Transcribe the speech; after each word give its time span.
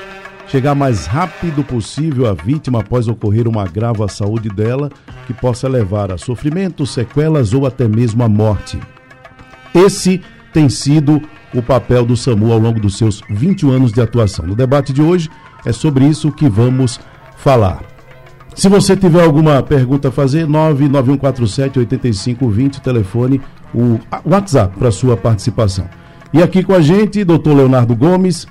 Chegar 0.49 0.75
mais 0.75 1.07
rápido 1.07 1.65
possível 1.65 2.27
à 2.27 2.35
vítima 2.35 2.81
após 2.81 3.09
ocorrer 3.09 3.49
um 3.49 3.59
agravo 3.59 4.05
à 4.05 4.09
saúde 4.09 4.49
dela 4.49 4.91
que 5.27 5.33
possa 5.33 5.69
levar 5.69 6.13
a 6.13 6.19
sofrimento, 6.19 6.87
sequelas 6.87 7.55
ou 7.55 7.67
até 7.67 7.89
mesmo 7.89 8.23
a 8.23 8.29
morte. 8.29 8.79
Esse 9.75 10.21
tem 10.53 10.69
sido 10.69 11.21
o 11.53 11.63
papel 11.63 12.05
do 12.05 12.17
SAMU 12.17 12.53
ao 12.53 12.59
longo 12.59 12.79
dos 12.79 12.97
seus 12.97 13.23
21 13.29 13.71
anos 13.71 13.93
de 13.93 14.01
atuação. 14.01 14.47
No 14.47 14.55
debate 14.55 14.93
de 14.93 15.03
hoje 15.03 15.29
é 15.65 15.73
sobre 15.73 16.07
isso 16.07 16.31
que 16.31 16.49
vamos 16.49 17.01
falar. 17.37 17.83
Se 18.55 18.69
você 18.69 18.97
tiver 18.97 19.25
alguma 19.25 19.61
pergunta 19.63 20.09
a 20.09 20.13
fazer, 20.13 20.47
99147-8520, 20.47 22.81
telefone, 22.81 23.41
o 23.75 23.99
WhatsApp 24.25 24.79
para 24.79 24.93
sua 24.93 25.17
participação. 25.17 25.89
E 26.33 26.41
aqui 26.41 26.63
com 26.63 26.73
a 26.73 26.81
gente, 26.81 27.25
doutor 27.25 27.57
Leonardo 27.57 27.97
Gomes, 27.97 28.47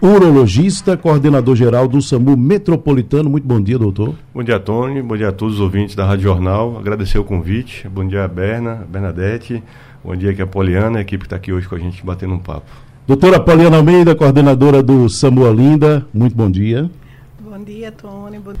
urologista, 0.00 0.96
coordenador 0.96 1.54
geral 1.54 1.86
do 1.86 2.00
SAMU 2.00 2.36
Metropolitano. 2.36 3.28
Muito 3.28 3.46
bom 3.46 3.60
dia, 3.60 3.78
doutor. 3.78 4.14
Bom 4.34 4.42
dia, 4.42 4.58
Tony. 4.58 5.02
Bom 5.02 5.16
dia 5.16 5.28
a 5.28 5.32
todos 5.32 5.56
os 5.56 5.60
ouvintes 5.60 5.94
da 5.94 6.04
Rádio 6.04 6.24
Jornal. 6.24 6.78
Agradecer 6.78 7.18
o 7.18 7.24
convite. 7.24 7.88
Bom 7.88 8.06
dia, 8.06 8.26
Berna, 8.26 8.86
Bernadette. 8.88 9.62
Bom 10.02 10.16
dia 10.16 10.30
aqui 10.30 10.40
a 10.40 10.46
Poliana, 10.46 10.98
a 10.98 11.00
equipe 11.02 11.22
que 11.22 11.26
está 11.26 11.36
aqui 11.36 11.52
hoje 11.52 11.68
com 11.68 11.74
a 11.74 11.78
gente 11.78 12.04
batendo 12.04 12.34
um 12.34 12.38
papo. 12.38 12.70
Doutora 13.06 13.38
Poliana 13.38 13.76
Almeida, 13.76 14.14
coordenadora 14.14 14.82
do 14.82 15.08
SAMU 15.08 15.42
Olinda. 15.42 16.06
Muito 16.14 16.34
bom 16.34 16.50
dia. 16.50 16.90
Bom 17.38 17.62
dia, 17.62 17.92
Tony. 17.92 18.38
Bom... 18.38 18.52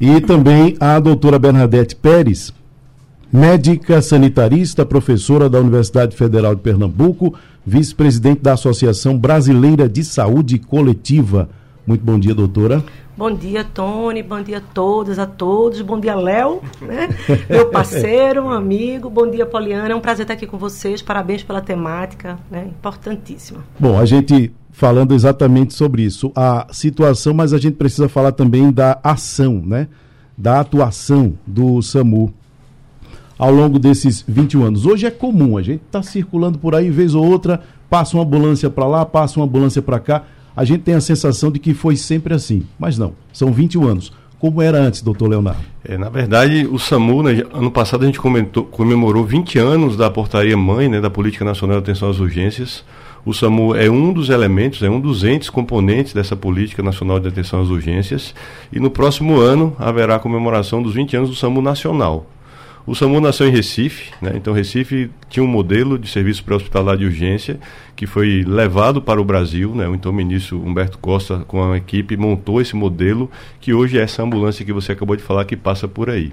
E 0.00 0.20
também 0.20 0.76
a 0.78 1.00
doutora 1.00 1.38
Bernadette 1.38 1.96
Pérez, 1.96 2.52
médica 3.32 4.00
sanitarista, 4.00 4.86
professora 4.86 5.48
da 5.48 5.60
Universidade 5.60 6.16
Federal 6.16 6.54
de 6.54 6.62
Pernambuco, 6.62 7.34
vice-presidente 7.64 8.40
da 8.40 8.54
Associação 8.54 9.18
Brasileira 9.18 9.88
de 9.88 10.02
Saúde 10.02 10.58
Coletiva. 10.58 11.48
Muito 11.86 12.04
bom 12.04 12.18
dia, 12.18 12.34
doutora. 12.34 12.82
Bom 13.16 13.34
dia, 13.34 13.64
Tony. 13.64 14.22
Bom 14.22 14.40
dia 14.40 14.58
a 14.58 14.60
todas, 14.60 15.18
a 15.18 15.26
todos. 15.26 15.80
Bom 15.82 15.98
dia, 15.98 16.14
Léo, 16.14 16.62
né? 16.80 17.08
meu 17.50 17.66
parceiro, 17.68 18.48
amigo. 18.48 19.10
Bom 19.10 19.28
dia, 19.28 19.44
Poliana. 19.44 19.88
É 19.88 19.94
um 19.94 20.00
prazer 20.00 20.24
estar 20.24 20.34
aqui 20.34 20.46
com 20.46 20.56
vocês. 20.56 21.02
Parabéns 21.02 21.42
pela 21.42 21.60
temática, 21.60 22.38
né? 22.50 22.66
Importantíssima. 22.68 23.60
Bom, 23.78 23.98
a 23.98 24.04
gente 24.04 24.52
falando 24.70 25.14
exatamente 25.14 25.74
sobre 25.74 26.02
isso, 26.02 26.30
a 26.36 26.68
situação, 26.70 27.34
mas 27.34 27.52
a 27.52 27.58
gente 27.58 27.74
precisa 27.74 28.08
falar 28.08 28.30
também 28.30 28.70
da 28.70 29.00
ação, 29.02 29.60
né? 29.66 29.88
Da 30.36 30.60
atuação 30.60 31.34
do 31.44 31.82
SAMU 31.82 32.32
ao 33.38 33.52
longo 33.52 33.78
desses 33.78 34.24
21 34.26 34.64
anos. 34.64 34.84
Hoje 34.84 35.06
é 35.06 35.10
comum, 35.10 35.56
a 35.56 35.62
gente 35.62 35.82
está 35.86 36.02
circulando 36.02 36.58
por 36.58 36.74
aí, 36.74 36.90
vez 36.90 37.14
ou 37.14 37.24
outra, 37.24 37.60
passa 37.88 38.16
uma 38.16 38.24
ambulância 38.24 38.68
para 38.68 38.86
lá, 38.86 39.06
passa 39.06 39.38
uma 39.38 39.46
ambulância 39.46 39.80
para 39.80 40.00
cá. 40.00 40.24
A 40.56 40.64
gente 40.64 40.82
tem 40.82 40.94
a 40.94 41.00
sensação 41.00 41.50
de 41.50 41.58
que 41.60 41.72
foi 41.72 41.96
sempre 41.96 42.34
assim, 42.34 42.64
mas 42.78 42.98
não, 42.98 43.12
são 43.32 43.52
21 43.52 43.86
anos. 43.86 44.12
Como 44.40 44.62
era 44.62 44.78
antes, 44.78 45.02
doutor 45.02 45.28
Leonardo? 45.28 45.60
É, 45.84 45.98
na 45.98 46.08
verdade, 46.08 46.64
o 46.70 46.78
SAMU, 46.78 47.24
né, 47.24 47.42
ano 47.52 47.72
passado 47.72 48.04
a 48.04 48.06
gente 48.06 48.20
comentou, 48.20 48.64
comemorou 48.64 49.24
20 49.24 49.58
anos 49.58 49.96
da 49.96 50.08
portaria 50.08 50.56
mãe, 50.56 50.88
né, 50.88 51.00
da 51.00 51.10
Política 51.10 51.44
Nacional 51.44 51.78
de 51.78 51.82
Atenção 51.82 52.08
às 52.08 52.20
Urgências. 52.20 52.84
O 53.24 53.34
SAMU 53.34 53.74
é 53.74 53.90
um 53.90 54.12
dos 54.12 54.30
elementos, 54.30 54.80
é 54.82 54.88
um 54.88 55.00
dos 55.00 55.24
entes 55.24 55.50
componentes 55.50 56.12
dessa 56.12 56.36
Política 56.36 56.84
Nacional 56.84 57.18
de 57.18 57.26
Atenção 57.26 57.60
às 57.60 57.68
Urgências. 57.68 58.32
E 58.72 58.78
no 58.78 58.90
próximo 58.90 59.40
ano 59.40 59.74
haverá 59.76 60.14
a 60.14 60.20
comemoração 60.20 60.80
dos 60.80 60.94
20 60.94 61.16
anos 61.16 61.30
do 61.30 61.36
SAMU 61.36 61.60
Nacional. 61.60 62.24
O 62.88 62.94
SAMU 62.94 63.20
nasceu 63.20 63.46
em 63.46 63.50
Recife, 63.50 64.14
né? 64.18 64.32
então 64.34 64.54
Recife 64.54 65.10
tinha 65.28 65.44
um 65.44 65.46
modelo 65.46 65.98
de 65.98 66.08
serviço 66.08 66.42
pré-hospitalar 66.42 66.96
de 66.96 67.04
urgência 67.04 67.60
que 67.94 68.06
foi 68.06 68.42
levado 68.46 69.02
para 69.02 69.20
o 69.20 69.24
Brasil, 69.24 69.74
né? 69.74 69.86
o 69.86 69.94
então 69.94 70.10
ministro 70.10 70.58
Humberto 70.58 70.96
Costa 70.98 71.40
com 71.46 71.70
a 71.70 71.76
equipe 71.76 72.16
montou 72.16 72.62
esse 72.62 72.74
modelo 72.74 73.30
que 73.60 73.74
hoje 73.74 73.98
é 73.98 74.02
essa 74.02 74.22
ambulância 74.22 74.64
que 74.64 74.72
você 74.72 74.92
acabou 74.92 75.16
de 75.16 75.22
falar 75.22 75.44
que 75.44 75.54
passa 75.54 75.86
por 75.86 76.08
aí. 76.08 76.32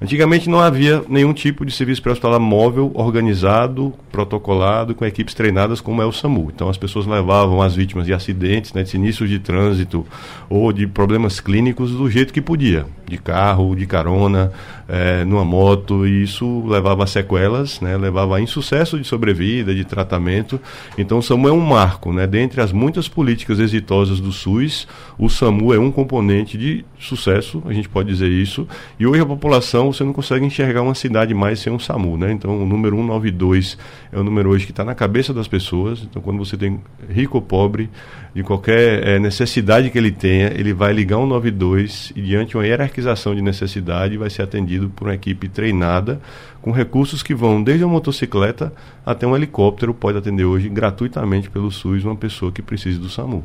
Antigamente 0.00 0.50
não 0.50 0.58
havia 0.58 1.04
nenhum 1.08 1.32
tipo 1.32 1.64
de 1.64 1.70
serviço 1.70 2.02
pré-hospitalar 2.02 2.40
móvel, 2.40 2.90
organizado, 2.94 3.94
protocolado, 4.10 4.96
com 4.96 5.04
equipes 5.04 5.34
treinadas 5.34 5.80
como 5.80 6.02
é 6.02 6.06
o 6.06 6.10
SAMU. 6.10 6.50
Então 6.52 6.68
as 6.68 6.76
pessoas 6.76 7.06
levavam 7.06 7.62
as 7.62 7.76
vítimas 7.76 8.06
de 8.06 8.12
acidentes, 8.12 8.72
né, 8.72 8.82
de 8.82 8.88
sinistros 8.88 9.30
de 9.30 9.38
trânsito 9.38 10.04
ou 10.50 10.72
de 10.72 10.84
problemas 10.84 11.38
clínicos 11.38 11.92
do 11.92 12.10
jeito 12.10 12.32
que 12.32 12.40
podia, 12.40 12.86
de 13.06 13.18
carro, 13.18 13.76
de 13.76 13.86
carona, 13.86 14.50
é, 14.92 15.24
numa 15.24 15.42
moto, 15.42 16.06
e 16.06 16.22
isso 16.22 16.62
levava 16.66 17.04
a 17.04 17.06
sequelas, 17.06 17.80
né, 17.80 17.96
levava 17.96 18.36
a 18.36 18.40
insucesso 18.42 18.98
de 18.98 19.04
sobrevida, 19.04 19.74
de 19.74 19.86
tratamento. 19.86 20.60
Então 20.98 21.16
o 21.16 21.22
SAMU 21.22 21.48
é 21.48 21.52
um 21.52 21.60
marco, 21.60 22.12
né, 22.12 22.26
dentre 22.26 22.60
as 22.60 22.72
muitas 22.72 23.08
políticas 23.08 23.58
exitosas 23.58 24.20
do 24.20 24.30
SUS, 24.30 24.86
o 25.18 25.30
SAMU 25.30 25.72
é 25.72 25.78
um 25.78 25.90
componente 25.90 26.58
de 26.58 26.84
sucesso, 26.98 27.62
a 27.64 27.72
gente 27.72 27.88
pode 27.88 28.10
dizer 28.10 28.28
isso, 28.28 28.68
e 29.00 29.06
hoje 29.06 29.22
a 29.22 29.26
população 29.26 29.90
você 29.90 30.04
não 30.04 30.12
consegue 30.12 30.44
enxergar 30.44 30.82
uma 30.82 30.94
cidade 30.94 31.32
mais 31.32 31.60
sem 31.60 31.72
um 31.72 31.78
SAMU, 31.78 32.18
né? 32.18 32.30
Então 32.30 32.62
o 32.62 32.66
número 32.66 32.94
192 32.96 33.78
é 34.12 34.18
o 34.18 34.22
número 34.22 34.50
hoje 34.50 34.66
que 34.66 34.72
está 34.72 34.84
na 34.84 34.94
cabeça 34.94 35.32
das 35.32 35.48
pessoas. 35.48 36.02
Então 36.02 36.20
quando 36.20 36.38
você 36.38 36.56
tem 36.56 36.80
rico 37.08 37.38
ou 37.38 37.42
pobre, 37.42 37.88
de 38.34 38.42
qualquer 38.42 39.06
é, 39.06 39.18
necessidade 39.18 39.90
que 39.90 39.98
ele 39.98 40.10
tenha, 40.10 40.52
ele 40.54 40.72
vai 40.72 40.92
ligar 40.92 41.16
192 41.16 42.12
e 42.16 42.22
diante 42.22 42.50
de 42.50 42.56
uma 42.56 42.66
hierarquização 42.66 43.34
de 43.34 43.42
necessidade 43.42 44.16
vai 44.16 44.30
ser 44.30 44.42
atendido 44.42 44.81
por 44.90 45.08
uma 45.08 45.14
equipe 45.14 45.48
treinada 45.48 46.20
com 46.60 46.70
recursos 46.70 47.22
que 47.22 47.34
vão 47.34 47.62
desde 47.62 47.84
uma 47.84 47.92
motocicleta 47.92 48.72
até 49.04 49.26
um 49.26 49.36
helicóptero 49.36 49.92
pode 49.92 50.18
atender 50.18 50.44
hoje 50.44 50.68
gratuitamente 50.68 51.50
pelo 51.50 51.70
SUS 51.70 52.04
uma 52.04 52.16
pessoa 52.16 52.52
que 52.52 52.62
precise 52.62 52.98
do 52.98 53.08
SAMU. 53.08 53.44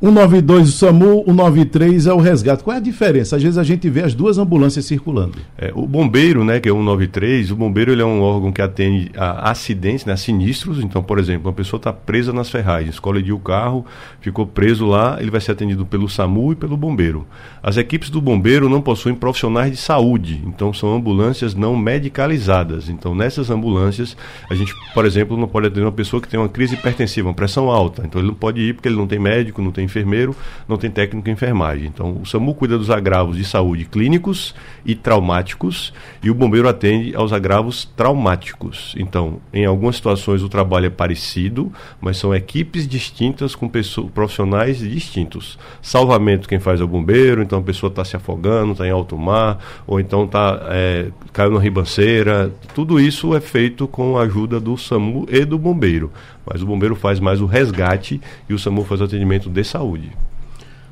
192 0.00 0.68
o 0.68 0.72
SAMU, 0.72 1.24
o 1.26 1.32
93 1.32 2.06
é 2.06 2.12
o 2.12 2.18
resgate. 2.18 2.62
Qual 2.62 2.72
é 2.72 2.78
a 2.78 2.80
diferença? 2.80 3.34
Às 3.34 3.42
vezes 3.42 3.58
a 3.58 3.64
gente 3.64 3.90
vê 3.90 4.04
as 4.04 4.14
duas 4.14 4.38
ambulâncias 4.38 4.84
circulando. 4.84 5.38
É, 5.56 5.72
o 5.74 5.88
bombeiro, 5.88 6.44
né, 6.44 6.60
que 6.60 6.68
é 6.68 6.72
o 6.72 6.76
193, 6.76 7.50
o 7.50 7.56
bombeiro 7.56 7.90
ele 7.90 8.00
é 8.00 8.04
um 8.04 8.20
órgão 8.20 8.52
que 8.52 8.62
atende 8.62 9.10
a 9.16 9.50
acidentes, 9.50 10.04
né, 10.04 10.12
a 10.12 10.16
sinistros. 10.16 10.78
Então, 10.78 11.02
por 11.02 11.18
exemplo, 11.18 11.48
uma 11.48 11.52
pessoa 11.52 11.78
está 11.78 11.92
presa 11.92 12.32
nas 12.32 12.48
ferragens, 12.48 13.00
colidiu 13.00 13.34
o 13.34 13.40
carro, 13.40 13.84
ficou 14.20 14.46
preso 14.46 14.86
lá, 14.86 15.16
ele 15.20 15.32
vai 15.32 15.40
ser 15.40 15.50
atendido 15.50 15.84
pelo 15.84 16.08
SAMU 16.08 16.52
e 16.52 16.54
pelo 16.54 16.76
bombeiro. 16.76 17.26
As 17.60 17.76
equipes 17.76 18.08
do 18.08 18.20
bombeiro 18.20 18.68
não 18.68 18.80
possuem 18.80 19.16
profissionais 19.16 19.72
de 19.72 19.78
saúde, 19.78 20.40
então 20.46 20.72
são 20.72 20.94
ambulâncias 20.94 21.56
não 21.56 21.76
medicalizadas. 21.76 22.88
Então, 22.88 23.16
nessas 23.16 23.50
ambulâncias, 23.50 24.16
a 24.48 24.54
gente, 24.54 24.72
por 24.94 25.04
exemplo, 25.04 25.36
não 25.36 25.48
pode 25.48 25.66
atender 25.66 25.84
uma 25.84 25.90
pessoa 25.90 26.22
que 26.22 26.28
tem 26.28 26.38
uma 26.38 26.48
crise 26.48 26.74
hipertensiva, 26.74 27.26
uma 27.26 27.34
pressão 27.34 27.68
alta. 27.68 28.04
Então, 28.06 28.20
ele 28.20 28.28
não 28.28 28.36
pode 28.36 28.60
ir 28.60 28.74
porque 28.74 28.88
ele 28.88 28.96
não 28.96 29.08
tem 29.08 29.18
médico, 29.18 29.60
não 29.60 29.72
tem 29.72 29.87
enfermeiro, 29.88 30.34
não 30.68 30.76
tem 30.76 30.90
técnico 30.90 31.28
em 31.28 31.32
enfermagem. 31.32 31.86
Então, 31.86 32.18
o 32.22 32.26
SAMU 32.26 32.54
cuida 32.54 32.78
dos 32.78 32.90
agravos 32.90 33.36
de 33.36 33.44
saúde 33.44 33.84
clínicos 33.84 34.54
e 34.84 34.94
traumáticos 34.94 35.92
e 36.22 36.30
o 36.30 36.34
bombeiro 36.34 36.68
atende 36.68 37.14
aos 37.14 37.32
agravos 37.32 37.84
traumáticos. 37.96 38.94
Então, 38.98 39.40
em 39.52 39.64
algumas 39.64 39.96
situações 39.96 40.42
o 40.42 40.48
trabalho 40.48 40.86
é 40.86 40.90
parecido, 40.90 41.72
mas 42.00 42.16
são 42.16 42.34
equipes 42.34 42.86
distintas 42.86 43.54
com 43.54 43.68
pessoas, 43.68 44.10
profissionais 44.10 44.78
distintos. 44.78 45.58
Salvamento 45.82 46.48
quem 46.48 46.58
faz 46.58 46.80
é 46.80 46.84
o 46.84 46.88
bombeiro, 46.88 47.42
então 47.42 47.58
a 47.58 47.62
pessoa 47.62 47.90
está 47.90 48.04
se 48.04 48.16
afogando, 48.16 48.72
está 48.72 48.86
em 48.86 48.90
alto 48.90 49.16
mar, 49.16 49.58
ou 49.86 49.98
então 50.00 50.26
tá, 50.26 50.60
é, 50.70 51.08
caiu 51.32 51.50
na 51.50 51.60
ribanceira. 51.60 52.52
Tudo 52.74 53.00
isso 53.00 53.34
é 53.34 53.40
feito 53.40 53.86
com 53.88 54.18
a 54.18 54.22
ajuda 54.22 54.60
do 54.60 54.76
SAMU 54.76 55.26
e 55.28 55.44
do 55.44 55.58
bombeiro. 55.58 56.10
Mas 56.50 56.62
o 56.62 56.66
bombeiro 56.66 56.96
faz 56.96 57.20
mais 57.20 57.40
o 57.40 57.46
resgate 57.46 58.20
e 58.48 58.54
o 58.54 58.58
SAMU 58.58 58.84
faz 58.84 59.00
o 59.00 59.04
atendimento 59.04 59.50
de 59.50 59.64
saúde. 59.64 60.10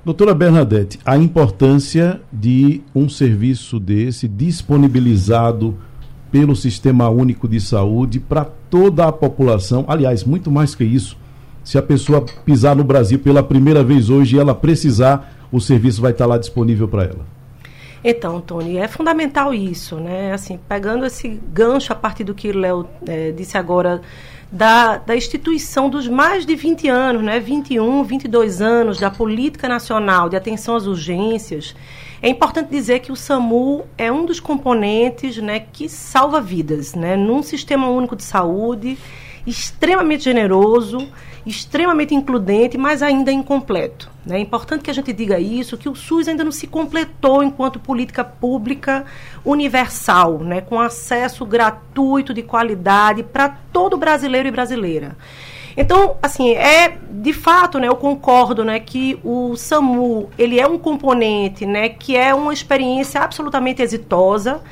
Doutora 0.05 0.35
Bernadette, 0.35 1.01
a 1.05 1.17
importância 1.17 2.21
de 2.33 2.81
um 2.95 3.09
serviço 3.09 3.81
desse 3.81 4.29
disponibilizado 4.29 5.77
pelo 6.31 6.55
Sistema 6.55 7.09
Único 7.09 7.49
de 7.49 7.61
Saúde 7.61 8.21
para 8.21 8.45
toda 8.45 9.07
a 9.07 9.11
população, 9.11 9.85
aliás, 9.89 10.23
muito 10.23 10.51
mais 10.51 10.75
que 10.75 10.85
isso. 10.85 11.17
Se 11.65 11.77
a 11.77 11.83
pessoa 11.83 12.25
pisar 12.45 12.77
no 12.77 12.85
Brasil 12.85 13.19
pela 13.19 13.43
primeira 13.43 13.83
vez 13.83 14.09
hoje 14.09 14.37
e 14.37 14.39
ela 14.39 14.55
precisar, 14.55 15.37
o 15.51 15.61
serviço 15.61 16.01
vai 16.01 16.13
estar 16.13 16.27
lá 16.27 16.39
disponível 16.39 16.87
para 16.87 17.05
ela. 17.05 17.37
Então, 18.05 18.41
Tony, 18.41 18.77
é 18.77 18.87
fundamental 18.87 19.53
isso, 19.53 19.97
né? 19.97 20.33
Assim, 20.33 20.61
pegando 20.69 21.05
esse 21.05 21.41
gancho 21.53 21.93
a 21.93 21.97
partir 21.97 22.23
do 22.23 22.35
que 22.35 22.51
o 22.51 22.57
Léo 22.57 22.87
é, 23.05 23.33
disse 23.33 23.59
agora 23.59 24.01
da, 24.51 24.99
da 24.99 25.17
instituição 25.17 25.91
dos 25.91 26.07
mais 26.07 26.47
de 26.47 26.55
20 26.55 26.89
anos, 26.89 27.23
né, 27.23 27.41
21, 27.41 28.05
22 28.05 28.63
anos 28.63 28.99
da 28.99 29.11
Política 29.11 29.69
Nacional 29.69 30.29
de 30.29 30.37
Atenção 30.37 30.77
às 30.77 30.87
Urgências, 30.87 31.75
é 32.23 32.29
importante 32.29 32.71
dizer 32.71 33.01
que 33.01 33.13
o 33.13 33.17
SAMU 33.17 33.85
é 33.99 34.11
um 34.11 34.25
dos 34.25 34.41
componentes 34.41 35.37
né, 35.37 35.61
que 35.61 35.89
salva 35.89 36.41
vidas 36.41 36.95
né, 36.95 37.17
num 37.17 37.43
sistema 37.43 37.89
único 37.89 38.17
de 38.17 38.23
saúde 38.23 38.97
extremamente 39.47 40.25
generoso, 40.25 41.09
extremamente 41.47 42.15
includente, 42.15 42.77
mas 42.77 43.03
ainda 43.03 43.31
incompleto. 43.31 44.11
Né? 44.25 44.37
É 44.37 44.41
importante 44.41 44.83
que 44.83 44.91
a 44.91 44.95
gente 44.95 45.13
diga 45.13 45.39
isso, 45.39 45.79
que 45.79 45.89
o 45.89 45.95
SUS 45.95 46.27
ainda 46.27 46.43
não 46.43 46.51
se 46.51 46.67
completou 46.67 47.43
enquanto 47.43 47.79
política 47.79 48.25
pública 48.25 49.05
universal, 49.45 50.39
né? 50.41 50.61
com 50.61 50.81
acesso 50.81 51.47
gratuito, 51.47 52.35
de 52.35 52.43
qualidade, 52.43 53.23
para 53.23 53.49
todo 53.73 53.97
brasileiro 53.97 54.49
e 54.49 54.51
brasileira. 54.51 55.17
Então, 55.77 56.17
assim, 56.23 56.53
é 56.53 56.97
de 57.11 57.35
fato, 57.35 57.79
né, 57.79 57.87
eu 57.87 57.97
concordo, 57.97 58.65
né, 58.65 58.81
que 58.81 59.19
o 59.23 59.57
SAMU, 59.57 60.31
ele 60.39 60.59
é 60.59 60.67
um 60.67 60.79
componente, 60.79 61.67
né, 61.67 61.91
que 61.91 62.17
é 62.17 62.35
uma 62.35 62.53
experiência 62.53 63.21
absolutamente 63.21 63.83
exitosa 63.83 64.63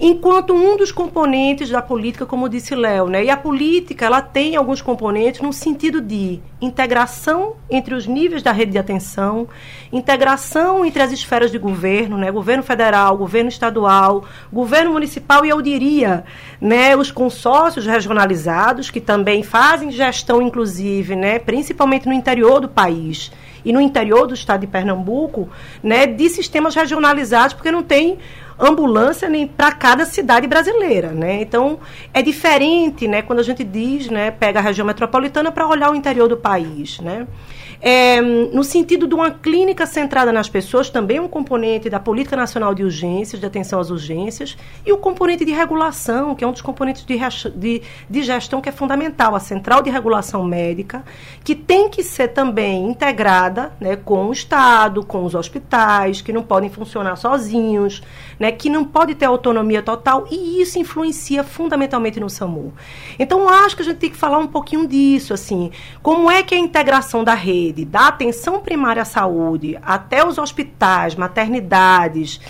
enquanto 0.00 0.54
um 0.54 0.78
dos 0.78 0.90
componentes 0.90 1.68
da 1.68 1.82
política, 1.82 2.24
como 2.24 2.48
disse 2.48 2.74
Léo, 2.74 3.08
né? 3.08 3.22
E 3.22 3.28
a 3.28 3.36
política, 3.36 4.06
ela 4.06 4.22
tem 4.22 4.56
alguns 4.56 4.80
componentes 4.80 5.42
no 5.42 5.52
sentido 5.52 6.00
de 6.00 6.40
integração 6.58 7.56
entre 7.68 7.94
os 7.94 8.06
níveis 8.06 8.42
da 8.42 8.50
rede 8.50 8.72
de 8.72 8.78
atenção, 8.78 9.46
integração 9.92 10.86
entre 10.86 11.02
as 11.02 11.12
esferas 11.12 11.50
de 11.50 11.58
governo, 11.58 12.16
né? 12.16 12.32
Governo 12.32 12.62
federal, 12.62 13.14
governo 13.18 13.50
estadual, 13.50 14.24
governo 14.50 14.92
municipal 14.92 15.44
e 15.44 15.50
eu 15.50 15.60
diria, 15.60 16.24
né, 16.58 16.96
os 16.96 17.10
consórcios 17.10 17.84
regionalizados 17.86 18.90
que 18.90 19.00
também 19.00 19.42
fazem 19.42 19.90
gestão 19.90 20.40
inclusive, 20.40 21.14
né, 21.14 21.38
principalmente 21.38 22.06
no 22.06 22.14
interior 22.14 22.60
do 22.60 22.68
país 22.68 23.30
e 23.64 23.72
no 23.72 23.80
interior 23.80 24.26
do 24.26 24.32
estado 24.32 24.60
de 24.60 24.66
Pernambuco, 24.66 25.48
né, 25.82 26.06
de 26.06 26.28
sistemas 26.30 26.74
regionalizados, 26.74 27.52
porque 27.52 27.70
não 27.70 27.82
tem 27.82 28.18
ambulância 28.60 29.28
nem 29.28 29.46
para 29.46 29.72
cada 29.72 30.04
cidade 30.04 30.46
brasileira, 30.46 31.08
né? 31.08 31.40
Então 31.40 31.80
é 32.12 32.22
diferente, 32.22 33.08
né? 33.08 33.22
Quando 33.22 33.38
a 33.38 33.42
gente 33.42 33.64
diz, 33.64 34.08
né? 34.08 34.30
Pega 34.30 34.58
a 34.58 34.62
região 34.62 34.86
metropolitana 34.86 35.50
para 35.50 35.66
olhar 35.66 35.90
o 35.90 35.94
interior 35.94 36.28
do 36.28 36.36
país, 36.36 37.00
né? 37.00 37.26
É, 37.82 38.20
no 38.20 38.62
sentido 38.62 39.06
de 39.06 39.14
uma 39.14 39.30
clínica 39.30 39.86
centrada 39.86 40.30
nas 40.30 40.50
pessoas, 40.50 40.90
também 40.90 41.18
um 41.18 41.26
componente 41.26 41.88
da 41.88 41.98
Política 41.98 42.36
Nacional 42.36 42.74
de 42.74 42.84
Urgências, 42.84 43.40
de 43.40 43.46
atenção 43.46 43.80
às 43.80 43.88
urgências, 43.90 44.56
e 44.84 44.92
o 44.92 44.98
componente 44.98 45.46
de 45.46 45.52
regulação, 45.52 46.34
que 46.34 46.44
é 46.44 46.46
um 46.46 46.52
dos 46.52 46.60
componentes 46.60 47.06
de, 47.06 47.18
de, 47.56 47.82
de 48.08 48.22
gestão 48.22 48.60
que 48.60 48.68
é 48.68 48.72
fundamental, 48.72 49.34
a 49.34 49.40
Central 49.40 49.80
de 49.80 49.88
Regulação 49.88 50.44
Médica, 50.44 51.02
que 51.42 51.54
tem 51.54 51.88
que 51.88 52.02
ser 52.02 52.28
também 52.28 52.86
integrada 52.86 53.72
né, 53.80 53.96
com 53.96 54.26
o 54.26 54.32
Estado, 54.32 55.02
com 55.02 55.24
os 55.24 55.34
hospitais, 55.34 56.20
que 56.20 56.34
não 56.34 56.42
podem 56.42 56.68
funcionar 56.68 57.16
sozinhos, 57.16 58.02
né, 58.40 58.50
que 58.50 58.70
não 58.70 58.82
pode 58.86 59.14
ter 59.14 59.26
autonomia 59.26 59.82
total, 59.82 60.26
e 60.30 60.62
isso 60.62 60.78
influencia 60.78 61.44
fundamentalmente 61.44 62.18
no 62.18 62.30
SAMU. 62.30 62.72
Então, 63.18 63.46
acho 63.46 63.76
que 63.76 63.82
a 63.82 63.84
gente 63.84 63.98
tem 63.98 64.08
que 64.08 64.16
falar 64.16 64.38
um 64.38 64.46
pouquinho 64.46 64.88
disso, 64.88 65.34
assim, 65.34 65.70
como 66.02 66.30
é 66.30 66.42
que 66.42 66.54
a 66.54 66.58
integração 66.58 67.22
da 67.22 67.34
rede 67.34 67.84
da 67.84 68.08
atenção 68.08 68.60
primária 68.60 69.02
à 69.02 69.04
saúde 69.04 69.78
até 69.82 70.26
os 70.26 70.38
hospitais, 70.38 71.14
maternidades 71.14 72.40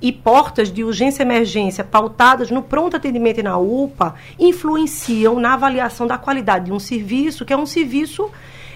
e 0.00 0.12
portas 0.12 0.72
de 0.72 0.84
urgência 0.84 1.22
e 1.22 1.26
emergência 1.26 1.82
pautadas 1.82 2.50
no 2.50 2.62
pronto 2.62 2.96
atendimento 2.96 3.38
e 3.38 3.42
na 3.42 3.58
UPA 3.58 4.14
influenciam 4.38 5.40
na 5.40 5.54
avaliação 5.54 6.06
da 6.06 6.18
qualidade 6.18 6.66
de 6.66 6.72
um 6.72 6.78
serviço, 6.78 7.44
que 7.44 7.52
é 7.52 7.56
um 7.56 7.66
serviço 7.66 8.30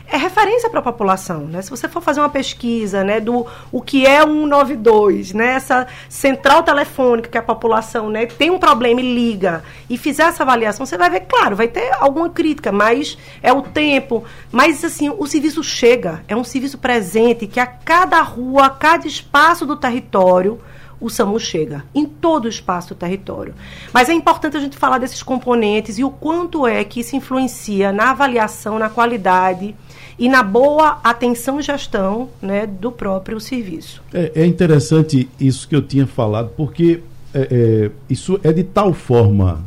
é 0.08 0.17
referência 0.17 0.70
para 0.70 0.81
a 0.81 0.82
população, 0.82 1.41
né? 1.41 1.61
Se 1.62 1.70
você 1.70 1.88
for 1.88 2.00
fazer 2.00 2.20
uma 2.20 2.29
pesquisa, 2.29 3.03
né, 3.03 3.20
do 3.20 3.47
o 3.73 3.81
que 3.81 4.06
é 4.06 4.23
192, 4.23 5.32
né, 5.32 5.55
essa 5.55 5.87
central 6.08 6.62
telefônica 6.62 7.29
que 7.29 7.38
a 7.38 7.43
população, 7.43 8.08
né, 8.08 8.26
tem 8.26 8.50
um 8.50 8.58
problema 8.58 9.00
e 9.00 9.14
liga 9.14 9.64
e 9.91 9.99
fizer 9.99 10.25
essa 10.25 10.43
avaliação, 10.43 10.87
você 10.87 10.97
vai 10.97 11.11
ver, 11.11 11.20
claro, 11.20 11.56
vai 11.56 11.69
ter 11.69 11.93
alguma 11.99 12.31
crítica, 12.31 12.70
mas 12.70 13.19
é 13.43 13.53
o 13.53 13.62
tempo, 13.62 14.25
mas 14.53 14.85
assim, 14.85 15.11
o 15.11 15.26
serviço 15.26 15.62
chega, 15.62 16.23
é 16.29 16.37
um 16.37 16.44
serviço 16.44 16.79
presente 16.79 17.47
que 17.47 17.59
a 17.59 17.67
cada 17.67 18.20
rua, 18.23 18.67
a 18.67 18.70
cada 18.70 19.06
espaço 19.06 19.67
do 19.67 19.76
território, 19.76 20.61
o 21.00 21.11
SAMU 21.11 21.38
chega 21.38 21.85
em 21.94 22.06
todo 22.06 22.47
o 22.47 22.49
espaço 22.49 22.88
do 22.88 22.94
território. 22.94 23.55
Mas 23.93 24.09
é 24.09 24.14
importante 24.14 24.56
a 24.56 24.61
gente 24.61 24.76
falar 24.76 24.99
desses 24.99 25.23
componentes 25.23 25.99
e 25.99 26.05
o 26.05 26.11
quanto 26.11 26.67
é 26.67 26.82
que 26.85 27.00
isso 27.00 27.17
influencia 27.17 27.93
na 27.93 28.11
avaliação, 28.11 28.79
na 28.79 28.88
qualidade 28.88 29.76
e 30.19 30.29
na 30.29 30.43
boa 30.43 30.99
atenção 31.05 31.61
e 31.61 31.63
gestão 31.63 32.29
né, 32.41 32.67
do 32.67 32.91
próprio 32.91 33.39
serviço. 33.39 34.03
É, 34.13 34.33
é 34.35 34.47
interessante 34.47 35.29
isso 35.39 35.69
que 35.69 35.77
eu 35.77 35.83
tinha 35.83 36.07
falado, 36.07 36.51
porque 36.57 37.03
é, 37.35 37.49
é, 37.51 37.91
isso 38.09 38.41
é 38.43 38.53
de 38.53 38.65
tal 38.65 38.95
forma 38.95 39.63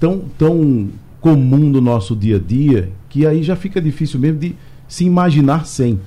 tão, 0.00 0.24
tão 0.36 0.88
comum 1.20 1.70
no 1.70 1.80
nosso 1.80 2.16
dia 2.16 2.36
a 2.36 2.40
dia 2.40 2.90
que 3.08 3.24
aí 3.26 3.42
já 3.42 3.54
fica 3.54 3.80
difícil 3.80 4.18
mesmo 4.18 4.40
de 4.40 4.56
se 4.88 5.04
imaginar 5.04 5.64
sem. 5.64 6.00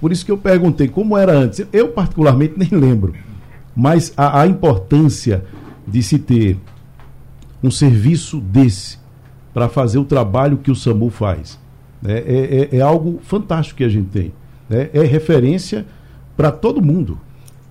Por 0.00 0.12
isso 0.12 0.24
que 0.24 0.32
eu 0.32 0.38
perguntei 0.38 0.88
como 0.88 1.16
era 1.16 1.32
antes. 1.32 1.66
Eu, 1.72 1.88
particularmente, 1.88 2.54
nem 2.58 2.70
lembro. 2.70 3.14
Mas 3.74 4.12
a, 4.16 4.40
a 4.40 4.46
importância 4.46 5.44
de 5.86 6.02
se 6.02 6.18
ter 6.18 6.58
um 7.62 7.70
serviço 7.70 8.40
desse 8.40 8.98
para 9.52 9.68
fazer 9.68 9.98
o 9.98 10.04
trabalho 10.04 10.56
que 10.56 10.70
o 10.70 10.74
SAMU 10.74 11.10
faz 11.10 11.58
é, 12.06 12.12
é, 12.12 12.76
é, 12.76 12.78
é, 12.78 12.80
algo 12.80 13.18
fantástico 13.22 13.78
que 13.78 13.84
a 13.84 13.88
gente 13.88 14.08
tem. 14.08 14.32
Né? 14.68 14.90
É 14.92 15.02
referência 15.02 15.84
para 16.36 16.50
todo 16.50 16.82
mundo. 16.82 17.18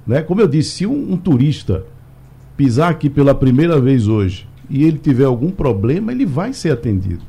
Né? 0.05 0.21
Como 0.21 0.41
eu 0.41 0.47
disse, 0.47 0.71
se 0.71 0.85
um, 0.85 1.13
um, 1.13 1.17
turista 1.17 1.85
pisar 2.57 2.91
aqui 2.91 3.09
pela 3.09 3.33
primeira 3.33 3.79
vez 3.79 4.07
hoje 4.07 4.47
e 4.69 4.83
ele 4.83 4.97
tiver 4.97 5.25
algum 5.25 5.51
problema, 5.51 6.11
ele 6.11 6.25
vai 6.25 6.53
ser 6.53 6.71
atendido. 6.71 7.21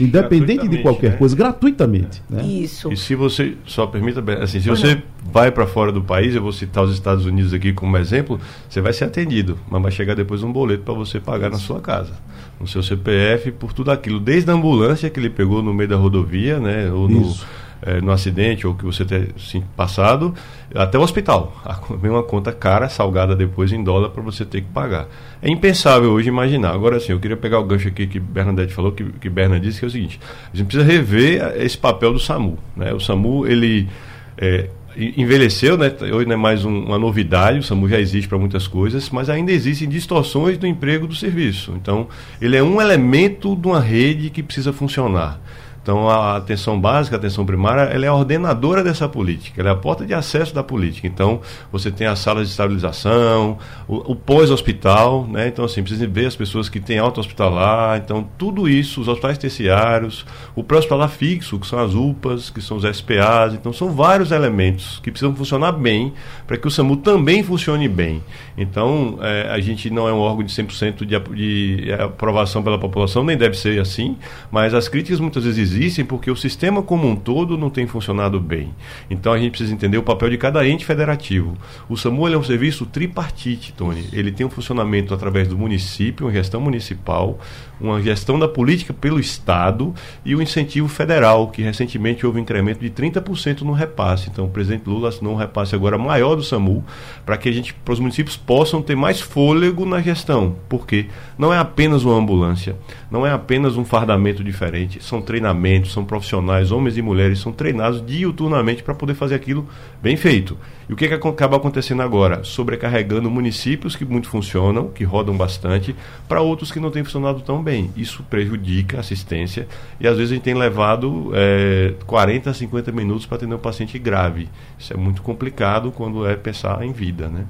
Independente 0.00 0.68
de 0.68 0.78
qualquer 0.78 1.12
né? 1.12 1.16
coisa, 1.16 1.36
gratuitamente. 1.36 2.22
Né? 2.28 2.42
Isso. 2.42 2.92
E 2.92 2.96
se 2.96 3.14
você, 3.14 3.54
só 3.66 3.86
permita, 3.86 4.22
assim, 4.42 4.60
se 4.60 4.68
você 4.68 5.02
vai 5.32 5.50
para 5.50 5.66
fora 5.66 5.92
do 5.92 6.02
país, 6.02 6.34
eu 6.34 6.42
vou 6.42 6.52
citar 6.52 6.84
os 6.84 6.92
Estados 6.92 7.26
Unidos 7.26 7.52
aqui 7.52 7.72
como 7.72 7.96
exemplo, 7.96 8.40
você 8.68 8.80
vai 8.80 8.92
ser 8.92 9.04
atendido, 9.04 9.58
mas 9.70 9.82
vai 9.82 9.92
chegar 9.92 10.14
depois 10.14 10.42
um 10.42 10.52
boleto 10.52 10.82
para 10.84 10.94
você 10.94 11.20
pagar 11.20 11.50
Isso. 11.50 11.60
na 11.60 11.66
sua 11.66 11.80
casa 11.80 12.14
no 12.60 12.68
seu 12.68 12.82
CPF 12.82 13.50
por 13.52 13.72
tudo 13.72 13.90
aquilo, 13.90 14.20
desde 14.20 14.50
a 14.50 14.54
ambulância 14.54 15.08
que 15.08 15.18
ele 15.18 15.30
pegou 15.30 15.62
no 15.62 15.72
meio 15.72 15.88
da 15.88 15.96
rodovia, 15.96 16.60
né, 16.60 16.92
ou 16.92 17.08
no, 17.08 17.34
é, 17.82 18.00
no 18.00 18.12
acidente, 18.12 18.66
ou 18.66 18.74
que 18.74 18.84
você 18.84 19.04
tenha 19.04 19.28
assim, 19.36 19.62
passado, 19.76 20.34
até 20.74 20.98
o 20.98 21.02
hospital. 21.02 21.54
Vem 22.00 22.10
uma 22.10 22.22
conta 22.22 22.52
cara, 22.52 22.88
salgada 22.88 23.34
depois 23.34 23.72
em 23.72 23.82
dólar 23.82 24.10
para 24.10 24.22
você 24.22 24.44
ter 24.44 24.60
que 24.60 24.68
pagar. 24.68 25.08
É 25.42 25.50
impensável 25.50 26.10
hoje 26.10 26.28
imaginar. 26.28 26.72
Agora 26.72 27.00
sim, 27.00 27.12
eu 27.12 27.20
queria 27.20 27.36
pegar 27.36 27.58
o 27.58 27.64
gancho 27.64 27.88
aqui 27.88 28.06
que 28.06 28.20
Bernadette 28.20 28.72
falou, 28.74 28.92
que, 28.92 29.04
que 29.04 29.28
Bernadette 29.28 29.66
disse, 29.66 29.78
que 29.78 29.84
é 29.84 29.88
o 29.88 29.90
seguinte: 29.90 30.20
a 30.52 30.56
gente 30.56 30.66
precisa 30.66 30.84
rever 30.84 31.54
esse 31.56 31.76
papel 31.76 32.12
do 32.12 32.18
SAMU. 32.18 32.58
Né? 32.76 32.92
O 32.92 33.00
SAMU, 33.00 33.46
ele. 33.46 33.88
É, 34.36 34.68
envelheceu, 34.96 35.78
né? 35.78 35.92
hoje 36.12 36.26
não 36.26 36.34
é 36.34 36.36
mais 36.36 36.64
um, 36.64 36.80
uma 36.86 36.98
novidade, 36.98 37.60
o 37.60 37.62
SAMU 37.62 37.88
já 37.88 38.00
existe 38.00 38.28
para 38.28 38.36
muitas 38.38 38.66
coisas, 38.66 39.08
mas 39.10 39.30
ainda 39.30 39.52
existem 39.52 39.88
distorções 39.88 40.58
do 40.58 40.66
emprego 40.66 41.06
do 41.06 41.14
serviço. 41.14 41.72
Então, 41.80 42.08
ele 42.40 42.56
é 42.56 42.62
um 42.62 42.80
elemento 42.80 43.54
de 43.54 43.68
uma 43.68 43.80
rede 43.80 44.30
que 44.30 44.42
precisa 44.42 44.72
funcionar. 44.72 45.40
Então, 45.82 46.10
a 46.10 46.36
atenção 46.36 46.78
básica, 46.78 47.16
a 47.16 47.18
atenção 47.18 47.46
primária, 47.46 47.82
ela 47.82 48.04
é 48.04 48.08
a 48.08 48.14
ordenadora 48.14 48.84
dessa 48.84 49.08
política, 49.08 49.60
ela 49.60 49.70
é 49.70 49.72
a 49.72 49.76
porta 49.76 50.04
de 50.04 50.12
acesso 50.12 50.54
da 50.54 50.62
política. 50.62 51.06
Então, 51.06 51.40
você 51.72 51.90
tem 51.90 52.06
as 52.06 52.18
salas 52.18 52.46
de 52.46 52.50
estabilização, 52.50 53.56
o, 53.88 54.12
o 54.12 54.14
pós-hospital, 54.14 55.26
né? 55.26 55.48
Então, 55.48 55.64
assim, 55.64 55.82
precisa 55.82 56.06
ver 56.06 56.26
as 56.26 56.36
pessoas 56.36 56.68
que 56.68 56.80
têm 56.80 56.98
alta 56.98 57.20
hospitalar, 57.20 57.98
então, 57.98 58.28
tudo 58.36 58.68
isso, 58.68 59.00
os 59.00 59.08
hospitais 59.08 59.38
terciários, 59.38 60.26
o 60.54 60.62
pré-hospitalar 60.62 61.08
fixo, 61.08 61.58
que 61.58 61.66
são 61.66 61.78
as 61.78 61.94
UPAs, 61.94 62.50
que 62.50 62.60
são 62.60 62.76
os 62.76 62.84
SPAs, 62.96 63.54
então, 63.54 63.72
são 63.72 63.90
vários 63.90 64.32
elementos 64.32 65.00
que 65.02 65.10
precisam 65.10 65.34
funcionar 65.34 65.72
bem 65.72 66.12
para 66.46 66.58
que 66.58 66.68
o 66.68 66.70
SAMU 66.70 66.96
também 66.96 67.42
funcione 67.42 67.88
bem. 67.88 68.22
Então, 68.56 69.18
é, 69.22 69.48
a 69.50 69.60
gente 69.60 69.88
não 69.88 70.06
é 70.06 70.12
um 70.12 70.18
órgão 70.18 70.44
de 70.44 70.52
100% 70.52 71.06
de, 71.06 71.18
de 71.34 71.92
aprovação 71.92 72.62
pela 72.62 72.78
população, 72.78 73.24
nem 73.24 73.36
deve 73.36 73.56
ser 73.56 73.80
assim, 73.80 74.16
mas 74.50 74.74
as 74.74 74.86
críticas 74.86 75.20
muitas 75.20 75.44
vezes 75.44 75.69
existem 75.70 76.04
porque 76.04 76.30
o 76.30 76.36
sistema 76.36 76.82
como 76.82 77.08
um 77.08 77.16
todo 77.16 77.56
não 77.56 77.70
tem 77.70 77.86
funcionado 77.86 78.40
bem. 78.40 78.74
Então 79.08 79.32
a 79.32 79.38
gente 79.38 79.50
precisa 79.50 79.72
entender 79.72 79.98
o 79.98 80.02
papel 80.02 80.30
de 80.30 80.38
cada 80.38 80.66
ente 80.66 80.84
federativo. 80.84 81.56
O 81.88 81.96
SAMU 81.96 82.28
é 82.28 82.36
um 82.36 82.42
serviço 82.42 82.86
tripartite, 82.86 83.72
Tony. 83.72 84.08
Ele 84.12 84.32
tem 84.32 84.46
um 84.46 84.50
funcionamento 84.50 85.14
através 85.14 85.48
do 85.48 85.56
município, 85.56 86.26
uma 86.26 86.32
gestão 86.32 86.60
municipal, 86.60 87.38
uma 87.80 88.00
gestão 88.02 88.38
da 88.38 88.46
política 88.46 88.92
pelo 88.92 89.18
Estado 89.18 89.94
e 90.24 90.34
o 90.34 90.42
incentivo 90.42 90.86
federal, 90.88 91.48
que 91.48 91.62
recentemente 91.62 92.26
houve 92.26 92.38
um 92.38 92.42
incremento 92.42 92.80
de 92.80 92.90
30% 92.90 93.62
no 93.62 93.72
repasse. 93.72 94.28
Então, 94.30 94.44
o 94.44 94.50
presidente 94.50 94.88
Lula 94.88 95.08
assinou 95.08 95.32
um 95.32 95.36
repasse 95.36 95.74
agora 95.74 95.96
maior 95.96 96.34
do 96.34 96.42
SAMU 96.42 96.84
para 97.24 97.36
que 97.36 97.48
a 97.48 97.52
gente, 97.52 97.72
para 97.72 97.94
os 97.94 98.00
municípios 98.00 98.36
possam 98.36 98.82
ter 98.82 98.94
mais 98.94 99.20
fôlego 99.20 99.86
na 99.86 100.00
gestão. 100.00 100.56
Porque 100.68 101.06
não 101.38 101.52
é 101.52 101.58
apenas 101.58 102.04
uma 102.04 102.16
ambulância, 102.16 102.76
não 103.10 103.26
é 103.26 103.32
apenas 103.32 103.76
um 103.76 103.84
fardamento 103.84 104.44
diferente, 104.44 105.02
são 105.02 105.22
treinamentos, 105.22 105.59
são 105.90 106.04
profissionais, 106.04 106.72
homens 106.72 106.96
e 106.96 107.02
mulheres, 107.02 107.38
são 107.38 107.52
treinados 107.52 108.04
diuturnamente 108.04 108.82
para 108.82 108.94
poder 108.94 109.14
fazer 109.14 109.34
aquilo 109.34 109.66
bem 110.02 110.16
feito. 110.16 110.56
E 110.88 110.92
o 110.92 110.96
que, 110.96 111.06
que 111.06 111.14
acaba 111.14 111.56
acontecendo 111.56 112.02
agora? 112.02 112.42
Sobrecarregando 112.42 113.30
municípios 113.30 113.94
que 113.94 114.04
muito 114.04 114.28
funcionam, 114.28 114.88
que 114.88 115.04
rodam 115.04 115.36
bastante, 115.36 115.94
para 116.28 116.40
outros 116.40 116.72
que 116.72 116.80
não 116.80 116.90
têm 116.90 117.04
funcionado 117.04 117.40
tão 117.42 117.62
bem. 117.62 117.90
Isso 117.96 118.24
prejudica 118.24 118.96
a 118.96 119.00
assistência 119.00 119.68
e 120.00 120.08
às 120.08 120.16
vezes 120.16 120.32
a 120.32 120.34
gente 120.34 120.44
tem 120.44 120.54
levado 120.54 121.30
é, 121.34 121.94
40, 122.06 122.52
50 122.52 122.90
minutos 122.92 123.26
para 123.26 123.36
atender 123.36 123.54
um 123.54 123.58
paciente 123.58 123.98
grave. 123.98 124.48
Isso 124.78 124.92
é 124.92 124.96
muito 124.96 125.22
complicado 125.22 125.92
quando 125.92 126.26
é 126.26 126.34
pensar 126.34 126.84
em 126.84 126.92
vida, 126.92 127.28
né? 127.28 127.44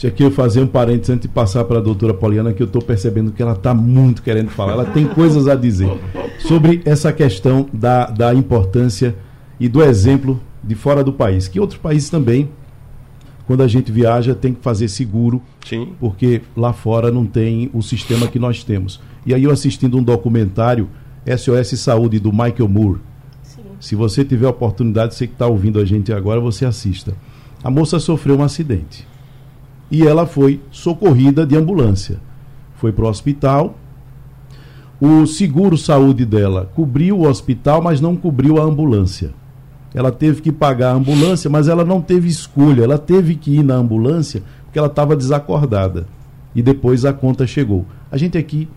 Deixa 0.00 0.14
aqui 0.14 0.22
eu 0.22 0.30
fazer 0.30 0.60
um 0.60 0.66
parênteses 0.68 1.10
antes 1.10 1.22
de 1.22 1.28
passar 1.28 1.64
para 1.64 1.78
a 1.78 1.82
doutora 1.82 2.14
Poliana, 2.14 2.52
que 2.52 2.62
eu 2.62 2.68
estou 2.68 2.80
percebendo 2.80 3.32
que 3.32 3.42
ela 3.42 3.54
está 3.54 3.74
muito 3.74 4.22
querendo 4.22 4.48
falar. 4.48 4.74
Ela 4.74 4.84
tem 4.84 5.04
coisas 5.04 5.48
a 5.48 5.56
dizer 5.56 5.90
sobre 6.38 6.80
essa 6.84 7.12
questão 7.12 7.68
da, 7.72 8.06
da 8.06 8.32
importância 8.32 9.16
e 9.58 9.68
do 9.68 9.82
exemplo 9.82 10.40
de 10.62 10.76
fora 10.76 11.02
do 11.02 11.12
país, 11.12 11.48
que 11.48 11.58
outros 11.58 11.80
países 11.80 12.08
também, 12.08 12.48
quando 13.44 13.60
a 13.64 13.66
gente 13.66 13.90
viaja, 13.90 14.36
tem 14.36 14.54
que 14.54 14.62
fazer 14.62 14.86
seguro, 14.86 15.42
Sim. 15.66 15.88
porque 15.98 16.42
lá 16.56 16.72
fora 16.72 17.10
não 17.10 17.26
tem 17.26 17.68
o 17.74 17.82
sistema 17.82 18.28
que 18.28 18.38
nós 18.38 18.62
temos. 18.62 19.00
E 19.26 19.34
aí 19.34 19.42
eu 19.42 19.50
assistindo 19.50 19.98
um 19.98 20.02
documentário 20.02 20.88
SOS 21.26 21.76
Saúde 21.80 22.20
do 22.20 22.30
Michael 22.30 22.68
Moore. 22.68 23.00
Sim. 23.42 23.62
Se 23.80 23.96
você 23.96 24.24
tiver 24.24 24.46
a 24.46 24.50
oportunidade, 24.50 25.16
você 25.16 25.26
que 25.26 25.32
está 25.32 25.48
ouvindo 25.48 25.80
a 25.80 25.84
gente 25.84 26.12
agora, 26.12 26.38
você 26.38 26.64
assista. 26.64 27.14
A 27.64 27.68
moça 27.68 27.98
sofreu 27.98 28.38
um 28.38 28.44
acidente 28.44 29.04
e 29.90 30.06
ela 30.06 30.26
foi 30.26 30.60
socorrida 30.70 31.46
de 31.46 31.56
ambulância. 31.56 32.18
Foi 32.76 32.92
para 32.92 33.04
o 33.04 33.08
hospital. 33.08 33.76
O 35.00 35.26
seguro 35.26 35.78
saúde 35.78 36.24
dela 36.24 36.70
cobriu 36.74 37.18
o 37.18 37.28
hospital, 37.28 37.80
mas 37.82 38.00
não 38.00 38.16
cobriu 38.16 38.60
a 38.60 38.64
ambulância. 38.64 39.30
Ela 39.94 40.12
teve 40.12 40.42
que 40.42 40.52
pagar 40.52 40.90
a 40.90 40.94
ambulância, 40.94 41.48
mas 41.48 41.68
ela 41.68 41.84
não 41.84 42.00
teve 42.00 42.28
escolha. 42.28 42.84
Ela 42.84 42.98
teve 42.98 43.34
que 43.34 43.58
ir 43.58 43.62
na 43.62 43.74
ambulância 43.74 44.42
porque 44.64 44.78
ela 44.78 44.88
estava 44.88 45.16
desacordada. 45.16 46.06
E 46.54 46.62
depois 46.62 47.04
a 47.04 47.12
conta 47.12 47.46
chegou. 47.46 47.86
A 48.10 48.16
gente 48.16 48.36
aqui, 48.36 48.68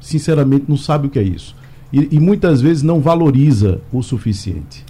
sinceramente, 0.00 0.64
não 0.68 0.76
sabe 0.76 1.06
o 1.06 1.10
que 1.10 1.18
é 1.18 1.22
isso. 1.22 1.54
E, 1.92 2.16
e 2.16 2.20
muitas 2.20 2.60
vezes 2.60 2.82
não 2.82 3.00
valoriza 3.00 3.80
o 3.92 4.02
suficiente. 4.02 4.84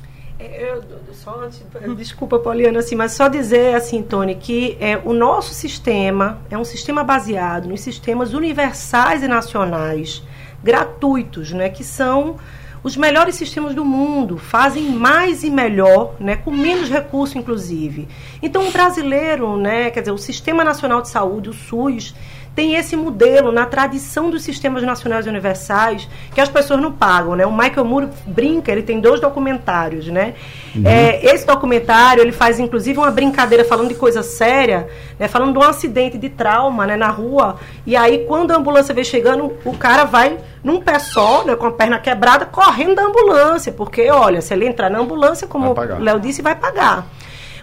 Desculpa, 1.96 2.38
Poliana, 2.38 2.78
assim, 2.78 2.94
mas 2.94 3.12
só 3.12 3.28
dizer 3.28 3.74
assim, 3.74 4.02
Tony, 4.02 4.34
que 4.34 4.76
é, 4.80 5.00
o 5.04 5.12
nosso 5.12 5.54
sistema 5.54 6.38
é 6.50 6.56
um 6.56 6.64
sistema 6.64 7.04
baseado 7.04 7.68
nos 7.68 7.80
sistemas 7.80 8.34
universais 8.34 9.22
e 9.22 9.28
nacionais 9.28 10.22
gratuitos, 10.62 11.52
né, 11.52 11.68
que 11.68 11.84
são 11.84 12.36
os 12.82 12.96
melhores 12.96 13.34
sistemas 13.34 13.74
do 13.74 13.84
mundo, 13.84 14.38
fazem 14.38 14.90
mais 14.90 15.42
e 15.42 15.50
melhor, 15.50 16.14
né, 16.20 16.36
com 16.36 16.50
menos 16.50 16.88
recurso, 16.88 17.36
inclusive. 17.36 18.06
Então, 18.40 18.68
o 18.68 18.70
brasileiro, 18.70 19.56
né, 19.56 19.90
quer 19.90 20.00
dizer, 20.00 20.12
o 20.12 20.18
Sistema 20.18 20.62
Nacional 20.62 21.02
de 21.02 21.08
Saúde, 21.08 21.50
o 21.50 21.52
SUS, 21.52 22.14
tem 22.56 22.75
esse 22.75 22.96
modelo 22.96 23.52
na 23.52 23.66
tradição 23.66 24.30
dos 24.30 24.42
sistemas 24.42 24.82
nacionais 24.82 25.26
universais 25.26 26.08
que 26.34 26.40
as 26.40 26.48
pessoas 26.48 26.80
não 26.80 26.90
pagam, 26.90 27.36
né? 27.36 27.44
O 27.44 27.52
Michael 27.52 27.84
Moore 27.84 28.08
brinca, 28.26 28.72
ele 28.72 28.82
tem 28.82 28.98
dois 28.98 29.20
documentários, 29.20 30.06
né? 30.06 30.32
Uhum. 30.75 30.82
É, 30.86 31.22
esse 31.26 31.46
documentário, 31.46 32.22
ele 32.22 32.32
faz 32.32 32.58
inclusive 32.58 32.98
uma 32.98 33.10
brincadeira 33.10 33.62
falando 33.62 33.88
de 33.88 33.94
coisa 33.94 34.22
séria, 34.22 34.88
né? 35.18 35.28
Falando 35.28 35.52
de 35.52 35.58
um 35.58 35.62
acidente 35.62 36.16
de 36.16 36.30
trauma, 36.30 36.86
né? 36.86 36.96
Na 36.96 37.08
rua, 37.08 37.56
e 37.86 37.94
aí 37.94 38.25
quando 38.26 38.52
a 38.52 38.56
ambulância 38.56 38.94
vem 38.94 39.04
chegando, 39.04 39.52
o 39.62 39.76
cara 39.76 40.04
vai 40.04 40.38
num 40.64 40.80
pé 40.80 40.98
só, 40.98 41.44
né? 41.44 41.54
Com 41.54 41.66
a 41.66 41.72
perna 41.72 41.98
quebrada, 41.98 42.46
correndo 42.46 42.94
da 42.94 43.02
ambulância, 43.02 43.70
porque, 43.70 44.10
olha, 44.10 44.40
se 44.40 44.54
ele 44.54 44.66
entrar 44.66 44.88
na 44.88 44.98
ambulância, 44.98 45.46
como 45.46 45.72
o 45.72 46.02
Léo 46.02 46.18
disse, 46.18 46.40
vai 46.40 46.56
pagar. 46.56 47.06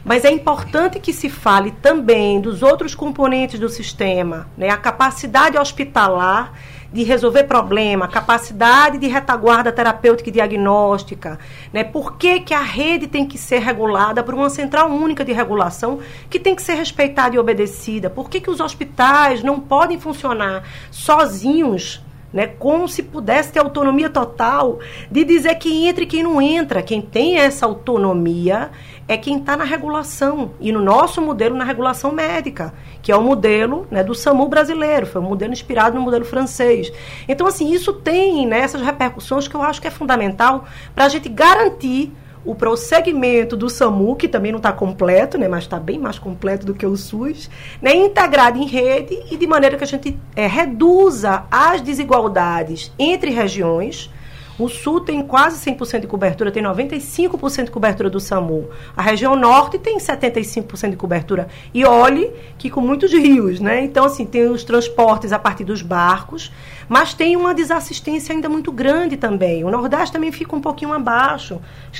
Mas 0.03 0.25
é 0.25 0.31
importante 0.31 0.99
que 0.99 1.13
se 1.13 1.29
fale 1.29 1.71
também 1.71 2.41
dos 2.41 2.61
outros 2.61 2.93
componentes 2.93 3.59
do 3.59 3.69
sistema, 3.69 4.47
né? 4.57 4.69
a 4.69 4.77
capacidade 4.77 5.57
hospitalar 5.57 6.53
de 6.91 7.03
resolver 7.03 7.45
problema, 7.45 8.07
capacidade 8.07 8.99
de 8.99 9.07
retaguarda 9.07 9.71
terapêutica 9.71 10.29
e 10.29 10.31
diagnóstica, 10.31 11.39
né? 11.73 11.83
Por 11.83 12.17
que, 12.17 12.41
que 12.41 12.53
a 12.53 12.61
rede 12.61 13.07
tem 13.07 13.25
que 13.25 13.35
ser 13.35 13.57
regulada 13.57 14.21
por 14.21 14.35
uma 14.35 14.47
central 14.47 14.91
única 14.91 15.25
de 15.25 15.33
regulação 15.33 15.99
que 16.29 16.39
tem 16.39 16.53
que 16.53 16.61
ser 16.61 16.75
respeitada 16.75 17.35
e 17.35 17.39
obedecida? 17.39 18.11
Por 18.11 18.29
que, 18.29 18.39
que 18.39 18.49
os 18.49 18.59
hospitais 18.59 19.41
não 19.41 19.59
podem 19.59 19.99
funcionar 19.99 20.63
sozinhos? 20.91 22.02
Né, 22.33 22.47
como 22.47 22.87
se 22.87 23.03
pudesse 23.03 23.51
ter 23.51 23.59
autonomia 23.59 24.09
total 24.09 24.79
de 25.11 25.23
dizer 25.23 25.53
quem 25.53 25.87
entra 25.87 26.03
e 26.03 26.07
quem 26.07 26.23
não 26.23 26.41
entra. 26.41 26.81
Quem 26.81 26.99
tem 26.99 27.37
essa 27.37 27.67
autonomia 27.67 28.71
é 29.07 29.15
quem 29.15 29.37
está 29.37 29.55
na 29.55 29.63
regulação. 29.63 30.51
E 30.59 30.71
no 30.71 30.81
nosso 30.81 31.21
modelo, 31.21 31.55
na 31.55 31.63
regulação 31.63 32.11
médica, 32.11 32.73
que 33.03 33.11
é 33.11 33.15
o 33.15 33.21
modelo 33.21 33.85
né, 33.91 34.03
do 34.03 34.15
SAMU 34.15 34.47
brasileiro, 34.47 35.05
foi 35.05 35.21
um 35.21 35.25
modelo 35.25 35.53
inspirado 35.53 35.95
no 35.95 36.01
modelo 36.01 36.25
francês. 36.25 36.91
Então, 37.27 37.45
assim, 37.45 37.71
isso 37.71 37.93
tem 37.93 38.47
né, 38.47 38.61
essas 38.61 38.81
repercussões 38.81 39.47
que 39.47 39.55
eu 39.55 39.61
acho 39.61 39.79
que 39.79 39.87
é 39.87 39.91
fundamental 39.91 40.65
para 40.95 41.05
a 41.05 41.09
gente 41.09 41.29
garantir 41.29 42.11
o 42.45 42.53
prosseguimento 42.53 43.55
do 43.55 43.69
SAMU, 43.69 44.15
que 44.15 44.27
também 44.27 44.51
não 44.51 44.57
está 44.57 44.71
completo, 44.71 45.37
né, 45.37 45.47
mas 45.47 45.63
está 45.63 45.79
bem 45.79 45.97
mais 45.97 46.19
completo 46.19 46.65
do 46.65 46.73
que 46.73 46.85
o 46.85 46.95
SUS, 46.95 47.49
né, 47.81 47.95
integrado 47.95 48.57
em 48.57 48.67
rede 48.67 49.17
e 49.31 49.37
de 49.37 49.47
maneira 49.47 49.77
que 49.77 49.83
a 49.83 49.87
gente 49.87 50.17
é, 50.35 50.45
reduza 50.47 51.45
as 51.49 51.81
desigualdades 51.81 52.91
entre 52.99 53.31
regiões, 53.31 54.09
o 54.57 54.69
Sul 54.69 55.01
tem 55.01 55.23
quase 55.23 55.57
100% 55.71 56.01
de 56.01 56.07
cobertura, 56.07 56.51
tem 56.51 56.61
95% 56.61 57.65
de 57.65 57.71
cobertura 57.71 58.09
do 58.09 58.19
SAMU. 58.19 58.69
A 58.95 59.01
região 59.01 59.35
Norte 59.35 59.79
tem 59.79 59.97
75% 59.97 60.91
de 60.91 60.95
cobertura. 60.95 61.47
E 61.73 61.83
olhe 61.83 62.31
que 62.57 62.69
com 62.69 62.79
muitos 62.79 63.11
rios, 63.11 63.59
né? 63.59 63.83
Então, 63.83 64.05
assim, 64.05 64.25
tem 64.25 64.47
os 64.47 64.63
transportes 64.63 65.33
a 65.33 65.39
partir 65.39 65.63
dos 65.63 65.81
barcos, 65.81 66.51
mas 66.87 67.13
tem 67.13 67.35
uma 67.35 67.53
desassistência 67.53 68.33
ainda 68.33 68.47
muito 68.47 68.71
grande 68.71 69.17
também. 69.17 69.63
O 69.63 69.71
Nordeste 69.71 70.13
também 70.13 70.31
fica 70.31 70.55
um 70.55 70.61
pouquinho 70.61 70.93
abaixo, 70.93 71.59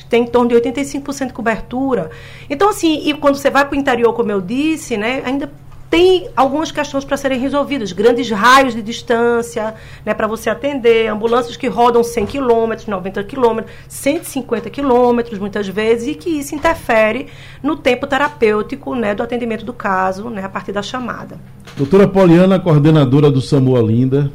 tem 0.10 0.24
em 0.24 0.27
torno 0.27 0.50
de 0.50 0.55
85% 0.55 1.27
de 1.27 1.33
cobertura. 1.33 2.12
Então, 2.50 2.69
assim, 2.69 3.07
e 3.07 3.13
quando 3.15 3.36
você 3.36 3.50
vai 3.50 3.65
para 3.65 3.75
o 3.75 3.79
interior, 3.79 4.13
como 4.13 4.31
eu 4.31 4.41
disse, 4.41 4.95
né, 4.95 5.24
ainda 5.25 5.51
tem 5.93 6.27
algumas 6.35 6.71
questões 6.71 7.05
para 7.05 7.15
serem 7.15 7.38
resolvidas, 7.38 7.91
grandes 7.91 8.27
raios 8.31 8.73
de 8.73 8.81
distância, 8.81 9.75
né, 10.03 10.12
para 10.12 10.25
você 10.25 10.50
atender, 10.50 11.07
ambulâncias 11.07 11.55
que 11.55 11.67
rodam 11.67 12.03
100 12.03 12.25
km, 12.25 12.73
90 12.88 13.23
km, 13.23 13.59
150 13.88 14.71
km 14.71 15.38
muitas 15.39 15.67
vezes, 15.67 16.07
e 16.07 16.15
que 16.15 16.31
isso 16.31 16.55
interfere 16.55 17.27
no 17.62 17.75
tempo 17.75 18.07
terapêutico 18.07 18.95
né, 18.95 19.13
do 19.13 19.21
atendimento 19.21 19.63
do 19.63 19.71
caso, 19.71 20.31
né, 20.31 20.43
a 20.43 20.50
partir 20.50 20.71
da 20.71 20.81
chamada. 20.81 21.38
Doutora 21.77 22.07
Poliana, 22.07 22.59
coordenadora 22.59 23.29
do 23.29 23.39
SAMU 23.39 23.73
Olinda, 23.73 24.31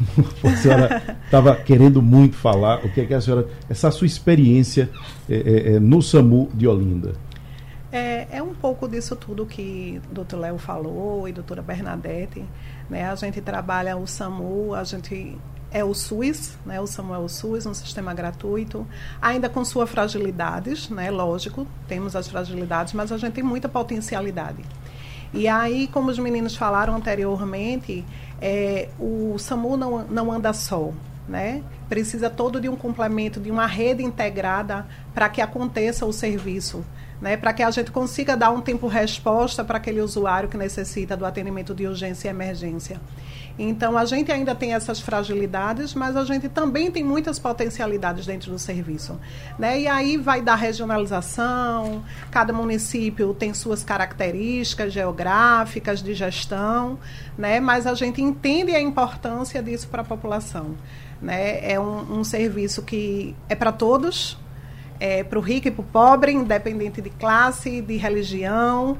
a 0.42 0.56
senhora 0.56 1.18
estava 1.26 1.54
querendo 1.56 2.00
muito 2.00 2.36
falar, 2.36 2.82
o 2.82 2.88
que 2.88 3.02
é 3.02 3.04
que 3.04 3.12
a 3.12 3.20
senhora, 3.20 3.46
essa 3.68 3.90
sua 3.90 4.06
experiência 4.06 4.88
é, 5.28 5.74
é, 5.74 5.78
no 5.78 6.00
SAMU 6.00 6.48
de 6.54 6.66
Olinda? 6.66 7.12
É, 7.96 8.26
é 8.38 8.42
um 8.42 8.52
pouco 8.52 8.88
disso 8.88 9.14
tudo 9.14 9.46
que 9.46 10.02
o 10.10 10.14
doutor 10.14 10.40
Léo 10.40 10.58
falou 10.58 11.28
e 11.28 11.30
a 11.30 11.34
doutora 11.34 11.62
Bernadette. 11.62 12.44
Né? 12.90 13.08
A 13.08 13.14
gente 13.14 13.40
trabalha 13.40 13.96
o 13.96 14.04
SAMU, 14.04 14.74
a 14.74 14.82
gente 14.82 15.38
é 15.70 15.84
o 15.84 15.94
SUS, 15.94 16.58
né? 16.66 16.80
o 16.80 16.88
SAMU 16.88 17.14
é 17.14 17.18
o 17.18 17.28
SUS, 17.28 17.66
um 17.66 17.72
sistema 17.72 18.12
gratuito, 18.12 18.84
ainda 19.22 19.48
com 19.48 19.64
suas 19.64 19.88
fragilidades, 19.88 20.90
né? 20.90 21.08
lógico, 21.08 21.68
temos 21.86 22.16
as 22.16 22.26
fragilidades, 22.26 22.94
mas 22.94 23.12
a 23.12 23.16
gente 23.16 23.34
tem 23.34 23.44
muita 23.44 23.68
potencialidade. 23.68 24.64
E 25.32 25.46
aí, 25.46 25.86
como 25.86 26.10
os 26.10 26.18
meninos 26.18 26.56
falaram 26.56 26.96
anteriormente, 26.96 28.04
é, 28.42 28.88
o 28.98 29.38
SAMU 29.38 29.76
não, 29.76 30.04
não 30.04 30.32
anda 30.32 30.52
só, 30.52 30.90
né? 31.28 31.62
Precisa 31.88 32.28
todo 32.28 32.60
de 32.60 32.68
um 32.68 32.74
complemento, 32.74 33.38
de 33.38 33.52
uma 33.52 33.66
rede 33.66 34.02
integrada 34.02 34.84
para 35.14 35.28
que 35.28 35.40
aconteça 35.40 36.04
o 36.04 36.12
serviço 36.12 36.84
né, 37.20 37.36
para 37.36 37.52
que 37.52 37.62
a 37.62 37.70
gente 37.70 37.90
consiga 37.90 38.36
dar 38.36 38.50
um 38.50 38.60
tempo 38.60 38.86
resposta 38.86 39.64
para 39.64 39.78
aquele 39.78 40.00
usuário 40.00 40.48
que 40.48 40.56
necessita 40.56 41.16
do 41.16 41.24
atendimento 41.24 41.74
de 41.74 41.86
urgência 41.86 42.28
e 42.28 42.30
emergência. 42.30 43.00
Então, 43.58 43.96
a 43.96 44.04
gente 44.04 44.32
ainda 44.32 44.52
tem 44.54 44.74
essas 44.74 45.00
fragilidades, 45.00 45.94
mas 45.94 46.16
a 46.16 46.24
gente 46.24 46.48
também 46.48 46.90
tem 46.90 47.04
muitas 47.04 47.38
potencialidades 47.38 48.26
dentro 48.26 48.50
do 48.50 48.58
serviço. 48.58 49.18
Né? 49.56 49.82
E 49.82 49.88
aí 49.88 50.16
vai 50.16 50.42
da 50.42 50.56
regionalização, 50.56 52.02
cada 52.32 52.52
município 52.52 53.32
tem 53.32 53.54
suas 53.54 53.84
características 53.84 54.92
geográficas 54.92 56.02
de 56.02 56.14
gestão, 56.14 56.98
né? 57.38 57.60
mas 57.60 57.86
a 57.86 57.94
gente 57.94 58.20
entende 58.20 58.74
a 58.74 58.80
importância 58.80 59.62
disso 59.62 59.86
para 59.86 60.02
a 60.02 60.04
população. 60.04 60.74
Né? 61.22 61.72
É 61.72 61.78
um, 61.78 62.18
um 62.18 62.24
serviço 62.24 62.82
que 62.82 63.36
é 63.48 63.54
para 63.54 63.70
todos, 63.70 64.36
é 64.98 65.24
para 65.24 65.38
o 65.38 65.42
rico 65.42 65.68
e 65.68 65.70
para 65.70 65.80
o 65.82 65.84
pobre, 65.84 66.32
independente 66.32 67.00
de 67.00 67.10
classe, 67.10 67.80
de 67.80 67.96
religião 67.96 68.98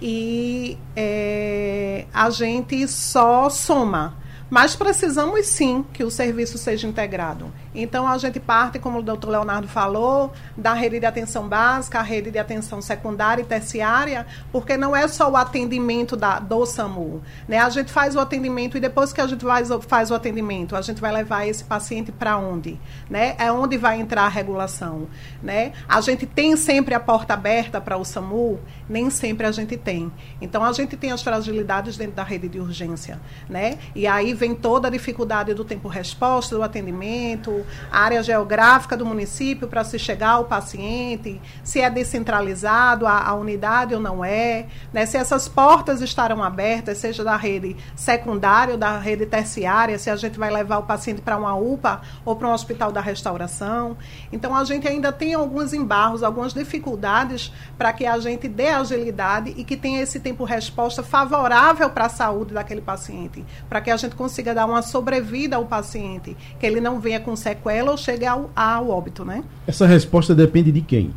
e 0.00 0.78
é, 0.96 2.06
a 2.12 2.30
gente 2.30 2.86
só 2.88 3.50
soma. 3.50 4.16
Mas 4.48 4.74
precisamos 4.74 5.46
sim 5.46 5.84
que 5.92 6.02
o 6.02 6.10
serviço 6.10 6.58
seja 6.58 6.86
integrado. 6.86 7.52
Então 7.74 8.06
a 8.06 8.18
gente 8.18 8.40
parte, 8.40 8.78
como 8.78 8.98
o 8.98 9.02
doutor 9.02 9.30
Leonardo 9.30 9.68
falou, 9.68 10.32
da 10.56 10.72
rede 10.72 10.98
de 10.98 11.06
atenção 11.06 11.48
básica, 11.48 12.00
a 12.00 12.02
rede 12.02 12.30
de 12.30 12.38
atenção 12.38 12.82
secundária 12.82 13.42
e 13.42 13.44
terciária, 13.44 14.26
porque 14.50 14.76
não 14.76 14.94
é 14.94 15.06
só 15.06 15.30
o 15.30 15.36
atendimento 15.36 16.16
da, 16.16 16.40
do 16.40 16.66
SAMU. 16.66 17.22
Né? 17.46 17.58
A 17.58 17.70
gente 17.70 17.92
faz 17.92 18.16
o 18.16 18.20
atendimento 18.20 18.76
e 18.76 18.80
depois 18.80 19.12
que 19.12 19.20
a 19.20 19.26
gente 19.26 19.44
faz, 19.44 19.68
faz 19.86 20.10
o 20.10 20.14
atendimento, 20.14 20.74
a 20.74 20.82
gente 20.82 21.00
vai 21.00 21.12
levar 21.12 21.46
esse 21.46 21.62
paciente 21.62 22.10
para 22.10 22.36
onde? 22.36 22.78
Né? 23.08 23.36
É 23.38 23.52
onde 23.52 23.76
vai 23.76 24.00
entrar 24.00 24.22
a 24.22 24.28
regulação. 24.28 25.06
Né? 25.42 25.72
A 25.88 26.00
gente 26.00 26.26
tem 26.26 26.56
sempre 26.56 26.94
a 26.94 27.00
porta 27.00 27.34
aberta 27.34 27.80
para 27.80 27.96
o 27.96 28.04
SAMU? 28.04 28.58
Nem 28.88 29.10
sempre 29.10 29.46
a 29.46 29.52
gente 29.52 29.76
tem. 29.76 30.10
Então 30.40 30.64
a 30.64 30.72
gente 30.72 30.96
tem 30.96 31.12
as 31.12 31.22
fragilidades 31.22 31.96
dentro 31.96 32.14
da 32.16 32.24
rede 32.24 32.48
de 32.48 32.58
urgência. 32.58 33.20
Né? 33.48 33.78
E 33.94 34.06
aí 34.06 34.34
vem 34.34 34.54
toda 34.54 34.88
a 34.88 34.90
dificuldade 34.90 35.54
do 35.54 35.64
tempo-resposta, 35.64 36.56
do 36.56 36.62
atendimento, 36.62 37.59
a 37.90 38.00
área 38.00 38.22
geográfica 38.22 38.96
do 38.96 39.06
município 39.06 39.68
para 39.68 39.84
se 39.84 39.98
chegar 39.98 40.30
ao 40.30 40.44
paciente, 40.44 41.40
se 41.62 41.80
é 41.80 41.90
descentralizado 41.90 43.06
a, 43.06 43.20
a 43.20 43.34
unidade 43.34 43.94
ou 43.94 44.00
não 44.00 44.24
é, 44.24 44.66
né? 44.92 45.06
se 45.06 45.16
essas 45.16 45.48
portas 45.48 46.00
estarão 46.00 46.42
abertas, 46.42 46.98
seja 46.98 47.24
da 47.24 47.36
rede 47.36 47.76
secundária 47.94 48.72
ou 48.72 48.78
da 48.78 48.98
rede 48.98 49.26
terciária, 49.26 49.98
se 49.98 50.10
a 50.10 50.16
gente 50.16 50.38
vai 50.38 50.50
levar 50.50 50.78
o 50.78 50.82
paciente 50.82 51.20
para 51.20 51.36
uma 51.36 51.54
UPA 51.54 52.00
ou 52.24 52.36
para 52.36 52.48
um 52.48 52.52
hospital 52.52 52.92
da 52.92 53.00
restauração. 53.00 53.96
Então, 54.32 54.54
a 54.54 54.64
gente 54.64 54.86
ainda 54.86 55.12
tem 55.12 55.34
alguns 55.34 55.72
embarros, 55.72 56.22
algumas 56.22 56.52
dificuldades 56.52 57.52
para 57.76 57.92
que 57.92 58.06
a 58.06 58.18
gente 58.18 58.48
dê 58.48 58.68
agilidade 58.68 59.54
e 59.56 59.64
que 59.64 59.76
tenha 59.76 60.00
esse 60.00 60.20
tempo-resposta 60.20 61.02
favorável 61.02 61.88
para 61.90 62.06
a 62.06 62.08
saúde 62.08 62.54
daquele 62.54 62.80
paciente, 62.80 63.44
para 63.68 63.80
que 63.80 63.90
a 63.90 63.96
gente 63.96 64.14
consiga 64.14 64.54
dar 64.54 64.66
uma 64.66 64.82
sobrevida 64.82 65.56
ao 65.56 65.64
paciente, 65.66 66.36
que 66.58 66.66
ele 66.66 66.80
não 66.80 67.00
venha 67.00 67.20
com 67.20 67.34
sequela 67.50 67.90
ou 67.90 67.96
chegue 67.96 68.26
ao, 68.26 68.50
ao 68.54 68.90
óbito, 68.90 69.24
né? 69.24 69.42
Essa 69.66 69.86
resposta 69.86 70.34
depende 70.34 70.70
de 70.70 70.80
quem? 70.80 71.12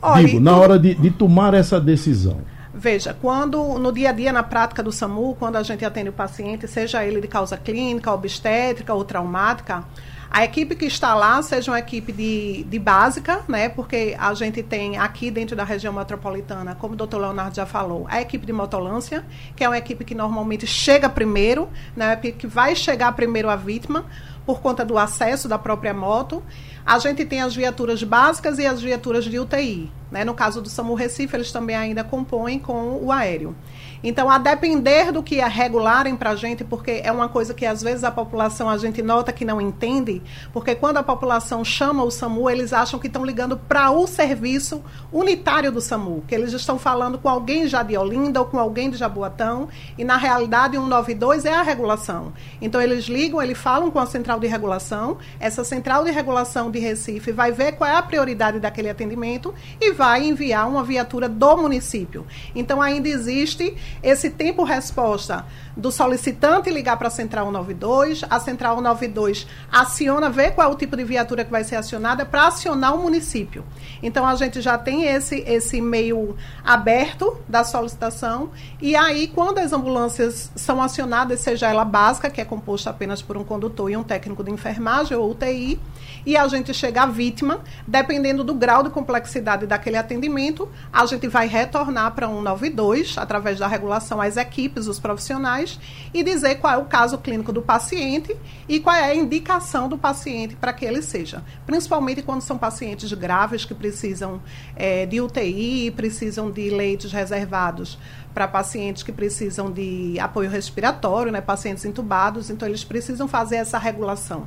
Olha, 0.00 0.26
Digo, 0.26 0.40
na 0.40 0.56
hora 0.56 0.78
de, 0.78 0.94
de 0.94 1.10
tomar 1.10 1.54
essa 1.54 1.80
decisão. 1.80 2.38
Veja, 2.74 3.16
quando 3.20 3.78
no 3.78 3.90
dia 3.90 4.10
a 4.10 4.12
dia, 4.12 4.32
na 4.32 4.42
prática 4.42 4.82
do 4.82 4.92
SAMU, 4.92 5.34
quando 5.38 5.56
a 5.56 5.62
gente 5.62 5.82
atende 5.82 6.10
o 6.10 6.12
paciente, 6.12 6.68
seja 6.68 7.02
ele 7.04 7.22
de 7.22 7.26
causa 7.26 7.56
clínica, 7.56 8.12
obstétrica 8.12 8.92
ou 8.92 9.02
traumática, 9.02 9.82
a 10.30 10.44
equipe 10.44 10.74
que 10.74 10.84
está 10.84 11.14
lá 11.14 11.40
seja 11.40 11.70
uma 11.70 11.78
equipe 11.78 12.12
de, 12.12 12.64
de 12.64 12.78
básica, 12.78 13.40
né? 13.48 13.70
Porque 13.70 14.14
a 14.18 14.34
gente 14.34 14.62
tem 14.62 14.98
aqui 14.98 15.30
dentro 15.30 15.56
da 15.56 15.64
região 15.64 15.92
metropolitana, 15.92 16.74
como 16.74 16.94
o 16.94 16.96
doutor 16.96 17.18
Leonardo 17.18 17.56
já 17.56 17.64
falou, 17.64 18.06
a 18.10 18.20
equipe 18.20 18.44
de 18.44 18.52
motolância, 18.52 19.24
que 19.54 19.64
é 19.64 19.68
uma 19.68 19.78
equipe 19.78 20.04
que 20.04 20.14
normalmente 20.14 20.66
chega 20.66 21.08
primeiro, 21.08 21.68
né? 21.96 22.16
Que 22.16 22.46
vai 22.46 22.76
chegar 22.76 23.12
primeiro 23.12 23.48
a 23.48 23.56
vítima 23.56 24.04
por 24.46 24.60
conta 24.60 24.84
do 24.84 24.96
acesso 24.96 25.48
da 25.48 25.58
própria 25.58 25.92
moto. 25.92 26.42
A 26.86 26.98
gente 27.00 27.24
tem 27.24 27.42
as 27.42 27.54
viaturas 27.54 28.02
básicas 28.04 28.58
e 28.58 28.64
as 28.64 28.80
viaturas 28.80 29.24
de 29.24 29.38
UTI. 29.38 29.90
Né? 30.10 30.24
No 30.24 30.32
caso 30.32 30.62
do 30.62 30.68
SAMU 30.68 30.94
Recife, 30.94 31.34
eles 31.34 31.50
também 31.50 31.74
ainda 31.74 32.04
compõem 32.04 32.58
com 32.60 33.00
o 33.02 33.10
aéreo. 33.10 33.56
Então, 34.02 34.30
a 34.30 34.38
depender 34.38 35.10
do 35.12 35.22
que 35.22 35.40
é 35.40 35.46
regularem 35.46 36.16
para 36.16 36.30
a 36.30 36.36
gente, 36.36 36.64
porque 36.64 37.00
é 37.02 37.10
uma 37.10 37.28
coisa 37.28 37.54
que 37.54 37.64
às 37.64 37.82
vezes 37.82 38.04
a 38.04 38.10
população 38.10 38.68
a 38.68 38.76
gente 38.76 39.02
nota 39.02 39.32
que 39.32 39.44
não 39.44 39.60
entende, 39.60 40.22
porque 40.52 40.74
quando 40.74 40.98
a 40.98 41.02
população 41.02 41.64
chama 41.64 42.02
o 42.04 42.10
SAMU, 42.10 42.48
eles 42.50 42.72
acham 42.72 42.98
que 42.98 43.06
estão 43.06 43.24
ligando 43.24 43.56
para 43.56 43.90
o 43.90 44.06
serviço 44.06 44.82
unitário 45.12 45.72
do 45.72 45.80
SAMU, 45.80 46.22
que 46.26 46.34
eles 46.34 46.52
estão 46.52 46.78
falando 46.78 47.18
com 47.18 47.28
alguém 47.28 47.66
já 47.66 47.82
de 47.82 47.96
Olinda 47.96 48.40
ou 48.40 48.46
com 48.46 48.58
alguém 48.58 48.90
de 48.90 48.96
Jaboatão, 48.96 49.68
e 49.96 50.04
na 50.04 50.16
realidade 50.16 50.76
192 50.76 51.44
é 51.44 51.54
a 51.54 51.62
regulação. 51.62 52.32
Então, 52.60 52.80
eles 52.80 53.06
ligam, 53.06 53.42
eles 53.42 53.58
falam 53.58 53.90
com 53.90 53.98
a 53.98 54.06
central 54.06 54.38
de 54.38 54.46
regulação, 54.46 55.18
essa 55.40 55.64
central 55.64 56.04
de 56.04 56.10
regulação 56.10 56.70
de 56.70 56.78
Recife 56.78 57.32
vai 57.32 57.52
ver 57.52 57.72
qual 57.72 57.88
é 57.88 57.96
a 57.96 58.02
prioridade 58.02 58.60
daquele 58.60 58.90
atendimento 58.90 59.54
e 59.80 59.92
vai 59.92 60.26
enviar 60.26 60.68
uma 60.68 60.82
viatura 60.82 61.28
do 61.28 61.56
município. 61.56 62.26
Então, 62.54 62.80
ainda 62.80 63.08
existe 63.08 63.76
esse 64.02 64.30
tempo 64.30 64.64
resposta 64.64 65.44
do 65.76 65.90
solicitante 65.90 66.70
ligar 66.70 66.96
para 66.96 67.08
a 67.08 67.10
Central 67.10 67.46
192, 67.46 68.24
a 68.28 68.40
Central 68.40 68.76
192 68.76 69.46
aciona, 69.70 70.30
vê 70.30 70.50
qual 70.50 70.70
é 70.70 70.72
o 70.72 70.76
tipo 70.76 70.96
de 70.96 71.04
viatura 71.04 71.44
que 71.44 71.50
vai 71.50 71.64
ser 71.64 71.76
acionada 71.76 72.24
para 72.24 72.46
acionar 72.46 72.94
o 72.94 73.02
município. 73.02 73.64
Então 74.02 74.26
a 74.26 74.34
gente 74.34 74.60
já 74.60 74.78
tem 74.78 75.04
esse, 75.04 75.40
esse 75.46 75.80
meio 75.80 76.36
aberto 76.64 77.38
da 77.48 77.62
solicitação 77.62 78.50
e 78.80 78.96
aí 78.96 79.26
quando 79.26 79.58
as 79.58 79.72
ambulâncias 79.72 80.50
são 80.56 80.82
acionadas, 80.82 81.40
seja 81.40 81.68
ela 81.68 81.84
básica, 81.84 82.30
que 82.30 82.40
é 82.40 82.44
composta 82.44 82.90
apenas 82.90 83.20
por 83.20 83.36
um 83.36 83.44
condutor 83.44 83.90
e 83.90 83.96
um 83.96 84.02
técnico 84.02 84.42
de 84.42 84.50
enfermagem 84.50 85.16
ou 85.16 85.30
UTI, 85.30 85.78
e 86.24 86.36
a 86.36 86.48
gente 86.48 86.74
chega 86.74 87.02
à 87.02 87.06
vítima, 87.06 87.60
dependendo 87.86 88.42
do 88.42 88.54
grau 88.54 88.82
de 88.82 88.90
complexidade 88.90 89.66
daquele 89.66 89.96
atendimento, 89.96 90.68
a 90.92 91.06
gente 91.06 91.28
vai 91.28 91.46
retornar 91.46 92.12
para 92.12 92.26
192 92.26 93.16
através 93.18 93.58
da 93.58 93.66
regulação 93.76 94.20
às 94.20 94.36
equipes, 94.36 94.86
os 94.86 94.98
profissionais, 94.98 95.78
e 96.12 96.22
dizer 96.22 96.56
qual 96.56 96.72
é 96.72 96.76
o 96.76 96.86
caso 96.86 97.18
clínico 97.18 97.52
do 97.52 97.62
paciente 97.62 98.34
e 98.68 98.80
qual 98.80 98.96
é 98.96 99.04
a 99.04 99.14
indicação 99.14 99.88
do 99.88 99.98
paciente 99.98 100.56
para 100.56 100.72
que 100.72 100.84
ele 100.84 101.02
seja. 101.02 101.42
Principalmente 101.64 102.22
quando 102.22 102.40
são 102.40 102.58
pacientes 102.58 103.12
graves 103.12 103.64
que 103.64 103.74
precisam 103.74 104.40
é, 104.74 105.06
de 105.06 105.20
UTI, 105.20 105.92
precisam 105.92 106.50
de 106.50 106.70
leitos 106.70 107.12
reservados 107.12 107.98
para 108.34 108.48
pacientes 108.48 109.02
que 109.02 109.12
precisam 109.12 109.70
de 109.70 110.18
apoio 110.20 110.50
respiratório, 110.50 111.32
né, 111.32 111.40
pacientes 111.40 111.84
entubados, 111.84 112.50
então 112.50 112.68
eles 112.68 112.84
precisam 112.84 113.26
fazer 113.28 113.56
essa 113.56 113.78
regulação. 113.78 114.46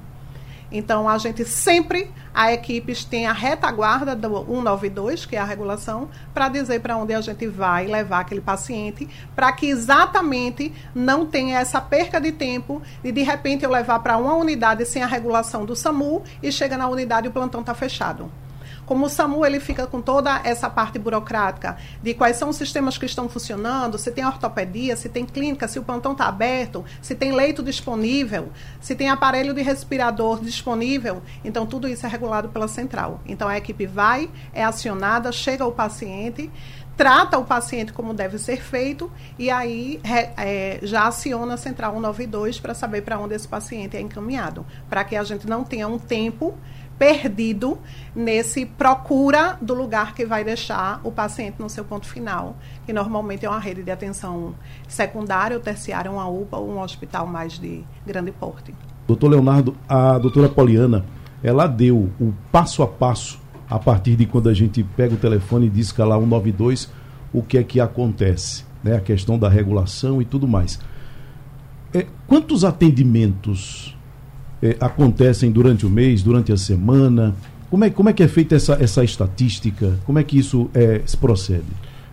Então, 0.71 1.09
a 1.09 1.17
gente 1.17 1.43
sempre, 1.45 2.11
a 2.33 2.53
equipes 2.53 3.03
tem 3.03 3.25
a 3.25 3.33
retaguarda 3.33 4.15
do 4.15 4.45
192, 4.45 5.25
que 5.25 5.35
é 5.35 5.39
a 5.39 5.43
regulação, 5.43 6.09
para 6.33 6.47
dizer 6.49 6.79
para 6.81 6.95
onde 6.95 7.13
a 7.13 7.21
gente 7.21 7.47
vai 7.47 7.87
levar 7.87 8.19
aquele 8.19 8.41
paciente, 8.41 9.09
para 9.35 9.51
que 9.51 9.67
exatamente 9.67 10.71
não 10.93 11.25
tenha 11.25 11.59
essa 11.59 11.81
perca 11.81 12.21
de 12.21 12.31
tempo 12.31 12.81
de, 13.03 13.11
de 13.11 13.23
repente, 13.23 13.63
eu 13.63 13.71
levar 13.71 13.99
para 13.99 14.17
uma 14.17 14.35
unidade 14.35 14.85
sem 14.85 15.01
a 15.01 15.07
regulação 15.07 15.65
do 15.65 15.75
SAMU 15.75 16.23
e 16.41 16.51
chega 16.51 16.77
na 16.77 16.87
unidade 16.87 17.27
e 17.27 17.29
o 17.29 17.33
plantão 17.33 17.61
está 17.61 17.73
fechado. 17.73 18.31
Como 18.89 19.05
o 19.05 19.09
SAMU 19.09 19.45
ele 19.45 19.59
fica 19.59 19.85
com 19.85 20.01
toda 20.01 20.41
essa 20.43 20.67
parte 20.67 20.97
burocrática 20.97 21.77
de 22.01 22.15
quais 22.15 22.37
são 22.37 22.49
os 22.49 22.55
sistemas 22.55 22.97
que 22.97 23.05
estão 23.05 23.29
funcionando, 23.29 23.99
se 23.99 24.09
tem 24.09 24.25
ortopedia, 24.25 24.95
se 24.95 25.07
tem 25.07 25.27
clínica, 25.27 25.67
se 25.67 25.77
o 25.77 25.83
plantão 25.83 26.13
está 26.13 26.25
aberto, 26.25 26.83
se 26.99 27.13
tem 27.13 27.31
leito 27.31 27.61
disponível, 27.61 28.49
se 28.81 28.95
tem 28.95 29.07
aparelho 29.07 29.53
de 29.53 29.61
respirador 29.61 30.41
disponível. 30.41 31.21
Então, 31.45 31.67
tudo 31.67 31.87
isso 31.87 32.03
é 32.03 32.09
regulado 32.09 32.49
pela 32.49 32.67
central. 32.67 33.21
Então, 33.27 33.47
a 33.47 33.59
equipe 33.59 33.85
vai, 33.85 34.27
é 34.51 34.63
acionada, 34.63 35.31
chega 35.31 35.63
ao 35.63 35.71
paciente 35.71 36.49
trata 36.97 37.37
o 37.37 37.45
paciente 37.45 37.93
como 37.93 38.13
deve 38.13 38.37
ser 38.37 38.61
feito 38.61 39.09
e 39.37 39.49
aí 39.49 40.01
é, 40.37 40.79
já 40.83 41.07
aciona 41.07 41.53
a 41.53 41.57
Central 41.57 41.93
192 41.93 42.59
para 42.59 42.73
saber 42.73 43.03
para 43.03 43.17
onde 43.17 43.33
esse 43.33 43.47
paciente 43.47 43.95
é 43.95 44.01
encaminhado, 44.01 44.65
para 44.89 45.05
que 45.05 45.15
a 45.15 45.23
gente 45.23 45.47
não 45.47 45.63
tenha 45.63 45.87
um 45.87 45.97
tempo 45.97 46.57
perdido 46.99 47.77
nesse 48.13 48.65
procura 48.65 49.57
do 49.61 49.73
lugar 49.73 50.13
que 50.13 50.25
vai 50.25 50.43
deixar 50.43 50.99
o 51.03 51.11
paciente 51.11 51.55
no 51.59 51.69
seu 51.69 51.85
ponto 51.85 52.05
final, 52.05 52.57
que 52.85 52.91
normalmente 52.91 53.45
é 53.45 53.49
uma 53.49 53.57
rede 53.57 53.81
de 53.81 53.89
atenção 53.89 54.53
secundária 54.87 55.55
ou 55.55 55.63
terciária, 55.63 56.11
uma 56.11 56.27
UPA 56.27 56.57
ou 56.57 56.69
um 56.69 56.81
hospital 56.81 57.25
mais 57.25 57.57
de 57.57 57.83
grande 58.05 58.33
porte. 58.33 58.75
Doutor 59.07 59.29
Leonardo, 59.29 59.75
a 59.87 60.19
doutora 60.19 60.49
Poliana, 60.49 61.05
ela 61.41 61.65
deu 61.65 62.11
o 62.19 62.33
passo 62.51 62.83
a 62.83 62.87
passo 62.87 63.39
a 63.69 63.79
partir 63.79 64.15
de 64.15 64.25
quando 64.25 64.49
a 64.49 64.53
gente 64.53 64.83
pega 64.83 65.13
o 65.13 65.17
telefone 65.17 65.67
e 65.67 65.69
diz 65.69 65.91
que 65.91 66.01
lá 66.01 66.19
192, 66.19 66.91
o 67.31 67.41
que 67.41 67.57
é 67.57 67.63
que 67.63 67.79
acontece, 67.79 68.65
né? 68.83 68.97
a 68.97 68.99
questão 68.99 69.39
da 69.39 69.47
regulação 69.47 70.21
e 70.21 70.25
tudo 70.25 70.47
mais. 70.47 70.79
É, 71.93 72.05
quantos 72.27 72.65
atendimentos 72.65 73.95
é, 74.61 74.75
acontecem 74.79 75.51
durante 75.51 75.85
o 75.85 75.89
mês, 75.89 76.21
durante 76.21 76.51
a 76.51 76.57
semana? 76.57 77.35
Como 77.69 77.83
é, 77.83 77.89
como 77.89 78.09
é 78.09 78.13
que 78.13 78.23
é 78.23 78.27
feita 78.27 78.55
essa, 78.55 78.77
essa 78.81 79.03
estatística? 79.03 79.99
Como 80.05 80.17
é 80.17 80.23
que 80.23 80.37
isso 80.37 80.69
é, 80.73 81.01
se 81.05 81.15
procede? 81.15 81.65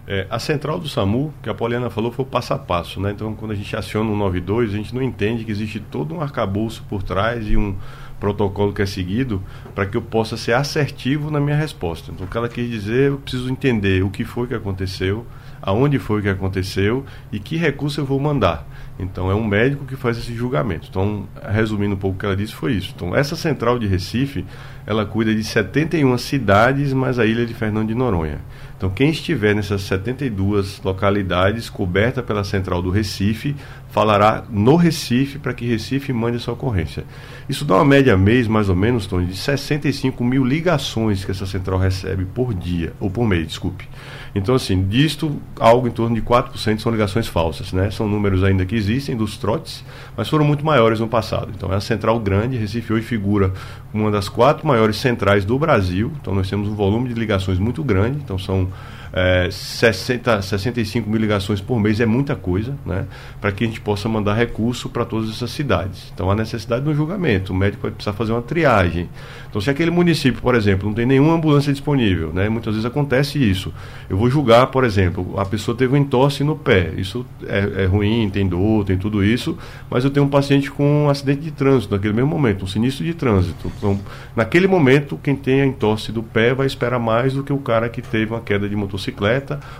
É, 0.08 0.24
a 0.30 0.38
central 0.38 0.78
do 0.78 0.88
SAMU, 0.88 1.34
que 1.42 1.50
a 1.50 1.54
Poliana 1.54 1.90
falou, 1.90 2.12
foi 2.12 2.24
o 2.24 2.28
passo 2.28 2.54
a 2.54 2.58
passo. 2.58 3.00
Né? 3.00 3.10
Então, 3.10 3.34
quando 3.34 3.50
a 3.50 3.54
gente 3.54 3.74
aciona 3.74 4.08
o 4.08 4.16
92, 4.16 4.72
a 4.72 4.76
gente 4.76 4.94
não 4.94 5.02
entende 5.02 5.44
que 5.44 5.50
existe 5.50 5.80
todo 5.80 6.14
um 6.14 6.20
arcabouço 6.20 6.84
por 6.88 7.02
trás 7.02 7.48
e 7.48 7.56
um 7.56 7.74
protocolo 8.20 8.72
que 8.72 8.82
é 8.82 8.86
seguido 8.86 9.42
para 9.74 9.84
que 9.84 9.96
eu 9.96 10.02
possa 10.02 10.36
ser 10.36 10.52
assertivo 10.52 11.30
na 11.30 11.40
minha 11.40 11.56
resposta. 11.56 12.12
Então, 12.12 12.26
o 12.26 12.30
que 12.30 12.36
ela 12.36 12.48
quis 12.48 12.70
dizer, 12.70 13.10
eu 13.10 13.18
preciso 13.18 13.50
entender 13.50 14.04
o 14.04 14.10
que 14.10 14.24
foi 14.24 14.46
que 14.46 14.54
aconteceu, 14.54 15.26
aonde 15.60 15.98
foi 15.98 16.22
que 16.22 16.28
aconteceu 16.28 17.04
e 17.32 17.40
que 17.40 17.56
recurso 17.56 18.00
eu 18.00 18.06
vou 18.06 18.20
mandar. 18.20 18.64
Então, 18.98 19.30
é 19.30 19.34
um 19.34 19.46
médico 19.46 19.84
que 19.84 19.96
faz 19.96 20.16
esse 20.16 20.34
julgamento. 20.34 20.88
Então, 20.88 21.26
resumindo 21.50 21.94
um 21.94 21.98
pouco 21.98 22.16
o 22.16 22.18
que 22.18 22.24
ela 22.24 22.36
disse, 22.36 22.54
foi 22.54 22.72
isso. 22.72 22.92
Então, 22.96 23.14
essa 23.14 23.36
central 23.36 23.78
de 23.78 23.86
Recife, 23.86 24.44
ela 24.86 25.04
cuida 25.04 25.34
de 25.34 25.44
71 25.44 26.16
cidades, 26.16 26.92
mais 26.92 27.18
a 27.18 27.26
ilha 27.26 27.44
de 27.44 27.52
Fernando 27.52 27.88
de 27.88 27.94
Noronha. 27.94 28.40
Então, 28.76 28.90
quem 28.90 29.10
estiver 29.10 29.54
nessas 29.54 29.82
72 29.82 30.80
localidades 30.82 31.70
coberta 31.70 32.22
pela 32.22 32.44
central 32.44 32.82
do 32.82 32.90
Recife, 32.90 33.56
falará 33.90 34.44
no 34.50 34.76
Recife 34.76 35.38
para 35.38 35.54
que 35.54 35.66
Recife 35.66 36.12
mande 36.12 36.36
essa 36.36 36.52
ocorrência. 36.52 37.04
Isso 37.48 37.64
dá 37.64 37.76
uma 37.76 37.84
média 37.84 38.16
mês, 38.16 38.46
mais 38.46 38.68
ou 38.68 38.76
menos, 38.76 39.06
Tony, 39.06 39.26
de 39.26 39.36
65 39.36 40.22
mil 40.22 40.44
ligações 40.44 41.24
que 41.24 41.30
essa 41.30 41.46
central 41.46 41.78
recebe 41.78 42.26
por 42.26 42.52
dia, 42.52 42.92
ou 43.00 43.10
por 43.10 43.26
mês, 43.26 43.46
desculpe. 43.46 43.88
Então, 44.36 44.54
assim, 44.54 44.86
disto, 44.86 45.40
algo 45.58 45.88
em 45.88 45.90
torno 45.90 46.14
de 46.14 46.20
4% 46.20 46.78
são 46.78 46.92
ligações 46.92 47.26
falsas, 47.26 47.72
né? 47.72 47.90
São 47.90 48.06
números 48.06 48.44
ainda 48.44 48.66
que 48.66 48.74
existem 48.74 49.16
dos 49.16 49.38
trotes, 49.38 49.82
mas 50.14 50.28
foram 50.28 50.44
muito 50.44 50.62
maiores 50.62 51.00
no 51.00 51.08
passado. 51.08 51.50
Então, 51.56 51.72
é 51.72 51.76
a 51.76 51.80
central 51.80 52.20
grande, 52.20 52.58
Recife 52.58 52.92
hoje 52.92 53.06
figura 53.06 53.54
uma 53.94 54.10
das 54.10 54.28
quatro 54.28 54.66
maiores 54.66 54.98
centrais 54.98 55.42
do 55.46 55.58
Brasil. 55.58 56.12
Então, 56.20 56.34
nós 56.34 56.50
temos 56.50 56.68
um 56.68 56.74
volume 56.74 57.08
de 57.08 57.14
ligações 57.14 57.58
muito 57.58 57.82
grande, 57.82 58.18
então 58.18 58.38
são 58.38 58.68
é, 59.16 59.48
60, 59.50 60.42
65 60.42 61.08
mil 61.08 61.18
ligações 61.18 61.58
por 61.58 61.80
mês 61.80 62.00
é 62.00 62.06
muita 62.06 62.36
coisa, 62.36 62.76
né? 62.84 63.06
Para 63.40 63.50
que 63.50 63.64
a 63.64 63.66
gente 63.66 63.80
possa 63.80 64.10
mandar 64.10 64.34
recurso 64.34 64.90
para 64.90 65.06
todas 65.06 65.30
essas 65.30 65.50
cidades. 65.52 66.12
Então 66.12 66.30
há 66.30 66.34
necessidade 66.34 66.84
de 66.84 66.90
um 66.90 66.94
julgamento, 66.94 67.54
o 67.54 67.56
médico 67.56 67.84
vai 67.84 67.90
precisar 67.90 68.12
fazer 68.12 68.32
uma 68.32 68.42
triagem. 68.42 69.08
Então, 69.56 69.62
se 69.62 69.70
aquele 69.70 69.90
município, 69.90 70.42
por 70.42 70.54
exemplo, 70.54 70.86
não 70.86 70.94
tem 70.94 71.06
nenhuma 71.06 71.32
ambulância 71.32 71.72
disponível, 71.72 72.30
né? 72.30 72.46
Muitas 72.46 72.74
vezes 72.74 72.84
acontece 72.84 73.38
isso. 73.38 73.72
Eu 74.06 74.18
vou 74.18 74.28
julgar, 74.28 74.66
por 74.66 74.84
exemplo, 74.84 75.32
a 75.40 75.46
pessoa 75.46 75.74
teve 75.74 75.94
um 75.94 75.96
entorse 75.96 76.44
no 76.44 76.54
pé. 76.54 76.92
Isso 76.94 77.24
é, 77.46 77.84
é 77.84 77.86
ruim, 77.86 78.28
tem 78.28 78.46
dor, 78.46 78.84
tem 78.84 78.98
tudo 78.98 79.24
isso, 79.24 79.56
mas 79.88 80.04
eu 80.04 80.10
tenho 80.10 80.26
um 80.26 80.28
paciente 80.28 80.70
com 80.70 81.06
um 81.06 81.08
acidente 81.08 81.40
de 81.40 81.50
trânsito 81.52 81.94
naquele 81.94 82.12
mesmo 82.12 82.28
momento, 82.28 82.66
um 82.66 82.68
sinistro 82.68 83.02
de 83.02 83.14
trânsito. 83.14 83.72
Então, 83.78 83.98
naquele 84.36 84.66
momento, 84.66 85.18
quem 85.22 85.34
tem 85.34 85.62
a 85.62 85.66
entorse 85.66 86.12
do 86.12 86.22
pé 86.22 86.52
vai 86.52 86.66
esperar 86.66 86.98
mais 86.98 87.32
do 87.32 87.42
que 87.42 87.50
o 87.50 87.58
cara 87.58 87.88
que 87.88 88.02
teve 88.02 88.32
uma 88.32 88.42
queda 88.42 88.68
de 88.68 88.76
motocicleta, 88.76 89.05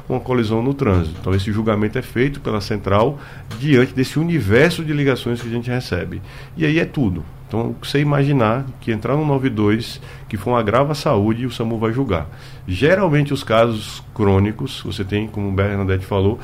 uma 0.08 0.20
colisão 0.20 0.62
no 0.62 0.74
trânsito. 0.74 1.16
Então, 1.20 1.34
esse 1.34 1.52
julgamento 1.52 1.98
é 1.98 2.02
feito 2.02 2.40
pela 2.40 2.60
central 2.60 3.18
diante 3.58 3.94
desse 3.94 4.18
universo 4.18 4.84
de 4.84 4.92
ligações 4.92 5.40
que 5.40 5.48
a 5.48 5.50
gente 5.50 5.70
recebe. 5.70 6.20
E 6.56 6.64
aí 6.64 6.78
é 6.78 6.84
tudo. 6.84 7.24
Então, 7.46 7.76
você 7.80 8.00
imaginar 8.00 8.66
que 8.80 8.90
entrar 8.90 9.16
no 9.16 9.24
92, 9.24 10.00
que 10.28 10.37
for 10.37 10.50
um 10.50 10.56
agravo 10.56 10.90
à 10.90 10.94
saúde, 10.96 11.46
o 11.46 11.50
SAMU 11.50 11.78
vai 11.78 11.92
julgar. 11.92 12.26
Geralmente, 12.66 13.32
os 13.32 13.44
casos 13.44 14.02
crônicos, 14.12 14.82
você 14.85 15.04
tem, 15.04 15.28
como 15.28 15.48
o 15.48 15.52
Bernadette 15.52 16.04
falou, 16.04 16.40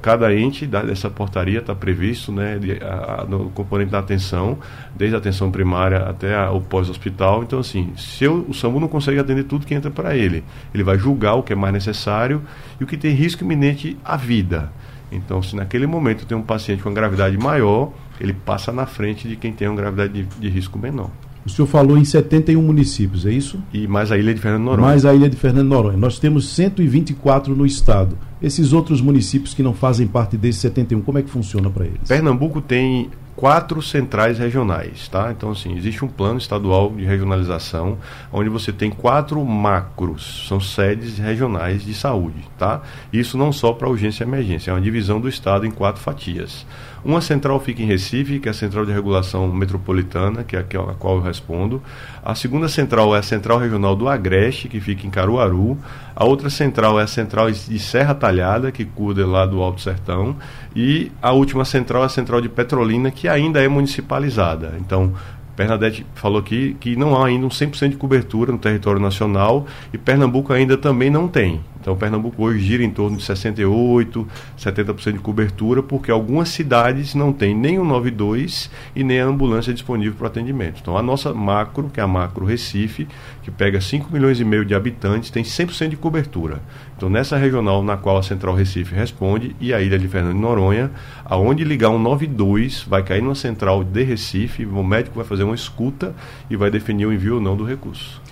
cada 0.00 0.34
ente 0.34 0.66
dessa 0.66 1.08
portaria 1.08 1.60
está 1.60 1.76
previsto, 1.76 2.32
né, 2.32 2.58
de, 2.58 2.72
a, 2.82 3.24
no 3.28 3.50
componente 3.50 3.92
da 3.92 4.00
atenção, 4.00 4.58
desde 4.96 5.14
a 5.14 5.18
atenção 5.18 5.48
primária 5.48 5.98
até 5.98 6.34
a, 6.34 6.50
o 6.50 6.60
pós-hospital. 6.60 7.44
Então, 7.44 7.60
assim, 7.60 7.92
se 7.96 8.24
eu, 8.24 8.44
o 8.48 8.52
SAMU 8.52 8.80
não 8.80 8.88
consegue 8.88 9.20
atender 9.20 9.44
tudo 9.44 9.64
que 9.64 9.74
entra 9.74 9.92
para 9.92 10.16
ele, 10.16 10.42
ele 10.74 10.82
vai 10.82 10.98
julgar 10.98 11.34
o 11.34 11.42
que 11.44 11.52
é 11.52 11.56
mais 11.56 11.72
necessário 11.72 12.42
e 12.80 12.84
o 12.84 12.86
que 12.86 12.96
tem 12.96 13.14
risco 13.14 13.44
iminente 13.44 13.96
à 14.04 14.16
vida. 14.16 14.72
Então, 15.12 15.42
se 15.42 15.54
naquele 15.54 15.86
momento 15.86 16.24
tem 16.24 16.36
um 16.36 16.42
paciente 16.42 16.82
com 16.82 16.92
gravidade 16.92 17.36
maior, 17.36 17.92
ele 18.22 18.32
passa 18.32 18.70
na 18.70 18.86
frente 18.86 19.26
de 19.26 19.34
quem 19.34 19.52
tem 19.52 19.66
uma 19.66 19.76
gravidade 19.76 20.12
de, 20.12 20.22
de 20.38 20.48
risco 20.48 20.78
menor. 20.78 21.10
O 21.44 21.50
senhor 21.50 21.66
falou 21.66 21.98
em 21.98 22.04
71 22.04 22.62
municípios, 22.62 23.26
é 23.26 23.32
isso? 23.32 23.58
E 23.72 23.88
mais 23.88 24.12
a 24.12 24.16
ilha 24.16 24.32
de 24.32 24.40
Fernando 24.40 24.62
Noronha. 24.62 24.86
Mais 24.86 25.04
a 25.04 25.12
ilha 25.12 25.28
de 25.28 25.36
Fernando 25.36 25.66
Noronha. 25.66 25.96
Nós 25.96 26.20
temos 26.20 26.48
124 26.50 27.56
no 27.56 27.66
estado. 27.66 28.16
Esses 28.42 28.72
outros 28.72 29.00
municípios 29.00 29.54
que 29.54 29.62
não 29.62 29.72
fazem 29.72 30.06
parte 30.06 30.36
desses 30.36 30.60
71, 30.62 31.00
como 31.02 31.18
é 31.18 31.22
que 31.22 31.30
funciona 31.30 31.70
para 31.70 31.86
eles? 31.86 32.08
Pernambuco 32.08 32.60
tem 32.60 33.08
quatro 33.36 33.80
centrais 33.80 34.38
regionais, 34.38 35.08
tá? 35.08 35.32
Então, 35.32 35.52
assim, 35.52 35.76
existe 35.76 36.04
um 36.04 36.08
plano 36.08 36.38
estadual 36.38 36.90
de 36.90 37.04
regionalização, 37.04 37.98
onde 38.32 38.48
você 38.48 38.72
tem 38.72 38.90
quatro 38.90 39.42
macros, 39.44 40.46
são 40.48 40.60
sedes 40.60 41.18
regionais 41.18 41.84
de 41.84 41.94
saúde, 41.94 42.44
tá? 42.58 42.82
Isso 43.12 43.38
não 43.38 43.52
só 43.52 43.72
para 43.72 43.88
urgência 43.88 44.24
e 44.24 44.26
emergência, 44.26 44.70
é 44.70 44.74
uma 44.74 44.80
divisão 44.80 45.20
do 45.20 45.28
estado 45.28 45.66
em 45.66 45.70
quatro 45.70 46.02
fatias. 46.02 46.66
Uma 47.04 47.20
central 47.20 47.58
fica 47.58 47.82
em 47.82 47.86
Recife, 47.86 48.38
que 48.38 48.46
é 48.46 48.52
a 48.52 48.54
Central 48.54 48.86
de 48.86 48.92
Regulação 48.92 49.52
Metropolitana, 49.52 50.44
que 50.44 50.54
é 50.54 50.60
a 50.60 50.94
qual 50.94 51.16
eu 51.16 51.20
respondo. 51.20 51.82
A 52.24 52.32
segunda 52.36 52.68
central 52.68 53.16
é 53.16 53.18
a 53.18 53.22
Central 53.22 53.58
Regional 53.58 53.96
do 53.96 54.08
Agreste, 54.08 54.68
que 54.68 54.78
fica 54.78 55.04
em 55.04 55.10
Caruaru. 55.10 55.76
A 56.14 56.24
outra 56.24 56.48
central 56.48 57.00
é 57.00 57.02
a 57.02 57.06
Central 57.08 57.50
de 57.50 57.78
Serra 57.80 58.14
Talhada, 58.14 58.31
que 58.72 58.84
cuida 58.84 59.26
lá 59.26 59.44
do 59.46 59.62
Alto 59.62 59.80
Sertão. 59.80 60.36
E 60.74 61.10
a 61.20 61.32
última 61.32 61.64
central 61.64 62.02
é 62.02 62.06
a 62.06 62.08
Central 62.08 62.40
de 62.40 62.48
Petrolina, 62.48 63.10
que 63.10 63.28
ainda 63.28 63.62
é 63.62 63.68
municipalizada. 63.68 64.74
Então, 64.80 65.12
Bernadette 65.56 66.06
falou 66.14 66.38
aqui 66.38 66.76
que 66.80 66.96
não 66.96 67.16
há 67.16 67.26
ainda 67.26 67.46
um 67.46 67.50
100% 67.50 67.90
de 67.90 67.96
cobertura 67.96 68.52
no 68.52 68.58
território 68.58 69.00
nacional 69.00 69.66
e 69.92 69.98
Pernambuco 69.98 70.52
ainda 70.52 70.78
também 70.78 71.10
não 71.10 71.28
tem. 71.28 71.60
Então, 71.82 71.96
Pernambuco 71.96 72.44
hoje 72.44 72.60
gira 72.60 72.84
em 72.84 72.90
torno 72.90 73.16
de 73.16 73.24
68%, 73.24 74.24
70% 74.56 75.12
de 75.14 75.18
cobertura, 75.18 75.82
porque 75.82 76.12
algumas 76.12 76.48
cidades 76.48 77.12
não 77.12 77.32
têm 77.32 77.56
nem 77.56 77.76
o 77.76 77.84
92 77.84 78.70
e 78.94 79.02
nem 79.02 79.20
a 79.20 79.26
ambulância 79.26 79.74
disponível 79.74 80.14
para 80.16 80.28
atendimento. 80.28 80.78
Então, 80.80 80.96
a 80.96 81.02
nossa 81.02 81.34
macro, 81.34 81.90
que 81.92 81.98
é 81.98 82.02
a 82.04 82.06
macro 82.06 82.46
Recife, 82.46 83.08
que 83.42 83.50
pega 83.50 83.80
5 83.80 84.12
milhões 84.12 84.38
e 84.38 84.44
meio 84.44 84.64
de 84.64 84.76
habitantes, 84.76 85.28
tem 85.28 85.42
100% 85.42 85.88
de 85.88 85.96
cobertura. 85.96 86.62
Então, 87.02 87.10
nessa 87.10 87.36
regional 87.36 87.82
na 87.82 87.96
qual 87.96 88.16
a 88.16 88.22
Central 88.22 88.54
Recife 88.54 88.94
responde 88.94 89.56
e 89.60 89.74
a 89.74 89.80
ilha 89.80 89.98
de 89.98 90.06
Fernando 90.06 90.34
de 90.34 90.40
Noronha, 90.40 90.88
aonde 91.24 91.64
ligar 91.64 91.90
um 91.90 91.98
92 91.98 92.84
vai 92.88 93.02
cair 93.02 93.20
numa 93.20 93.34
central 93.34 93.82
de 93.82 94.04
Recife, 94.04 94.64
o 94.64 94.84
médico 94.84 95.16
vai 95.16 95.24
fazer 95.24 95.42
uma 95.42 95.56
escuta 95.56 96.14
e 96.48 96.54
vai 96.54 96.70
definir 96.70 97.06
o 97.06 97.12
envio 97.12 97.34
ou 97.34 97.40
não 97.40 97.56
do 97.56 97.64
recurso. 97.64 98.22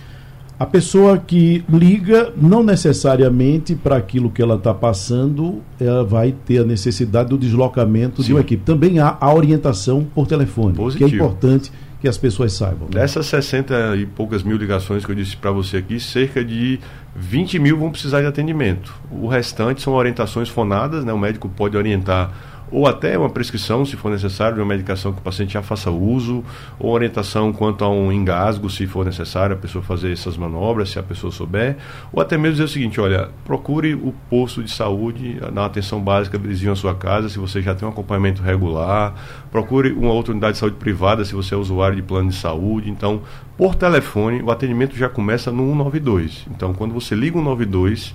A 0.56 0.64
pessoa 0.64 1.18
que 1.18 1.64
liga, 1.68 2.32
não 2.36 2.62
necessariamente 2.62 3.74
para 3.74 3.96
aquilo 3.96 4.30
que 4.30 4.40
ela 4.40 4.54
está 4.54 4.72
passando, 4.72 5.62
ela 5.80 6.04
vai 6.04 6.30
ter 6.30 6.58
a 6.58 6.64
necessidade 6.64 7.30
do 7.30 7.38
deslocamento 7.38 8.22
Sim. 8.22 8.28
de 8.28 8.34
uma 8.34 8.40
equipe. 8.40 8.62
Também 8.62 9.00
há 9.00 9.16
a 9.20 9.34
orientação 9.34 10.06
por 10.14 10.28
telefone, 10.28 10.74
Positivo. 10.74 11.10
que 11.10 11.16
é 11.16 11.18
importante 11.18 11.72
que 12.00 12.08
as 12.08 12.16
pessoas 12.16 12.52
saibam. 12.52 12.88
Né? 12.88 13.00
Dessas 13.00 13.26
60 13.26 13.96
e 13.96 14.06
poucas 14.06 14.42
mil 14.42 14.56
ligações 14.56 15.04
que 15.04 15.10
eu 15.10 15.14
disse 15.14 15.36
para 15.36 15.50
você 15.50 15.76
aqui, 15.76 16.00
cerca 16.00 16.42
de 16.42 16.80
20 17.14 17.58
mil 17.58 17.76
vão 17.76 17.90
precisar 17.90 18.20
de 18.20 18.26
atendimento. 18.26 18.94
O 19.10 19.26
restante 19.26 19.82
são 19.82 19.94
orientações 19.94 20.48
fonadas, 20.48 21.04
né? 21.04 21.12
o 21.12 21.18
médico 21.18 21.48
pode 21.48 21.76
orientar 21.76 22.30
ou 22.70 22.86
até 22.86 23.18
uma 23.18 23.28
prescrição, 23.30 23.84
se 23.84 23.96
for 23.96 24.10
necessário, 24.10 24.54
de 24.54 24.60
uma 24.60 24.66
medicação 24.68 25.12
que 25.12 25.18
o 25.18 25.22
paciente 25.22 25.54
já 25.54 25.62
faça 25.62 25.90
uso, 25.90 26.44
ou 26.78 26.92
orientação 26.92 27.52
quanto 27.52 27.84
a 27.84 27.88
um 27.88 28.12
engasgo, 28.12 28.70
se 28.70 28.86
for 28.86 29.04
necessário, 29.04 29.54
a 29.54 29.58
pessoa 29.58 29.82
fazer 29.82 30.12
essas 30.12 30.36
manobras, 30.36 30.90
se 30.90 30.98
a 30.98 31.02
pessoa 31.02 31.32
souber, 31.32 31.76
ou 32.12 32.20
até 32.20 32.36
mesmo 32.36 32.52
dizer 32.52 32.64
o 32.64 32.68
seguinte: 32.68 33.00
olha, 33.00 33.28
procure 33.44 33.94
o 33.94 34.14
posto 34.28 34.62
de 34.62 34.70
saúde, 34.70 35.38
na 35.52 35.66
atenção 35.66 36.00
básica 36.00 36.38
vizinho 36.38 36.72
à 36.72 36.76
sua 36.76 36.94
casa, 36.94 37.28
se 37.28 37.38
você 37.38 37.60
já 37.60 37.74
tem 37.74 37.86
um 37.86 37.90
acompanhamento 37.90 38.42
regular, 38.42 39.14
procure 39.50 39.92
uma 39.92 40.12
outra 40.12 40.32
unidade 40.32 40.54
de 40.54 40.58
saúde 40.58 40.76
privada, 40.76 41.24
se 41.24 41.34
você 41.34 41.54
é 41.54 41.56
usuário 41.56 41.96
de 41.96 42.02
plano 42.02 42.30
de 42.30 42.36
saúde. 42.36 42.90
Então, 42.90 43.22
por 43.56 43.74
telefone, 43.74 44.42
o 44.42 44.50
atendimento 44.50 44.96
já 44.96 45.08
começa 45.08 45.50
no 45.50 45.64
192. 45.64 46.46
Então, 46.50 46.72
quando 46.72 46.94
você 46.94 47.14
liga 47.14 47.36
o 47.36 47.40
192, 47.40 48.14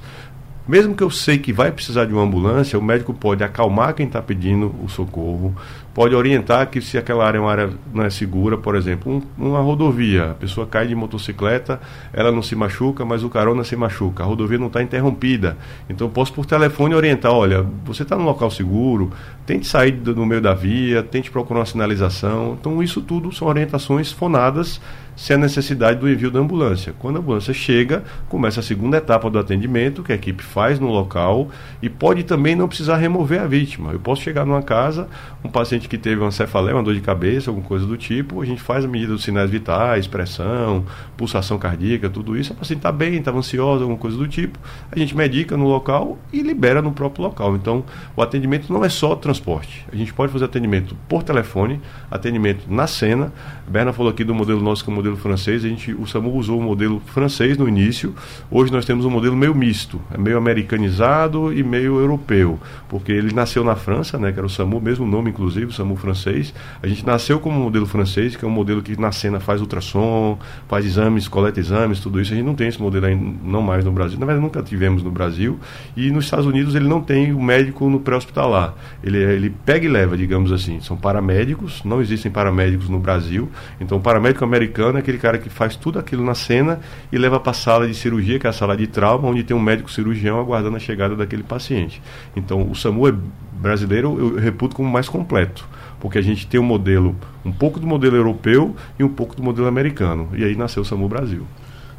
mesmo 0.67 0.95
que 0.95 1.03
eu 1.03 1.11
sei 1.11 1.37
que 1.37 1.53
vai 1.53 1.71
precisar 1.71 2.05
de 2.05 2.13
uma 2.13 2.23
ambulância, 2.23 2.77
o 2.77 2.81
médico 2.81 3.13
pode 3.13 3.43
acalmar 3.43 3.93
quem 3.93 4.07
está 4.07 4.21
pedindo 4.21 4.73
o 4.83 4.89
socorro, 4.89 5.55
pode 5.95 6.13
orientar 6.13 6.69
que 6.69 6.81
se 6.81 6.97
aquela 6.97 7.25
área 7.25 7.37
é 7.37 7.41
uma 7.41 7.49
área 7.49 7.69
não 7.93 8.03
é 8.03 8.09
segura, 8.09 8.57
por 8.57 8.75
exemplo, 8.75 9.13
um, 9.13 9.45
uma 9.47 9.61
rodovia, 9.61 10.31
a 10.31 10.33
pessoa 10.33 10.67
cai 10.67 10.85
de 10.85 10.93
motocicleta, 10.93 11.79
ela 12.11 12.33
não 12.33 12.41
se 12.41 12.53
machuca, 12.53 13.05
mas 13.05 13.23
o 13.23 13.29
carona 13.29 13.63
se 13.63 13.77
machuca, 13.77 14.21
a 14.21 14.25
rodovia 14.25 14.57
não 14.57 14.67
está 14.67 14.83
interrompida. 14.83 15.57
Então 15.89 16.09
posso 16.09 16.33
por 16.33 16.45
telefone 16.45 16.93
orientar, 16.93 17.31
olha, 17.31 17.65
você 17.85 18.03
está 18.03 18.17
num 18.17 18.25
local 18.25 18.51
seguro, 18.51 19.09
tente 19.45 19.65
sair 19.65 19.93
do, 19.93 20.13
do 20.13 20.25
meio 20.25 20.41
da 20.41 20.53
via, 20.53 21.01
tente 21.01 21.31
procurar 21.31 21.61
uma 21.61 21.65
sinalização. 21.65 22.57
Então 22.59 22.83
isso 22.83 23.01
tudo 23.01 23.31
são 23.31 23.47
orientações 23.47 24.11
fonadas 24.11 24.81
se 25.15 25.33
a 25.33 25.37
necessidade 25.37 25.99
do 25.99 26.09
envio 26.09 26.29
da 26.29 26.39
ambulância. 26.39 26.93
Quando 26.99 27.17
a 27.17 27.19
ambulância 27.19 27.53
chega, 27.53 28.03
começa 28.27 28.59
a 28.59 28.63
segunda 28.63 28.97
etapa 28.97 29.29
do 29.29 29.39
atendimento, 29.39 30.03
que 30.03 30.11
a 30.11 30.15
equipe 30.15 30.43
faz 30.43 30.79
no 30.79 30.87
local, 30.87 31.49
e 31.81 31.89
pode 31.89 32.23
também 32.23 32.55
não 32.55 32.67
precisar 32.67 32.97
remover 32.97 33.41
a 33.41 33.47
vítima. 33.47 33.93
Eu 33.93 33.99
posso 33.99 34.21
chegar 34.21 34.45
numa 34.45 34.61
casa, 34.61 35.07
um 35.43 35.49
paciente 35.49 35.84
paciente 35.85 35.89
que 35.89 35.97
teve 35.97 36.21
uma 36.21 36.31
cefaleia, 36.31 36.75
uma 36.75 36.83
dor 36.83 36.93
de 36.93 37.01
cabeça, 37.01 37.49
alguma 37.49 37.65
coisa 37.65 37.85
do 37.85 37.95
tipo, 37.95 38.41
a 38.41 38.45
gente 38.45 38.61
faz 38.61 38.83
a 38.83 38.87
medida 38.87 39.13
dos 39.13 39.23
sinais 39.23 39.49
vitais, 39.49 40.07
pressão, 40.07 40.85
pulsação 41.15 41.57
cardíaca, 41.57 42.09
tudo 42.09 42.37
isso. 42.37 42.53
A 42.53 42.55
paciente 42.55 42.79
está 42.79 42.91
bem, 42.91 43.15
estava 43.15 43.37
ansiosa, 43.37 43.83
alguma 43.83 43.97
coisa 43.97 44.17
do 44.17 44.27
tipo. 44.27 44.59
A 44.91 44.97
gente 44.97 45.15
medica 45.15 45.55
no 45.55 45.67
local 45.67 46.17
e 46.33 46.41
libera 46.41 46.81
no 46.81 46.91
próprio 46.91 47.23
local. 47.23 47.55
Então, 47.55 47.83
o 48.15 48.21
atendimento 48.21 48.71
não 48.71 48.83
é 48.83 48.89
só 48.89 49.15
transporte. 49.15 49.85
A 49.91 49.95
gente 49.95 50.13
pode 50.13 50.31
fazer 50.31 50.45
atendimento 50.45 50.95
por 51.07 51.23
telefone, 51.23 51.79
atendimento 52.09 52.65
na 52.69 52.87
cena. 52.87 53.31
A 53.67 53.69
Berna 53.69 53.93
falou 53.93 54.11
aqui 54.11 54.23
do 54.23 54.33
modelo 54.33 54.61
nosso, 54.61 54.83
que 54.83 54.89
é 54.89 54.93
o 54.93 54.95
modelo 54.95 55.17
francês. 55.17 55.63
A 55.63 55.67
gente, 55.67 55.93
o 55.93 56.05
SAMU 56.05 56.35
usou 56.35 56.59
o 56.59 56.63
modelo 56.63 57.01
francês 57.05 57.57
no 57.57 57.67
início. 57.67 58.13
Hoje 58.49 58.71
nós 58.71 58.85
temos 58.85 59.05
um 59.05 59.09
modelo 59.09 59.35
meio 59.35 59.55
misto, 59.55 60.01
é 60.13 60.17
meio 60.17 60.37
americanizado 60.37 61.53
e 61.53 61.63
meio 61.63 61.99
europeu, 61.99 62.59
porque 62.89 63.11
ele 63.11 63.33
nasceu 63.33 63.63
na 63.63 63.75
França, 63.75 64.17
né, 64.17 64.31
que 64.31 64.39
era 64.39 64.45
o 64.45 64.49
SAMU, 64.49 64.79
mesmo 64.81 65.05
nome 65.05 65.29
inclusive, 65.29 65.73
SAMU 65.75 65.95
francês. 65.95 66.53
A 66.81 66.87
gente 66.87 67.05
nasceu 67.05 67.39
como 67.39 67.59
modelo 67.59 67.85
francês, 67.85 68.35
que 68.35 68.43
é 68.43 68.47
um 68.47 68.51
modelo 68.51 68.81
que 68.81 68.99
na 68.99 69.11
cena 69.11 69.39
faz 69.39 69.61
ultrassom, 69.61 70.37
faz 70.67 70.85
exames, 70.85 71.27
coleta 71.27 71.59
exames, 71.59 71.99
tudo 71.99 72.19
isso. 72.19 72.33
A 72.33 72.35
gente 72.35 72.45
não 72.45 72.55
tem 72.55 72.67
esse 72.67 72.81
modelo 72.81 73.05
ainda, 73.05 73.37
não 73.43 73.61
mais 73.61 73.83
no 73.83 73.91
Brasil. 73.91 74.19
Na 74.19 74.25
verdade, 74.25 74.43
nunca 74.43 74.63
tivemos 74.63 75.03
no 75.03 75.11
Brasil. 75.11 75.59
E 75.95 76.11
nos 76.11 76.25
Estados 76.25 76.45
Unidos 76.45 76.75
ele 76.75 76.87
não 76.87 77.01
tem 77.01 77.33
o 77.33 77.41
médico 77.41 77.89
no 77.89 77.99
pré-hospitalar. 77.99 78.73
Ele, 79.03 79.17
ele 79.17 79.49
pega 79.65 79.85
e 79.85 79.89
leva, 79.89 80.17
digamos 80.17 80.51
assim. 80.51 80.79
São 80.79 80.97
paramédicos, 80.97 81.83
não 81.83 82.01
existem 82.01 82.31
paramédicos 82.31 82.89
no 82.89 82.99
Brasil. 82.99 83.49
Então, 83.79 83.97
o 83.97 84.01
paramédico 84.01 84.43
americano 84.43 84.97
é 84.97 85.01
aquele 85.01 85.17
cara 85.17 85.37
que 85.37 85.49
faz 85.49 85.75
tudo 85.75 85.99
aquilo 85.99 86.23
na 86.23 86.35
cena 86.35 86.79
e 87.11 87.17
leva 87.17 87.39
para 87.39 87.51
a 87.51 87.53
sala 87.53 87.87
de 87.87 87.93
cirurgia, 87.93 88.39
que 88.39 88.47
é 88.47 88.49
a 88.49 88.53
sala 88.53 88.75
de 88.75 88.87
trauma, 88.87 89.27
onde 89.27 89.43
tem 89.43 89.55
um 89.55 89.59
médico 89.59 89.91
cirurgião 89.91 90.39
aguardando 90.39 90.77
a 90.77 90.79
chegada 90.79 91.15
daquele 91.15 91.43
paciente. 91.43 92.01
Então, 92.35 92.69
o 92.69 92.75
SAMU 92.75 93.07
é 93.07 93.13
brasileiro, 93.59 94.17
eu 94.19 94.35
reputo 94.35 94.75
como 94.75 94.89
mais 94.89 95.09
completo 95.09 95.67
porque 96.05 96.19
a 96.19 96.21
gente 96.21 96.45
tem 96.45 96.59
um 96.59 96.63
modelo, 96.63 97.15
um 97.43 97.51
pouco 97.51 97.79
do 97.79 97.87
modelo 97.87 98.15
europeu 98.15 98.75
e 98.99 99.03
um 99.03 99.09
pouco 99.09 99.35
do 99.35 99.41
modelo 99.41 99.67
americano. 99.67 100.29
E 100.35 100.43
aí 100.43 100.55
nasceu 100.55 100.83
o 100.83 100.85
SAMU 100.85 101.07
Brasil. 101.09 101.47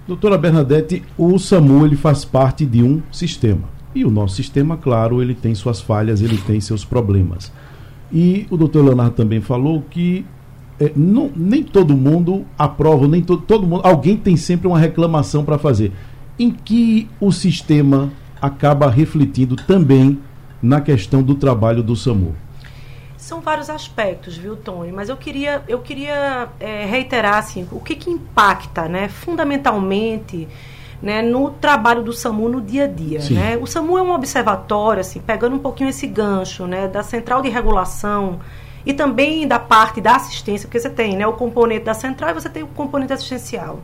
Doutora 0.07 0.39
Bernadette, 0.39 1.03
o 1.19 1.37
SAMU 1.41 1.85
ele 1.85 1.97
faz 1.97 2.25
parte 2.25 2.65
de 2.65 2.85
um 2.85 3.03
sistema. 3.11 3.65
E 3.95 4.05
o 4.05 4.11
nosso 4.11 4.37
sistema, 4.37 4.77
claro, 4.77 5.21
ele 5.21 5.35
tem 5.35 5.57
suas 5.57 5.81
falhas, 5.81 6.21
ele 6.21 6.39
tem 6.39 6.61
seus 6.61 6.85
problemas. 6.85 7.53
E 8.13 8.47
o 8.49 8.57
doutor 8.57 8.85
Leonardo 8.85 9.17
também 9.17 9.41
falou 9.41 9.83
que 9.91 10.25
é, 10.79 10.93
não, 10.95 11.33
nem 11.35 11.65
todo 11.65 11.97
mundo 11.97 12.45
aprova, 12.57 13.09
nem 13.09 13.23
to, 13.23 13.39
todo 13.39 13.67
mundo. 13.67 13.81
Alguém 13.85 14.17
tem 14.17 14.37
sempre 14.37 14.69
uma 14.69 14.79
reclamação 14.79 15.45
para 15.45 15.59
fazer. 15.59 15.91
Em 16.39 16.53
que 16.53 17.09
o 17.19 17.33
sistema 17.33 18.13
acaba 18.41 18.89
refletindo 18.89 19.57
também 19.57 20.21
na 20.63 20.81
questão 20.81 21.23
do 21.23 21.35
trabalho 21.35 21.83
do 21.83 21.95
SAMU? 21.95 22.35
São 23.17 23.41
vários 23.41 23.69
aspectos, 23.69 24.37
viu, 24.37 24.57
Tony? 24.57 24.93
Mas 24.93 25.09
eu 25.09 25.17
queria, 25.17 25.63
eu 25.67 25.81
queria 25.81 26.49
é, 26.61 26.85
reiterar 26.85 27.39
assim, 27.39 27.67
o 27.73 27.81
que, 27.81 27.97
que 27.97 28.09
impacta, 28.09 28.89
né, 28.89 29.09
fundamentalmente, 29.09 30.47
né, 31.03 31.23
no 31.23 31.51
trabalho 31.51 32.03
do 32.03 32.13
SAMU 32.13 32.49
no 32.49 32.61
dia 32.61 32.85
a 32.85 32.87
dia. 32.87 33.21
Né? 33.31 33.57
O 33.57 33.67
SAMU 33.67 33.99
é 33.99 34.03
um 34.03 34.13
observatório, 34.13 35.01
assim, 35.01 35.21
pegando 35.21 35.57
um 35.57 35.59
pouquinho 35.59 35.91
esse 35.91 36.07
gancho 36.07 36.67
né, 36.67 36.87
da 36.87 37.03
central 37.03 37.43
de 37.43 37.49
regulação 37.49 38.39
e 38.85 38.95
também 38.95 39.47
da 39.47 39.59
parte 39.59 40.01
da 40.01 40.15
assistência, 40.17 40.69
porque 40.69 40.79
você 40.79 40.89
tem 40.89 41.17
né, 41.17 41.27
o 41.27 41.33
componente 41.33 41.85
da 41.85 41.95
central 41.95 42.31
e 42.31 42.35
você 42.35 42.49
tem 42.49 42.63
o 42.63 42.69
componente 42.69 43.13
assistencial. 43.13 43.81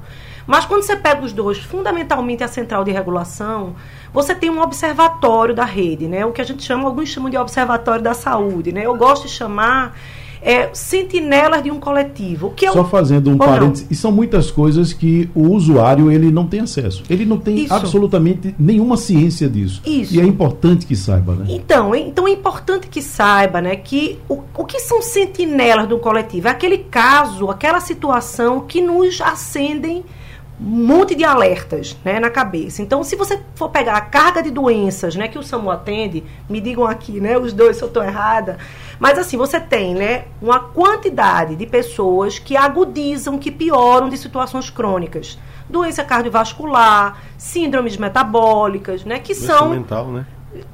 Mas 0.47 0.65
quando 0.65 0.83
você 0.83 0.97
pega 0.97 1.25
os 1.25 1.33
dois, 1.33 1.59
fundamentalmente 1.59 2.43
a 2.43 2.49
central 2.49 2.85
de 2.85 2.91
regulação, 2.91 3.75
você 4.13 4.35
tem 4.35 4.51
um 4.51 4.61
observatório 4.61 5.55
da 5.55 5.65
rede, 5.65 6.07
né? 6.07 6.25
O 6.27 6.33
que 6.33 6.41
a 6.41 6.45
gente 6.45 6.63
chama, 6.63 6.85
alguns 6.85 7.09
chamam 7.09 7.31
de 7.31 7.37
observatório 7.37 8.03
da 8.03 8.15
saúde, 8.15 8.73
né? 8.73 8.85
Eu 8.85 8.97
gosto 8.97 9.27
de 9.27 9.33
chamar 9.33 9.97
é, 10.43 10.69
sentinelas 10.75 11.63
de 11.63 11.71
um 11.71 11.79
coletivo. 11.79 12.51
Que 12.51 12.67
é 12.67 12.73
Só 12.73 12.85
fazendo 12.85 13.31
um 13.31 13.39
parênteses, 13.39 13.87
e 13.89 13.95
são 13.95 14.11
muitas 14.11 14.51
coisas 14.51 14.93
que 14.93 15.31
o 15.35 15.49
usuário 15.49 16.11
ele 16.11 16.31
não 16.31 16.47
tem 16.47 16.61
acesso. 16.61 17.05
Ele 17.09 17.25
não 17.25 17.39
tem 17.39 17.61
Isso. 17.61 17.73
absolutamente 17.73 18.55
nenhuma 18.59 18.97
ciência 18.97 19.49
disso. 19.49 19.81
Isso. 19.87 20.15
E 20.15 20.21
é 20.21 20.25
importante 20.25 20.85
que 20.85 20.97
saiba, 20.97 21.35
né? 21.35 21.47
Então, 21.49 21.95
então 21.95 22.27
é 22.27 22.33
importante 22.33 22.89
que 22.89 23.01
saiba, 23.01 23.61
né, 23.61 23.77
que 23.77 24.19
o, 24.29 24.41
o 24.55 24.65
que 24.65 24.81
são 24.81 25.01
sentinelas 25.01 25.89
do 25.89 25.99
coletivo? 25.99 26.49
É 26.49 26.51
aquele 26.51 26.79
caso, 26.79 27.49
aquela 27.49 27.81
situação 27.81 28.61
que 28.61 28.81
nos 28.81 29.21
acendem 29.21 30.05
um 30.65 30.87
monte 30.87 31.17
de 31.17 31.25
alertas 31.25 31.97
né, 32.05 32.21
na 32.21 32.31
cabeça. 32.31 32.83
Então, 32.83 33.03
se 33.03 33.17
você 33.17 33.41
for 33.57 33.69
pegar 33.69 33.97
a 33.97 34.01
carga 34.01 34.41
de 34.41 34.51
doenças 34.51 35.17
né, 35.17 35.27
que 35.27 35.37
o 35.37 35.43
SAMU 35.43 35.71
atende, 35.71 36.23
me 36.49 36.61
digam 36.61 36.87
aqui, 36.87 37.21
né, 37.21 37.37
os 37.37 37.53
dois 37.53 37.77
se 37.77 37.83
eu 37.83 37.89
estou 37.89 38.03
errada, 38.03 38.59
mas 39.01 39.19
assim, 39.19 39.37
você 39.37 39.59
tem 39.59 39.93
né, 39.95 40.27
uma 40.41 40.61
quantidade 40.61 41.57
de 41.57 41.67
pessoas 41.67 42.39
que 42.39 42.57
agudizam, 42.57 43.39
que 43.39 43.51
pioram 43.51 44.09
de 44.09 44.17
situações 44.17 44.71
crônicas. 44.71 45.37
Doença 45.69 46.05
cardiovascular, 46.05 47.21
síndromes 47.37 47.97
metabólicas, 47.97 49.05
né, 49.05 49.19
que 49.19 49.35
doença 49.35 49.59
são... 49.59 49.71
mental, 49.71 50.07
né? 50.07 50.27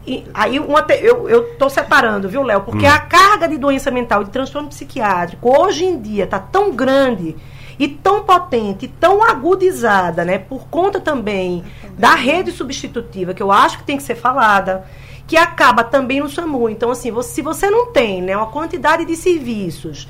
E, 0.04 0.26
aí 0.34 0.58
uma, 0.58 0.84
eu 0.90 1.52
estou 1.52 1.70
separando, 1.70 2.28
viu, 2.28 2.42
Léo? 2.42 2.62
Porque 2.62 2.84
hum. 2.84 2.90
a 2.90 2.98
carga 2.98 3.48
de 3.48 3.56
doença 3.56 3.92
mental, 3.92 4.24
de 4.24 4.30
transtorno 4.30 4.68
psiquiátrico, 4.68 5.56
hoje 5.56 5.84
em 5.84 6.00
dia 6.02 6.24
está 6.24 6.38
tão 6.38 6.72
grande 6.72 7.36
e 7.78 7.88
tão 7.88 8.24
potente, 8.24 8.88
tão 8.88 9.22
agudizada, 9.22 10.24
né, 10.24 10.38
por 10.38 10.66
conta 10.68 11.00
também 11.00 11.64
da 11.96 12.14
rede 12.14 12.50
substitutiva, 12.50 13.32
que 13.32 13.42
eu 13.42 13.52
acho 13.52 13.78
que 13.78 13.84
tem 13.84 13.96
que 13.96 14.02
ser 14.02 14.16
falada, 14.16 14.84
que 15.26 15.36
acaba 15.36 15.84
também 15.84 16.20
no 16.20 16.28
SAMU. 16.28 16.68
Então, 16.68 16.90
assim, 16.90 17.10
você, 17.10 17.34
se 17.34 17.42
você 17.42 17.70
não 17.70 17.92
tem 17.92 18.22
né, 18.22 18.36
uma 18.36 18.46
quantidade 18.46 19.04
de 19.04 19.14
serviços 19.14 20.08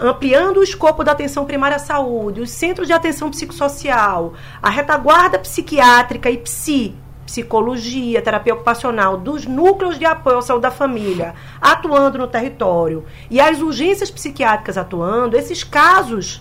ampliando 0.00 0.58
o 0.58 0.62
escopo 0.62 1.02
da 1.02 1.12
atenção 1.12 1.44
primária 1.44 1.76
à 1.76 1.80
saúde, 1.80 2.40
os 2.40 2.50
centros 2.50 2.86
de 2.86 2.92
atenção 2.92 3.30
psicossocial, 3.30 4.34
a 4.62 4.70
retaguarda 4.70 5.40
psiquiátrica 5.40 6.30
e 6.30 6.38
psi, 6.38 6.94
psicologia, 7.26 8.22
terapia 8.22 8.54
ocupacional, 8.54 9.16
dos 9.16 9.44
núcleos 9.44 9.98
de 9.98 10.06
apoio 10.06 10.38
à 10.38 10.42
saúde 10.42 10.62
da 10.62 10.70
família 10.70 11.34
atuando 11.60 12.16
no 12.16 12.26
território 12.26 13.04
e 13.28 13.40
as 13.40 13.60
urgências 13.60 14.10
psiquiátricas 14.10 14.78
atuando, 14.78 15.36
esses 15.36 15.62
casos 15.64 16.40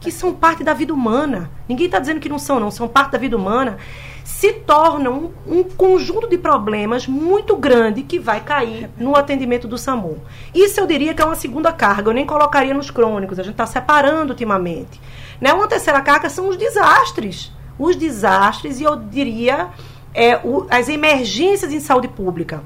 que 0.00 0.10
são 0.10 0.32
parte 0.32 0.62
da 0.62 0.72
vida 0.72 0.92
humana. 0.92 1.50
Ninguém 1.68 1.86
está 1.86 1.98
dizendo 1.98 2.20
que 2.20 2.28
não 2.28 2.38
são, 2.38 2.60
não, 2.60 2.70
são 2.70 2.88
parte 2.88 3.12
da 3.12 3.18
vida 3.18 3.36
humana. 3.36 3.78
Se 4.24 4.52
tornam 4.52 5.32
um, 5.46 5.58
um 5.58 5.64
conjunto 5.64 6.28
de 6.28 6.38
problemas 6.38 7.06
muito 7.06 7.56
grande 7.56 8.02
que 8.02 8.18
vai 8.18 8.40
cair 8.40 8.90
no 8.96 9.16
atendimento 9.16 9.68
do 9.68 9.76
SAMU. 9.76 10.18
Isso 10.54 10.80
eu 10.80 10.86
diria 10.86 11.14
que 11.14 11.22
é 11.22 11.24
uma 11.24 11.34
segunda 11.34 11.72
carga, 11.72 12.10
eu 12.10 12.14
nem 12.14 12.26
colocaria 12.26 12.74
nos 12.74 12.90
crônicos, 12.90 13.38
a 13.38 13.42
gente 13.42 13.52
está 13.52 13.66
separando 13.66 14.32
ultimamente. 14.32 15.00
Né? 15.40 15.52
Uma 15.52 15.68
terceira 15.68 16.00
carga 16.00 16.28
são 16.28 16.48
os 16.48 16.56
desastres. 16.56 17.52
Os 17.78 17.96
desastres, 17.96 18.80
e 18.80 18.84
eu 18.84 18.96
diria 18.96 19.68
é, 20.14 20.36
o, 20.44 20.66
as 20.70 20.88
emergências 20.88 21.72
em 21.72 21.80
saúde 21.80 22.08
pública 22.08 22.62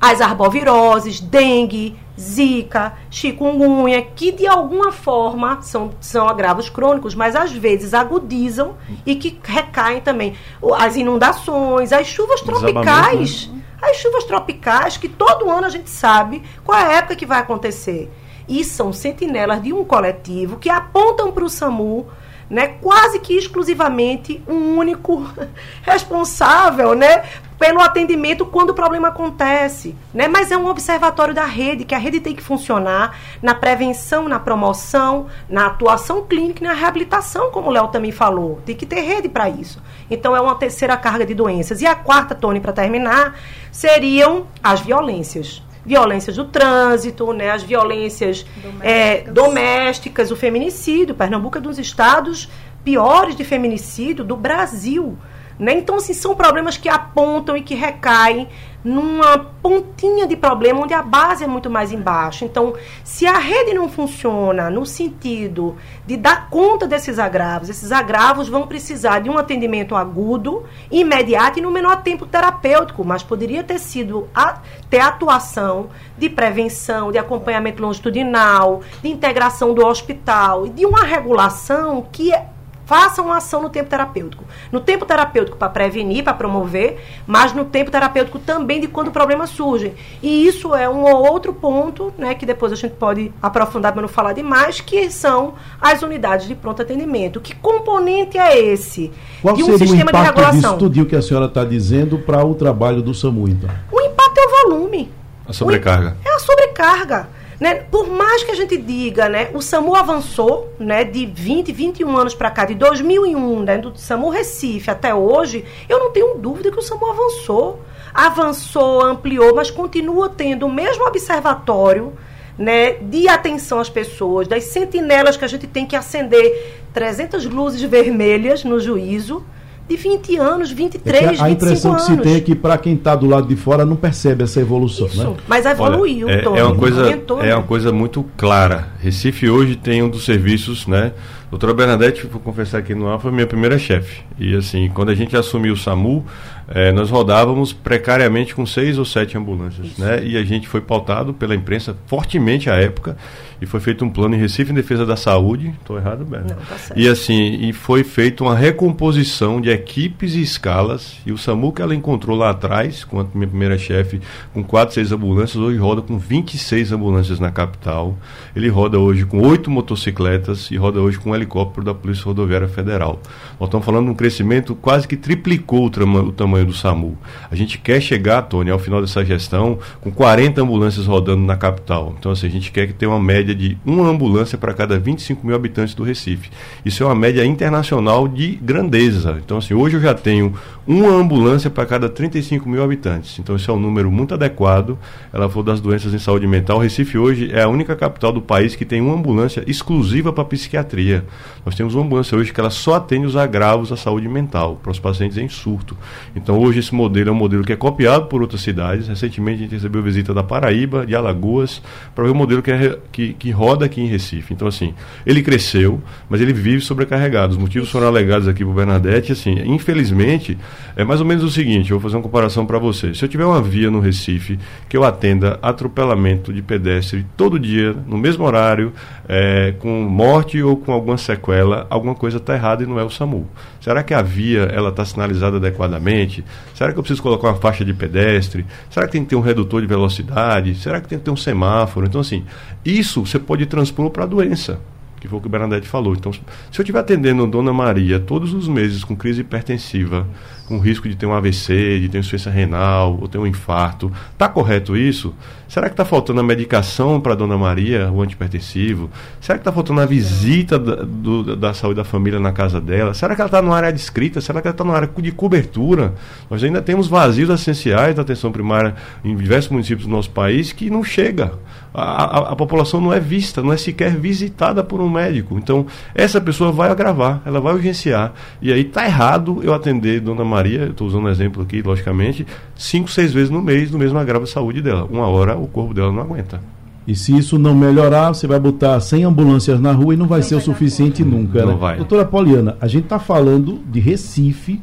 as 0.00 0.20
arboviroses, 0.20 1.20
dengue, 1.20 1.98
zika, 2.18 2.94
chikungunya, 3.10 4.02
que 4.02 4.32
de 4.32 4.46
alguma 4.46 4.92
forma 4.92 5.60
são, 5.62 5.90
são 6.00 6.28
agravos 6.28 6.68
crônicos, 6.70 7.14
mas 7.14 7.36
às 7.36 7.52
vezes 7.52 7.92
agudizam 7.92 8.76
e 9.04 9.14
que 9.14 9.38
recaem 9.42 10.00
também. 10.00 10.34
As 10.78 10.96
inundações, 10.96 11.92
as 11.92 12.06
chuvas 12.06 12.40
tropicais. 12.40 13.48
Né? 13.48 13.60
As 13.82 13.96
chuvas 13.96 14.24
tropicais, 14.24 14.96
que 14.96 15.08
todo 15.08 15.50
ano 15.50 15.66
a 15.66 15.70
gente 15.70 15.88
sabe 15.88 16.42
qual 16.64 16.78
é 16.78 16.84
a 16.84 16.92
época 16.98 17.16
que 17.16 17.26
vai 17.26 17.38
acontecer. 17.38 18.10
E 18.48 18.64
são 18.64 18.92
sentinelas 18.92 19.62
de 19.62 19.72
um 19.72 19.84
coletivo 19.84 20.58
que 20.58 20.68
apontam 20.68 21.30
para 21.30 21.44
o 21.44 21.48
SAMU 21.48 22.06
né, 22.50 22.66
quase 22.82 23.20
que 23.20 23.34
exclusivamente 23.34 24.42
um 24.46 24.76
único 24.76 25.24
responsável, 25.82 26.96
né, 26.96 27.22
pelo 27.60 27.78
atendimento 27.78 28.46
quando 28.46 28.70
o 28.70 28.74
problema 28.74 29.08
acontece, 29.08 29.94
né? 30.14 30.26
Mas 30.26 30.50
é 30.50 30.56
um 30.56 30.66
observatório 30.66 31.34
da 31.34 31.44
rede, 31.44 31.84
que 31.84 31.94
a 31.94 31.98
rede 31.98 32.18
tem 32.18 32.34
que 32.34 32.42
funcionar 32.42 33.18
na 33.42 33.54
prevenção, 33.54 34.26
na 34.26 34.40
promoção, 34.40 35.26
na 35.46 35.66
atuação 35.66 36.24
clínica 36.24 36.64
e 36.64 36.66
na 36.66 36.72
reabilitação, 36.72 37.50
como 37.50 37.68
o 37.68 37.70
Léo 37.70 37.88
também 37.88 38.10
falou. 38.10 38.62
Tem 38.64 38.74
que 38.74 38.86
ter 38.86 39.02
rede 39.02 39.28
para 39.28 39.50
isso. 39.50 39.78
Então 40.10 40.34
é 40.34 40.40
uma 40.40 40.54
terceira 40.54 40.96
carga 40.96 41.26
de 41.26 41.34
doenças. 41.34 41.82
E 41.82 41.86
a 41.86 41.94
quarta, 41.94 42.34
Tony, 42.34 42.60
para 42.60 42.72
terminar, 42.72 43.38
seriam 43.70 44.46
as 44.62 44.80
violências 44.80 45.62
violências 45.84 46.36
do 46.36 46.44
trânsito, 46.44 47.32
né, 47.32 47.50
as 47.50 47.62
violências 47.62 48.44
domésticas. 48.62 48.82
É, 48.82 49.22
domésticas, 49.30 50.30
o 50.30 50.36
feminicídio. 50.36 51.14
Pernambuco 51.14 51.58
é 51.58 51.60
dos 51.60 51.78
estados 51.78 52.48
piores 52.82 53.36
de 53.36 53.44
feminicídio 53.44 54.24
do 54.24 54.36
Brasil. 54.36 55.18
Né? 55.60 55.74
Então, 55.74 55.96
assim, 55.96 56.14
são 56.14 56.34
problemas 56.34 56.78
que 56.78 56.88
apontam 56.88 57.54
e 57.54 57.60
que 57.60 57.74
recaem 57.74 58.48
numa 58.82 59.38
pontinha 59.62 60.26
de 60.26 60.34
problema 60.34 60.80
onde 60.80 60.94
a 60.94 61.02
base 61.02 61.44
é 61.44 61.46
muito 61.46 61.68
mais 61.68 61.92
embaixo. 61.92 62.46
Então, 62.46 62.72
se 63.04 63.26
a 63.26 63.38
rede 63.38 63.74
não 63.74 63.86
funciona 63.90 64.70
no 64.70 64.86
sentido 64.86 65.76
de 66.06 66.16
dar 66.16 66.48
conta 66.48 66.86
desses 66.86 67.18
agravos, 67.18 67.68
esses 67.68 67.92
agravos 67.92 68.48
vão 68.48 68.66
precisar 68.66 69.18
de 69.18 69.28
um 69.28 69.36
atendimento 69.36 69.94
agudo, 69.94 70.64
imediato 70.90 71.58
e 71.58 71.62
no 71.62 71.70
menor 71.70 72.02
tempo 72.02 72.24
terapêutico, 72.24 73.04
mas 73.04 73.22
poderia 73.22 73.62
ter 73.62 73.78
sido 73.78 74.30
a, 74.34 74.60
ter 74.88 75.00
atuação 75.00 75.90
de 76.16 76.30
prevenção, 76.30 77.12
de 77.12 77.18
acompanhamento 77.18 77.82
longitudinal, 77.82 78.80
de 79.02 79.10
integração 79.10 79.74
do 79.74 79.84
hospital 79.84 80.66
e 80.66 80.70
de 80.70 80.86
uma 80.86 81.04
regulação 81.04 82.06
que 82.10 82.32
é 82.32 82.46
façam 82.90 83.26
uma 83.26 83.36
ação 83.36 83.62
no 83.62 83.70
tempo 83.70 83.88
terapêutico. 83.88 84.42
No 84.72 84.80
tempo 84.80 85.06
terapêutico 85.06 85.56
para 85.56 85.68
prevenir, 85.68 86.24
para 86.24 86.34
promover, 86.34 86.98
mas 87.24 87.52
no 87.52 87.64
tempo 87.64 87.88
terapêutico 87.88 88.40
também 88.40 88.80
de 88.80 88.88
quando 88.88 89.12
problemas 89.12 89.50
surgem. 89.50 89.94
E 90.20 90.44
isso 90.44 90.74
é 90.74 90.88
um 90.88 91.04
outro 91.04 91.54
ponto, 91.54 92.12
né, 92.18 92.34
que 92.34 92.44
depois 92.44 92.72
a 92.72 92.74
gente 92.74 92.96
pode 92.96 93.32
aprofundar 93.40 93.92
para 93.92 94.02
não 94.02 94.08
falar 94.08 94.32
demais, 94.32 94.80
que 94.80 95.08
são 95.08 95.54
as 95.80 96.02
unidades 96.02 96.48
de 96.48 96.56
pronto 96.56 96.82
atendimento. 96.82 97.40
Que 97.40 97.54
componente 97.54 98.36
é 98.36 98.58
esse? 98.58 99.12
Qual 99.40 99.54
de 99.54 99.62
um 99.62 99.66
seria 99.66 99.78
sistema 99.86 100.06
o 100.06 100.08
impacto 100.08 100.20
de 100.20 100.26
regulação? 100.26 100.60
disso 100.60 100.76
tudo 100.76 101.06
que 101.06 101.14
a 101.14 101.22
senhora 101.22 101.46
está 101.46 101.64
dizendo 101.64 102.18
para 102.18 102.44
o 102.44 102.56
trabalho 102.56 103.00
do 103.00 103.14
SAMU, 103.14 103.46
então? 103.46 103.70
O 103.92 104.00
impacto 104.00 104.36
é 104.36 104.46
o 104.46 104.68
volume. 104.68 105.12
A 105.46 105.52
sobrecarga. 105.52 106.16
O, 106.24 106.28
é 106.28 106.34
a 106.34 106.38
sobrecarga. 106.40 107.28
Né? 107.60 107.74
Por 107.74 108.08
mais 108.08 108.42
que 108.42 108.50
a 108.50 108.54
gente 108.54 108.74
diga, 108.78 109.28
né, 109.28 109.50
o 109.52 109.60
SAMU 109.60 109.94
avançou 109.94 110.72
né, 110.78 111.04
de 111.04 111.26
20, 111.26 111.70
21 111.70 112.16
anos 112.16 112.34
para 112.34 112.50
cá, 112.50 112.64
de 112.64 112.74
2001, 112.74 113.62
né, 113.62 113.76
do 113.76 113.92
SAMU 113.98 114.30
Recife 114.30 114.90
até 114.90 115.14
hoje, 115.14 115.66
eu 115.86 115.98
não 115.98 116.10
tenho 116.10 116.38
dúvida 116.38 116.70
que 116.70 116.78
o 116.78 116.82
SAMU 116.82 117.10
avançou. 117.10 117.82
Avançou, 118.14 119.04
ampliou, 119.04 119.54
mas 119.54 119.70
continua 119.70 120.30
tendo 120.30 120.64
o 120.64 120.72
mesmo 120.72 121.06
observatório 121.06 122.14
né, 122.58 122.94
de 122.94 123.28
atenção 123.28 123.78
às 123.78 123.90
pessoas, 123.90 124.48
das 124.48 124.64
sentinelas 124.64 125.36
que 125.36 125.44
a 125.44 125.48
gente 125.48 125.66
tem 125.66 125.86
que 125.86 125.94
acender 125.94 126.82
300 126.94 127.44
luzes 127.44 127.82
vermelhas 127.82 128.64
no 128.64 128.80
juízo 128.80 129.44
de 129.90 129.96
20 129.96 130.36
anos, 130.36 130.70
23, 130.70 131.40
é 131.40 131.42
a, 131.42 131.44
a 131.46 131.50
impressão 131.50 131.96
que 131.96 132.02
se 132.02 132.16
tem 132.18 132.36
é 132.36 132.40
que 132.40 132.54
para 132.54 132.78
quem 132.78 132.94
está 132.94 133.16
do 133.16 133.26
lado 133.26 133.48
de 133.48 133.56
fora 133.56 133.84
não 133.84 133.96
percebe 133.96 134.44
essa 134.44 134.60
evolução, 134.60 135.08
Isso, 135.08 135.30
né? 135.30 135.36
Mas 135.48 135.66
evoluiu, 135.66 136.28
Olha, 136.28 136.34
é, 136.36 136.60
é, 136.60 136.64
uma 136.64 136.76
coisa 136.76 137.20
É 137.42 137.54
uma 137.56 137.64
coisa 137.64 137.92
muito 137.92 138.24
clara. 138.36 138.88
Recife 139.00 139.50
hoje 139.50 139.74
tem 139.74 140.00
um 140.00 140.08
dos 140.08 140.24
serviços, 140.24 140.86
né? 140.86 141.12
Doutora 141.50 141.74
Bernadette, 141.74 142.24
vou 142.28 142.40
confessar 142.40 142.78
aqui 142.78 142.94
no 142.94 143.08
ar, 143.08 143.18
foi 143.18 143.32
minha 143.32 143.48
primeira 143.48 143.76
chefe. 143.76 144.22
E 144.38 144.54
assim, 144.54 144.88
quando 144.94 145.08
a 145.08 145.14
gente 145.16 145.36
assumiu 145.36 145.74
o 145.74 145.76
SAMU, 145.76 146.24
eh, 146.68 146.92
nós 146.92 147.10
rodávamos 147.10 147.72
precariamente 147.72 148.54
com 148.54 148.64
seis 148.64 148.96
ou 148.96 149.04
sete 149.04 149.36
ambulâncias, 149.36 149.88
Isso. 149.88 150.00
né? 150.00 150.24
E 150.24 150.36
a 150.36 150.44
gente 150.44 150.68
foi 150.68 150.80
pautado 150.80 151.34
pela 151.34 151.52
imprensa 151.52 151.96
fortemente 152.06 152.70
à 152.70 152.76
época 152.76 153.16
e 153.60 153.66
foi 153.66 153.80
feito 153.80 154.04
um 154.04 154.10
plano 154.10 154.34
em 154.34 154.38
Recife 154.38 154.72
em 154.72 154.74
defesa 154.74 155.04
da 155.04 155.16
saúde. 155.16 155.74
Estou 155.80 155.98
errado? 155.98 156.26
Não, 156.28 156.42
tá. 156.46 156.94
E 156.96 157.06
assim, 157.06 157.58
e 157.60 157.72
foi 157.72 158.02
feita 158.02 158.42
uma 158.42 158.56
recomposição 158.56 159.60
de 159.60 159.70
equipes 159.70 160.34
e 160.34 160.40
escalas. 160.40 161.18
E 161.26 161.32
o 161.32 161.38
SAMU 161.38 161.72
que 161.72 161.82
ela 161.82 161.94
encontrou 161.94 162.36
lá 162.36 162.50
atrás, 162.50 163.04
com 163.04 163.20
a 163.20 163.26
minha 163.34 163.48
primeira 163.48 163.76
chefe, 163.76 164.20
com 164.54 164.64
quatro, 164.64 164.94
seis 164.94 165.12
ambulâncias, 165.12 165.56
hoje 165.56 165.78
roda 165.78 166.00
com 166.00 166.18
26 166.18 166.92
ambulâncias 166.92 167.38
na 167.38 167.50
capital. 167.50 168.16
Ele 168.56 168.68
roda 168.68 168.98
hoje 168.98 169.26
com 169.26 169.46
oito 169.46 169.70
motocicletas 169.70 170.70
e 170.70 170.76
roda 170.76 171.00
hoje 171.00 171.18
com 171.18 171.34
helicóptero 171.34 171.84
da 171.84 171.94
Polícia 171.94 172.24
Rodoviária 172.24 172.68
Federal. 172.68 173.20
Nós 173.58 173.68
estamos 173.68 173.84
falando 173.84 174.06
de 174.06 174.12
um 174.12 174.14
crescimento 174.14 174.74
quase 174.74 175.06
que 175.06 175.16
triplicou 175.16 175.86
o, 175.86 175.90
trama, 175.90 176.22
o 176.22 176.32
tamanho 176.32 176.64
do 176.64 176.72
SAMU. 176.72 177.18
A 177.50 177.54
gente 177.54 177.78
quer 177.78 178.00
chegar, 178.00 178.42
Tony, 178.42 178.70
ao 178.70 178.78
final 178.78 179.00
dessa 179.00 179.24
gestão, 179.24 179.78
com 180.00 180.10
40 180.10 180.62
ambulâncias 180.62 181.06
rodando 181.06 181.42
na 181.42 181.56
capital. 181.56 182.14
Então, 182.18 182.32
assim, 182.32 182.46
a 182.46 182.50
gente 182.50 182.72
quer 182.72 182.86
que 182.86 182.94
tenha 182.94 183.10
uma 183.10 183.20
média 183.20 183.49
de 183.54 183.76
uma 183.84 184.08
ambulância 184.08 184.56
para 184.56 184.72
cada 184.72 184.98
25 184.98 185.46
mil 185.46 185.54
habitantes 185.54 185.94
do 185.94 186.02
Recife. 186.02 186.50
Isso 186.84 187.02
é 187.02 187.06
uma 187.06 187.14
média 187.14 187.44
internacional 187.44 188.28
de 188.28 188.58
grandeza. 188.62 189.38
Então, 189.44 189.58
assim, 189.58 189.74
hoje 189.74 189.96
eu 189.96 190.00
já 190.00 190.14
tenho 190.14 190.54
uma 190.86 191.12
ambulância 191.12 191.70
para 191.70 191.86
cada 191.86 192.08
35 192.08 192.68
mil 192.68 192.82
habitantes. 192.82 193.38
Então, 193.38 193.56
esse 193.56 193.70
é 193.70 193.72
um 193.72 193.78
número 193.78 194.10
muito 194.10 194.34
adequado. 194.34 194.98
Ela 195.32 195.48
for 195.48 195.62
das 195.62 195.80
doenças 195.80 196.12
em 196.12 196.18
saúde 196.18 196.46
mental. 196.46 196.78
O 196.78 196.80
Recife 196.80 197.16
hoje 197.16 197.50
é 197.52 197.62
a 197.62 197.68
única 197.68 197.94
capital 197.94 198.32
do 198.32 198.42
país 198.42 198.74
que 198.74 198.84
tem 198.84 199.00
uma 199.00 199.14
ambulância 199.14 199.62
exclusiva 199.66 200.32
para 200.32 200.44
psiquiatria. 200.44 201.24
Nós 201.64 201.74
temos 201.74 201.94
uma 201.94 202.04
ambulância 202.04 202.36
hoje 202.36 202.52
que 202.52 202.60
ela 202.60 202.70
só 202.70 202.94
atende 202.94 203.26
os 203.26 203.36
agravos 203.36 203.90
da 203.90 203.96
saúde 203.96 204.28
mental, 204.28 204.80
para 204.82 204.90
os 204.90 204.98
pacientes 204.98 205.36
em 205.38 205.48
surto. 205.48 205.96
Então, 206.34 206.58
hoje 206.58 206.80
esse 206.80 206.94
modelo 206.94 207.30
é 207.30 207.32
um 207.32 207.36
modelo 207.36 207.64
que 207.64 207.72
é 207.72 207.76
copiado 207.76 208.26
por 208.26 208.42
outras 208.42 208.60
cidades. 208.60 209.08
Recentemente 209.08 209.58
a 209.58 209.62
gente 209.62 209.74
recebeu 209.74 210.02
visita 210.02 210.34
da 210.34 210.42
Paraíba, 210.42 211.06
de 211.06 211.14
Alagoas, 211.14 211.80
para 212.14 212.24
ver 212.24 212.30
o 212.30 212.34
modelo 212.34 212.62
que, 212.62 212.70
é, 212.70 212.98
que, 213.12 213.32
que 213.40 213.50
roda 213.50 213.86
aqui 213.86 214.02
em 214.02 214.06
Recife. 214.06 214.52
Então, 214.52 214.68
assim, 214.68 214.92
ele 215.24 215.42
cresceu, 215.42 216.00
mas 216.28 216.42
ele 216.42 216.52
vive 216.52 216.82
sobrecarregado. 216.82 217.54
Os 217.54 217.58
motivos 217.58 217.90
foram 217.90 218.06
alegados 218.06 218.46
aqui 218.46 218.62
o 218.62 218.72
Bernadette. 218.72 219.32
Assim, 219.32 219.54
infelizmente, 219.64 220.58
é 220.94 221.02
mais 221.02 221.20
ou 221.20 221.26
menos 221.26 221.42
o 221.42 221.50
seguinte: 221.50 221.90
eu 221.90 221.98
vou 221.98 222.08
fazer 222.08 222.18
uma 222.18 222.22
comparação 222.22 222.66
para 222.66 222.78
você. 222.78 223.14
Se 223.14 223.24
eu 223.24 223.28
tiver 223.28 223.46
uma 223.46 223.62
via 223.62 223.90
no 223.90 223.98
Recife 223.98 224.58
que 224.88 224.96
eu 224.96 225.04
atenda 225.04 225.58
atropelamento 225.62 226.52
de 226.52 226.60
pedestre 226.60 227.24
todo 227.34 227.58
dia, 227.58 227.96
no 228.06 228.18
mesmo 228.18 228.44
horário, 228.44 228.92
é, 229.26 229.74
com 229.78 230.02
morte 230.02 230.62
ou 230.62 230.76
com 230.76 230.92
alguma 230.92 231.16
sequela, 231.16 231.86
alguma 231.88 232.14
coisa 232.14 232.36
está 232.36 232.54
errada 232.54 232.82
e 232.82 232.86
não 232.86 233.00
é 233.00 233.04
o 233.04 233.10
SAMU. 233.10 233.48
Será 233.80 234.02
que 234.02 234.12
a 234.12 234.20
via 234.20 234.64
ela 234.64 234.90
está 234.90 235.04
sinalizada 235.04 235.56
adequadamente? 235.56 236.44
Será 236.74 236.92
que 236.92 236.98
eu 236.98 237.02
preciso 237.02 237.22
colocar 237.22 237.48
uma 237.48 237.56
faixa 237.56 237.84
de 237.84 237.94
pedestre? 237.94 238.66
Será 238.90 239.06
que 239.06 239.12
tem 239.12 239.22
que 239.22 239.30
ter 239.30 239.36
um 239.36 239.40
redutor 239.40 239.80
de 239.80 239.86
velocidade? 239.86 240.74
Será 240.74 241.00
que 241.00 241.08
tem 241.08 241.18
que 241.18 241.24
ter 241.24 241.30
um 241.30 241.36
semáforo? 241.36 242.06
Então, 242.06 242.20
assim, 242.20 242.44
isso 242.84 243.24
você 243.30 243.38
pode 243.38 243.66
transpor 243.66 244.10
para 244.10 244.24
a 244.24 244.26
doença 244.26 244.80
que 245.20 245.28
foi 245.28 245.38
o 245.38 245.40
que 245.42 245.48
o 245.48 245.50
Bernadette 245.50 245.86
falou. 245.86 246.14
Então, 246.14 246.32
se 246.32 246.40
eu 246.40 246.82
estiver 246.82 246.98
atendendo 246.98 247.46
Dona 247.46 247.74
Maria 247.74 248.18
todos 248.18 248.54
os 248.54 248.66
meses 248.66 249.04
com 249.04 249.14
crise 249.14 249.42
hipertensiva, 249.42 250.26
com 250.70 250.78
risco 250.78 251.08
de 251.08 251.16
ter 251.16 251.26
um 251.26 251.34
AVC, 251.34 251.98
de 251.98 252.08
ter 252.08 252.18
insuficiência 252.18 252.50
renal 252.50 253.18
ou 253.20 253.26
ter 253.26 253.38
um 253.38 253.46
infarto. 253.46 254.10
Está 254.32 254.48
correto 254.48 254.96
isso? 254.96 255.34
Será 255.66 255.88
que 255.88 255.94
está 255.94 256.04
faltando 256.04 256.38
a 256.38 256.44
medicação 256.44 257.20
para 257.20 257.34
Dona 257.34 257.58
Maria, 257.58 258.08
o 258.12 258.22
antipertensivo? 258.22 259.10
Será 259.40 259.58
que 259.58 259.62
está 259.62 259.72
faltando 259.72 260.00
a 260.00 260.06
visita 260.06 260.78
da, 260.78 261.02
do, 261.02 261.56
da 261.56 261.74
saúde 261.74 261.96
da 261.96 262.04
família 262.04 262.38
na 262.38 262.52
casa 262.52 262.80
dela? 262.80 263.12
Será 263.14 263.34
que 263.34 263.40
ela 263.40 263.48
está 263.48 263.60
numa 263.60 263.76
área 263.76 263.92
descrita? 263.92 264.40
Será 264.40 264.62
que 264.62 264.68
ela 264.68 264.72
está 264.72 264.84
numa 264.84 264.94
área 264.94 265.10
de 265.18 265.32
cobertura? 265.32 266.14
Nós 266.48 266.62
ainda 266.62 266.80
temos 266.80 267.08
vazios 267.08 267.50
essenciais 267.50 268.14
da 268.14 268.22
atenção 268.22 268.52
primária 268.52 268.94
em 269.24 269.36
diversos 269.36 269.72
municípios 269.72 270.06
do 270.06 270.12
nosso 270.12 270.30
país 270.30 270.72
que 270.72 270.88
não 270.88 271.02
chega. 271.02 271.52
A, 271.92 272.02
a, 272.02 272.52
a, 272.52 272.56
população 272.56 273.00
não 273.00 273.12
é 273.12 273.18
vista, 273.18 273.62
não 273.62 273.72
é 273.72 273.76
sequer 273.76 274.16
visitada 274.16 274.84
por 274.84 275.00
um 275.00 275.10
médico. 275.10 275.58
Então, 275.58 275.86
essa 276.14 276.40
pessoa 276.40 276.70
vai 276.70 276.90
agravar, 276.90 277.42
ela 277.44 277.60
vai 277.60 277.74
urgenciar. 277.74 278.32
E 278.62 278.72
aí 278.72 278.82
está 278.82 279.04
errado 279.04 279.60
eu 279.62 279.74
atender 279.74 280.20
Dona 280.20 280.44
Maria 280.44 280.60
Maria, 280.60 280.84
estou 280.86 281.06
usando 281.06 281.24
um 281.24 281.28
exemplo 281.28 281.62
aqui, 281.62 281.82
logicamente, 281.82 282.46
cinco, 282.76 283.10
seis 283.10 283.32
vezes 283.32 283.50
no 283.50 283.62
mês 283.62 283.90
no 283.90 283.98
mesmo 283.98 284.18
agravo 284.18 284.44
de 284.44 284.50
saúde 284.50 284.82
dela. 284.82 285.06
Uma 285.10 285.26
hora 285.26 285.56
o 285.56 285.66
corpo 285.66 285.94
dela 285.94 286.12
não 286.12 286.22
aguenta. 286.22 286.60
E 287.06 287.14
se 287.14 287.36
isso 287.36 287.58
não 287.58 287.74
melhorar, 287.74 288.28
você 288.28 288.46
vai 288.46 288.60
botar 288.60 289.00
100 289.00 289.24
ambulâncias 289.24 289.80
na 289.80 289.90
rua 289.90 290.14
e 290.14 290.16
não 290.16 290.26
vai 290.26 290.40
não 290.40 290.46
ser 290.46 290.54
vai 290.56 290.62
o 290.62 290.64
suficiente 290.64 291.24
nunca, 291.24 291.64
não 291.64 291.72
né? 291.72 291.78
Vai. 291.78 291.96
Doutora 291.96 292.24
Poliana, 292.24 292.76
a 292.80 292.86
gente 292.86 293.04
está 293.04 293.18
falando 293.18 293.80
de 293.90 293.98
Recife, 293.98 294.80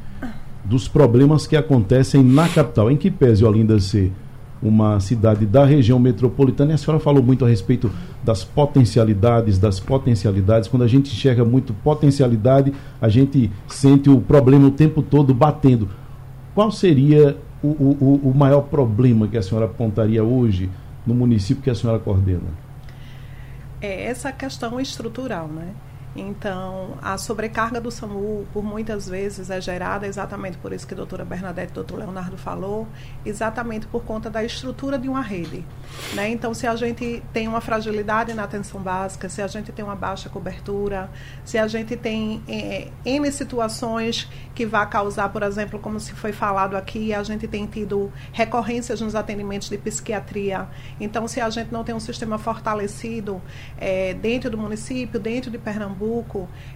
dos 0.65 0.87
problemas 0.87 1.47
que 1.47 1.55
acontecem 1.55 2.21
na 2.23 2.49
capital. 2.49 2.91
Em 2.91 2.97
que 2.97 3.09
pese 3.09 3.45
Olinda 3.45 3.79
ser 3.79 4.11
uma 4.61 4.99
cidade 4.99 5.45
da 5.45 5.65
região 5.65 5.99
metropolitana. 5.99 6.71
E 6.71 6.73
a 6.75 6.77
senhora 6.77 6.99
falou 6.99 7.21
muito 7.21 7.45
a 7.45 7.47
respeito 7.47 7.91
das 8.23 8.43
potencialidades, 8.43 9.57
das 9.57 9.79
potencialidades. 9.79 10.67
Quando 10.67 10.83
a 10.83 10.87
gente 10.87 11.11
enxerga 11.11 11.45
muito 11.45 11.73
potencialidade, 11.73 12.73
a 13.01 13.09
gente 13.09 13.51
sente 13.67 14.09
o 14.09 14.19
problema 14.19 14.67
o 14.67 14.71
tempo 14.71 15.01
todo 15.01 15.33
batendo. 15.33 15.89
Qual 16.53 16.71
seria 16.71 17.37
o, 17.61 17.67
o, 17.67 18.21
o 18.31 18.33
maior 18.35 18.61
problema 18.61 19.27
que 19.27 19.37
a 19.37 19.41
senhora 19.41 19.65
apontaria 19.65 20.23
hoje 20.23 20.69
no 21.05 21.13
município 21.13 21.63
que 21.63 21.69
a 21.69 21.75
senhora 21.75 21.99
coordena? 21.99 22.67
É 23.79 24.05
essa 24.05 24.31
questão 24.31 24.79
estrutural, 24.79 25.47
né? 25.47 25.67
Então, 26.17 26.97
a 26.99 27.15
sobrecarga 27.15 27.79
do 27.79 27.91
SAMU, 27.91 28.47
por 28.51 28.63
muitas 28.63 29.07
vezes, 29.07 29.51
é 29.51 29.61
gerada 29.61 30.07
exatamente 30.07 30.57
por 30.57 30.73
isso 30.73 30.87
que 30.87 30.95
a 30.95 30.97
doutora 30.97 31.23
Bernadette 31.23 31.69
e 31.69 31.73
o 31.73 31.75
doutor 31.75 31.99
Leonardo 31.99 32.35
falou, 32.37 32.87
exatamente 33.23 33.85
por 33.85 34.03
conta 34.03 34.27
da 34.27 34.43
estrutura 34.43 34.97
de 34.97 35.07
uma 35.07 35.21
rede. 35.21 35.63
Né? 36.15 36.29
Então, 36.29 36.55
se 36.55 36.65
a 36.65 36.75
gente 36.75 37.23
tem 37.31 37.47
uma 37.47 37.61
fragilidade 37.61 38.33
na 38.33 38.45
atenção 38.45 38.81
básica, 38.81 39.29
se 39.29 39.43
a 39.43 39.47
gente 39.47 39.71
tem 39.71 39.85
uma 39.85 39.95
baixa 39.95 40.27
cobertura, 40.27 41.07
se 41.45 41.59
a 41.59 41.67
gente 41.67 41.95
tem 41.95 42.41
é, 42.47 42.87
N 43.05 43.31
situações 43.31 44.27
que 44.55 44.65
vai 44.65 44.89
causar, 44.89 45.29
por 45.29 45.43
exemplo, 45.43 45.77
como 45.77 45.99
se 45.99 46.13
foi 46.13 46.31
falado 46.31 46.75
aqui, 46.75 47.13
a 47.13 47.21
gente 47.21 47.47
tem 47.47 47.67
tido 47.67 48.11
recorrências 48.31 49.01
nos 49.01 49.13
atendimentos 49.13 49.69
de 49.69 49.77
psiquiatria. 49.77 50.67
Então, 50.99 51.27
se 51.27 51.39
a 51.39 51.49
gente 51.51 51.71
não 51.71 51.83
tem 51.83 51.93
um 51.93 51.99
sistema 51.99 52.39
fortalecido 52.39 53.39
é, 53.77 54.15
dentro 54.15 54.49
do 54.49 54.57
município, 54.57 55.19
dentro 55.19 55.51
de 55.51 55.59
Pernambuco, 55.59 56.06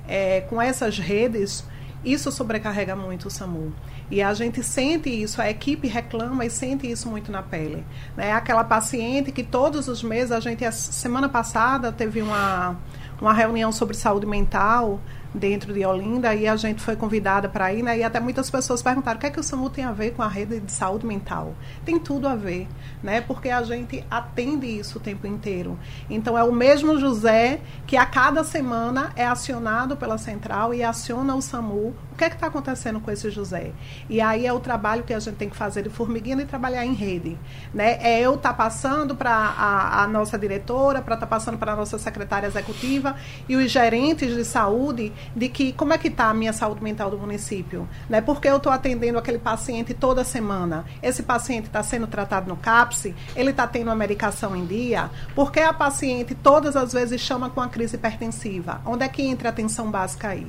é, 0.08 0.42
com 0.42 0.62
essas 0.62 0.98
redes, 0.98 1.64
isso 2.04 2.32
sobrecarrega 2.32 2.96
muito 2.96 3.28
o 3.28 3.32
SAMU. 3.32 3.74
E 4.10 4.22
a 4.22 4.34
gente 4.34 4.64
sente 4.64 5.10
isso, 5.10 5.42
a 5.42 5.50
equipe 5.50 5.88
reclama 5.88 6.46
e 6.46 6.50
sente 6.50 6.90
isso 6.90 7.08
muito 7.08 7.32
na 7.32 7.42
pele. 7.42 7.86
Né? 8.18 8.34
Aquela 8.34 8.64
paciente 8.64 9.32
que 9.32 9.44
todos 9.44 9.88
os 9.88 10.04
meses, 10.04 10.32
a 10.32 10.40
gente, 10.40 10.66
a 10.66 10.72
semana 10.72 11.30
passada, 11.30 11.92
teve 11.92 12.22
uma, 12.22 12.78
uma 13.22 13.34
reunião 13.34 13.72
sobre 13.72 13.96
saúde 13.96 14.26
mental 14.26 15.00
dentro 15.34 15.74
de 15.74 15.86
Olinda 15.86 16.36
e 16.36 16.48
a 16.48 16.56
gente 16.56 16.82
foi 16.82 16.96
convidada 16.96 17.48
para 17.48 17.74
ir, 17.74 17.84
né? 17.84 17.98
E 17.98 18.04
até 18.04 18.20
muitas 18.20 18.50
pessoas 18.50 18.82
perguntaram 18.82 19.18
o 19.18 19.20
que 19.20 19.28
é 19.28 19.30
que 19.30 19.40
o 19.40 19.44
SAMU 19.44 19.70
tem 19.70 19.84
a 19.84 19.92
ver 19.92 20.12
com 20.12 20.22
a 20.22 20.28
rede 20.28 20.60
de 20.60 20.72
saúde 20.72 21.06
mental. 21.06 21.56
Tem 21.86 21.98
tudo 21.98 22.28
a 22.28 22.36
ver, 22.36 22.68
né? 23.02 23.22
Porque 23.22 23.50
a 23.50 23.64
gente 23.64 24.04
atende 24.10 24.68
isso 24.68 24.98
o 24.98 25.02
tempo 25.02 25.26
inteiro. 25.26 25.80
Então 26.10 26.38
é 26.38 26.44
o 26.44 26.52
mesmo 26.52 27.00
José 27.00 27.62
que 27.88 27.96
a 27.96 28.06
cada 28.06 28.44
semana 28.44 29.12
é 29.16 29.26
acionado 29.26 29.96
pela 29.96 30.18
central 30.18 30.74
e 30.74 30.84
aciona 30.84 31.36
o 31.36 31.42
SAMU. 31.42 31.96
O 32.12 32.16
que 32.18 32.26
é 32.26 32.30
que 32.30 32.36
está 32.36 32.48
acontecendo 32.48 33.00
com 33.00 33.10
esse 33.10 33.30
José? 33.32 33.72
E 34.10 34.20
aí 34.22 34.46
é 34.46 34.54
o 34.54 34.60
trabalho 34.60 35.04
que 35.04 35.14
a 35.14 35.20
gente 35.20 35.36
tem 35.36 35.50
que 35.50 35.56
fazer 35.56 35.84
de 35.84 35.90
formiguinha 35.90 36.42
e 36.42 36.46
trabalhar 36.46 36.86
em 36.86 36.94
rede, 36.94 37.38
né? 37.74 37.98
É 38.02 38.20
eu 38.20 38.38
tá 38.38 38.54
passando 38.54 39.16
para 39.16 39.32
a, 39.32 40.04
a, 40.04 40.08
nossa 40.08 40.38
diretora, 40.38 41.02
para 41.02 41.18
tá 41.18 41.26
passando 41.26 41.58
para 41.58 41.74
a 41.74 41.76
nossa 41.76 41.98
secretária 41.98 42.48
executiva 42.48 43.16
e 43.48 43.56
os 43.56 43.72
gerentes 43.72 44.36
de 44.36 44.44
saúde 44.44 45.12
de 45.36 45.50
que 45.50 45.74
como 45.74 45.94
é 45.94 45.98
que 45.98 46.08
está 46.08 46.30
a 46.30 46.34
minha 46.34 46.54
saúde 46.54 46.84
mental 46.84 47.10
do 47.10 47.18
município, 47.18 47.88
né? 48.10 48.22
Porque 48.22 48.48
eu 48.48 48.58
estou 48.58 48.72
atendendo 48.72 49.18
aquele 49.18 49.40
paciente 49.40 49.94
toda 49.94 50.24
semana. 50.24 50.86
Esse 51.02 51.24
paciente 51.24 51.66
está 51.66 51.82
sendo 51.84 52.08
tratado 52.08 52.50
no 52.50 52.58
CAPS, 52.58 53.14
ele 53.36 53.52
está 53.52 53.68
tendo 53.68 53.88
uma 53.88 53.96
medicação 53.96 54.56
em 54.56 54.66
dia, 54.66 55.10
porque 55.36 55.60
a 55.60 55.74
paciente 55.74 56.36
todas 56.36 56.76
as 56.76 56.94
vezes 56.94 57.22
chama 57.22 57.50
com 57.50 57.62
a 57.62 57.68
crise 57.68 57.96
hipertensiva. 57.96 58.82
Onde 58.86 59.04
é 59.04 59.08
que 59.08 59.22
entra 59.24 59.50
a 59.50 59.52
atenção 59.52 59.90
básica 59.90 60.30
aí? 60.30 60.48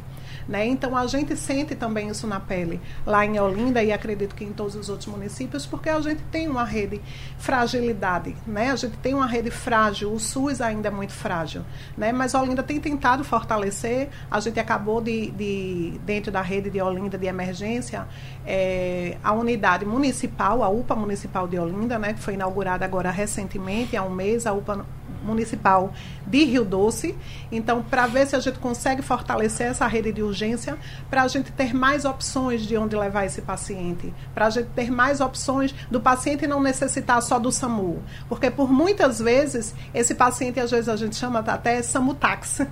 Né? 0.48 0.66
Então 0.66 0.96
a 0.96 1.06
gente 1.06 1.36
sente 1.36 1.74
também 1.74 2.08
isso 2.08 2.26
na 2.26 2.40
pele 2.40 2.80
lá 3.06 3.24
em 3.24 3.38
Olinda 3.38 3.82
e 3.82 3.92
acredito 3.92 4.34
que 4.34 4.44
em 4.44 4.52
todos 4.52 4.74
os 4.74 4.88
outros 4.88 5.08
municípios, 5.08 5.66
porque 5.66 5.88
a 5.88 6.00
gente 6.00 6.22
tem 6.30 6.48
uma 6.48 6.64
rede 6.64 7.00
fragilidade, 7.38 8.34
né? 8.46 8.70
A 8.70 8.76
gente 8.76 8.96
tem 8.98 9.14
uma 9.14 9.26
rede 9.26 9.50
frágil, 9.50 10.12
o 10.12 10.18
SUS 10.18 10.60
ainda 10.60 10.88
é 10.88 10.90
muito 10.90 11.12
frágil, 11.12 11.62
né? 11.96 12.12
Mas 12.12 12.34
Olinda 12.34 12.62
tem 12.62 12.80
tentado 12.80 13.24
fortalecer. 13.24 14.08
A 14.30 14.40
gente 14.40 14.58
acabou 14.58 15.00
de, 15.00 15.30
de 15.30 16.00
dentro 16.04 16.32
da 16.32 16.42
rede 16.42 16.70
de 16.70 16.80
Olinda 16.80 17.16
de 17.16 17.26
emergência, 17.26 18.06
é, 18.46 19.16
a 19.22 19.32
unidade 19.32 19.84
municipal, 19.84 20.62
a 20.62 20.68
UPA 20.68 20.94
municipal 20.96 21.46
de 21.46 21.58
Olinda, 21.58 21.98
né? 21.98 22.12
Que 22.12 22.20
foi 22.20 22.34
inaugurada 22.34 22.84
agora 22.84 23.10
recentemente, 23.10 23.96
há 23.96 24.02
um 24.02 24.10
mês, 24.10 24.46
a 24.46 24.52
UPA 24.52 24.84
municipal 25.22 25.92
de 26.26 26.44
Rio 26.44 26.64
Doce. 26.64 27.14
Então, 27.50 27.82
para 27.82 28.06
ver 28.06 28.26
se 28.26 28.36
a 28.36 28.40
gente 28.40 28.58
consegue 28.58 29.02
fortalecer 29.02 29.68
essa 29.68 29.86
rede 29.86 30.12
de 30.12 30.22
urgência, 30.22 30.76
para 31.08 31.22
a 31.22 31.28
gente 31.28 31.52
ter 31.52 31.74
mais 31.74 32.04
opções 32.04 32.62
de 32.62 32.76
onde 32.76 32.96
levar 32.96 33.24
esse 33.24 33.42
paciente, 33.42 34.12
para 34.34 34.46
a 34.46 34.50
gente 34.50 34.68
ter 34.70 34.90
mais 34.90 35.20
opções 35.20 35.74
do 35.90 36.00
paciente 36.00 36.46
não 36.46 36.62
necessitar 36.62 37.20
só 37.22 37.38
do 37.38 37.52
SAMU, 37.52 38.02
porque 38.28 38.50
por 38.50 38.70
muitas 38.70 39.18
vezes 39.18 39.74
esse 39.94 40.14
paciente, 40.14 40.60
às 40.60 40.70
vezes 40.70 40.88
a 40.88 40.96
gente 40.96 41.16
chama 41.16 41.40
até 41.40 41.80
SAMU 41.82 42.14
táxi 42.14 42.66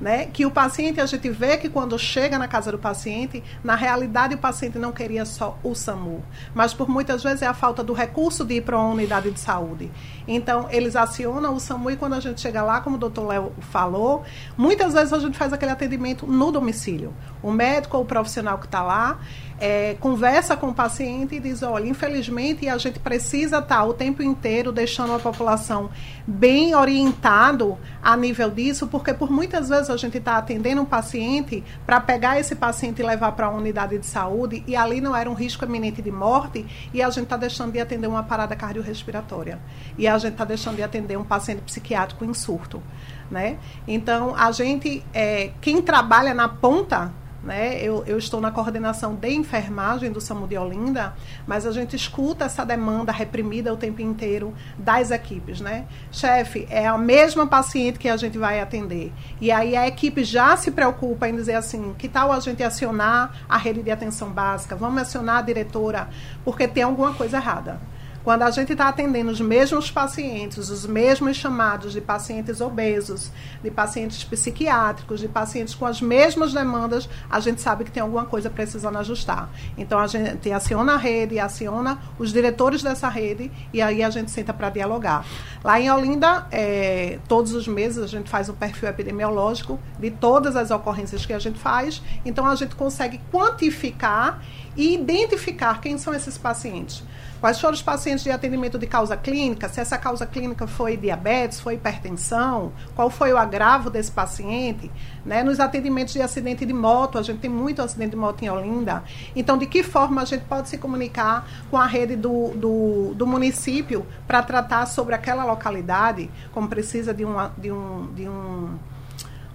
né? 0.00 0.26
Que 0.26 0.44
o 0.46 0.50
paciente, 0.50 1.00
a 1.00 1.06
gente 1.06 1.28
vê 1.30 1.56
que 1.56 1.68
quando 1.68 1.98
chega 1.98 2.38
na 2.38 2.48
casa 2.48 2.72
do 2.72 2.78
paciente, 2.78 3.42
na 3.62 3.74
realidade 3.74 4.34
o 4.34 4.38
paciente 4.38 4.78
não 4.78 4.92
queria 4.92 5.24
só 5.24 5.58
o 5.62 5.74
SAMU, 5.74 6.22
mas 6.54 6.74
por 6.74 6.88
muitas 6.88 7.22
vezes 7.22 7.42
é 7.42 7.46
a 7.46 7.54
falta 7.54 7.82
do 7.82 7.92
recurso 7.92 8.44
de 8.44 8.54
ir 8.54 8.60
para 8.62 8.78
uma 8.78 8.88
unidade 8.88 9.30
de 9.30 9.40
saúde. 9.40 9.90
Então, 10.26 10.68
eles 10.70 10.96
acionam 10.96 11.54
o 11.54 11.60
SAMU 11.60 11.90
e 11.90 11.96
quando 11.96 12.14
a 12.14 12.20
gente 12.20 12.40
chega 12.40 12.62
lá, 12.62 12.80
como 12.80 12.96
o 12.96 12.98
doutor 12.98 13.26
Léo 13.26 13.52
falou, 13.70 14.24
muitas 14.56 14.94
vezes 14.94 15.12
a 15.12 15.18
gente 15.18 15.36
faz 15.36 15.52
aquele 15.52 15.72
atendimento 15.72 16.26
no 16.26 16.50
domicílio. 16.50 17.12
O 17.42 17.50
médico 17.50 17.96
ou 17.96 18.04
o 18.04 18.06
profissional 18.06 18.58
que 18.58 18.66
está 18.66 18.82
lá, 18.82 19.18
é, 19.58 19.96
conversa 20.00 20.56
com 20.56 20.68
o 20.68 20.74
paciente 20.74 21.36
e 21.36 21.40
diz: 21.40 21.62
olha, 21.62 21.88
infelizmente 21.88 22.68
a 22.68 22.76
gente 22.78 22.98
precisa 22.98 23.58
estar 23.58 23.76
tá 23.76 23.84
o 23.84 23.94
tempo 23.94 24.22
inteiro 24.22 24.72
deixando 24.72 25.12
a 25.14 25.18
população 25.18 25.90
bem 26.26 26.74
orientado 26.74 27.78
a 28.02 28.16
nível 28.16 28.50
disso, 28.50 28.86
porque 28.86 29.12
por 29.12 29.30
muitas 29.30 29.68
vezes 29.68 29.90
a 29.90 29.96
gente 29.96 30.18
está 30.18 30.36
atendendo 30.36 30.82
um 30.82 30.84
paciente 30.84 31.62
para 31.86 32.00
pegar 32.00 32.38
esse 32.38 32.54
paciente 32.54 33.00
e 33.00 33.04
levar 33.04 33.32
para 33.32 33.48
uma 33.48 33.58
unidade 33.58 33.98
de 33.98 34.06
saúde 34.06 34.64
e 34.66 34.74
ali 34.74 35.00
não 35.00 35.14
era 35.14 35.30
um 35.30 35.34
risco 35.34 35.64
iminente 35.64 36.02
de 36.02 36.10
morte 36.10 36.64
e 36.92 37.02
a 37.02 37.10
gente 37.10 37.24
está 37.24 37.36
deixando 37.36 37.72
de 37.72 37.80
atender 37.80 38.06
uma 38.06 38.22
parada 38.22 38.56
cardiorrespiratória 38.56 39.58
e 39.96 40.08
a 40.08 40.16
gente 40.18 40.32
está 40.32 40.44
deixando 40.44 40.76
de 40.76 40.82
atender 40.82 41.16
um 41.16 41.24
paciente 41.24 41.62
psiquiátrico 41.62 42.24
em 42.24 42.34
surto, 42.34 42.82
né? 43.30 43.58
Então 43.86 44.34
a 44.34 44.50
gente, 44.50 45.04
é, 45.12 45.50
quem 45.60 45.80
trabalha 45.82 46.34
na 46.34 46.48
ponta 46.48 47.12
né? 47.44 47.80
Eu, 47.82 48.02
eu, 48.06 48.18
estou 48.18 48.40
na 48.40 48.50
coordenação 48.50 49.14
de 49.14 49.30
enfermagem 49.30 50.10
do 50.10 50.20
SAMU 50.20 50.46
de 50.46 50.56
Olinda, 50.56 51.14
mas 51.46 51.66
a 51.66 51.72
gente 51.72 51.94
escuta 51.94 52.46
essa 52.46 52.64
demanda 52.64 53.12
reprimida 53.12 53.72
o 53.72 53.76
tempo 53.76 54.00
inteiro 54.00 54.54
das 54.78 55.10
equipes. 55.10 55.60
Né? 55.60 55.86
Chefe, 56.10 56.66
é 56.70 56.86
a 56.86 56.96
mesma 56.96 57.46
paciente 57.46 57.98
que 57.98 58.08
a 58.08 58.16
gente 58.16 58.38
vai 58.38 58.60
atender. 58.60 59.12
E 59.40 59.50
aí 59.50 59.76
a 59.76 59.86
equipe 59.86 60.24
já 60.24 60.56
se 60.56 60.70
preocupa 60.70 61.28
em 61.28 61.36
dizer 61.36 61.54
assim: 61.54 61.94
que 61.98 62.08
tal 62.08 62.32
a 62.32 62.40
gente 62.40 62.62
acionar 62.62 63.44
a 63.48 63.56
rede 63.56 63.82
de 63.82 63.90
atenção 63.90 64.30
básica? 64.30 64.74
Vamos 64.74 65.02
acionar 65.02 65.38
a 65.38 65.42
diretora, 65.42 66.08
porque 66.44 66.66
tem 66.66 66.82
alguma 66.82 67.12
coisa 67.14 67.36
errada. 67.36 67.93
Quando 68.24 68.40
a 68.40 68.50
gente 68.50 68.72
está 68.72 68.88
atendendo 68.88 69.30
os 69.30 69.38
mesmos 69.38 69.90
pacientes, 69.90 70.70
os 70.70 70.86
mesmos 70.86 71.36
chamados 71.36 71.92
de 71.92 72.00
pacientes 72.00 72.58
obesos, 72.62 73.30
de 73.62 73.70
pacientes 73.70 74.24
psiquiátricos, 74.24 75.20
de 75.20 75.28
pacientes 75.28 75.74
com 75.74 75.84
as 75.84 76.00
mesmas 76.00 76.54
demandas, 76.54 77.06
a 77.28 77.38
gente 77.38 77.60
sabe 77.60 77.84
que 77.84 77.90
tem 77.90 78.02
alguma 78.02 78.24
coisa 78.24 78.48
precisando 78.48 78.96
ajustar. 78.96 79.50
Então 79.76 79.98
a 79.98 80.06
gente 80.06 80.50
aciona 80.50 80.94
a 80.94 80.96
rede, 80.96 81.38
aciona 81.38 81.98
os 82.18 82.32
diretores 82.32 82.82
dessa 82.82 83.10
rede 83.10 83.52
e 83.74 83.82
aí 83.82 84.02
a 84.02 84.08
gente 84.08 84.30
senta 84.30 84.54
para 84.54 84.70
dialogar. 84.70 85.26
Lá 85.62 85.78
em 85.78 85.90
Olinda, 85.90 86.46
é, 86.50 87.18
todos 87.28 87.52
os 87.52 87.68
meses 87.68 88.02
a 88.02 88.06
gente 88.06 88.30
faz 88.30 88.48
um 88.48 88.54
perfil 88.54 88.88
epidemiológico 88.88 89.78
de 89.98 90.10
todas 90.10 90.56
as 90.56 90.70
ocorrências 90.70 91.26
que 91.26 91.34
a 91.34 91.38
gente 91.38 91.58
faz, 91.58 92.02
então 92.24 92.46
a 92.46 92.54
gente 92.54 92.74
consegue 92.74 93.20
quantificar 93.30 94.42
e 94.74 94.94
identificar 94.94 95.78
quem 95.82 95.98
são 95.98 96.14
esses 96.14 96.38
pacientes. 96.38 97.02
Quais 97.44 97.60
foram 97.60 97.74
os 97.74 97.82
pacientes 97.82 98.24
de 98.24 98.30
atendimento 98.30 98.78
de 98.78 98.86
causa 98.86 99.18
clínica? 99.18 99.68
Se 99.68 99.78
essa 99.78 99.98
causa 99.98 100.24
clínica 100.24 100.66
foi 100.66 100.96
diabetes, 100.96 101.60
foi 101.60 101.74
hipertensão, 101.74 102.72
qual 102.96 103.10
foi 103.10 103.34
o 103.34 103.36
agravo 103.36 103.90
desse 103.90 104.10
paciente? 104.10 104.90
Né? 105.26 105.42
Nos 105.42 105.60
atendimentos 105.60 106.14
de 106.14 106.22
acidente 106.22 106.64
de 106.64 106.72
moto, 106.72 107.18
a 107.18 107.22
gente 107.22 107.40
tem 107.40 107.50
muito 107.50 107.82
acidente 107.82 108.12
de 108.12 108.16
moto 108.16 108.42
em 108.42 108.48
Olinda. 108.48 109.04
Então, 109.36 109.58
de 109.58 109.66
que 109.66 109.82
forma 109.82 110.22
a 110.22 110.24
gente 110.24 110.46
pode 110.46 110.70
se 110.70 110.78
comunicar 110.78 111.46
com 111.70 111.76
a 111.76 111.84
rede 111.84 112.16
do, 112.16 112.52
do, 112.54 113.14
do 113.14 113.26
município 113.26 114.06
para 114.26 114.42
tratar 114.42 114.86
sobre 114.86 115.14
aquela 115.14 115.44
localidade, 115.44 116.30
como 116.50 116.66
precisa 116.66 117.12
de, 117.12 117.26
uma, 117.26 117.52
de 117.58 117.70
um. 117.70 118.10
De 118.14 118.26
um 118.26 118.78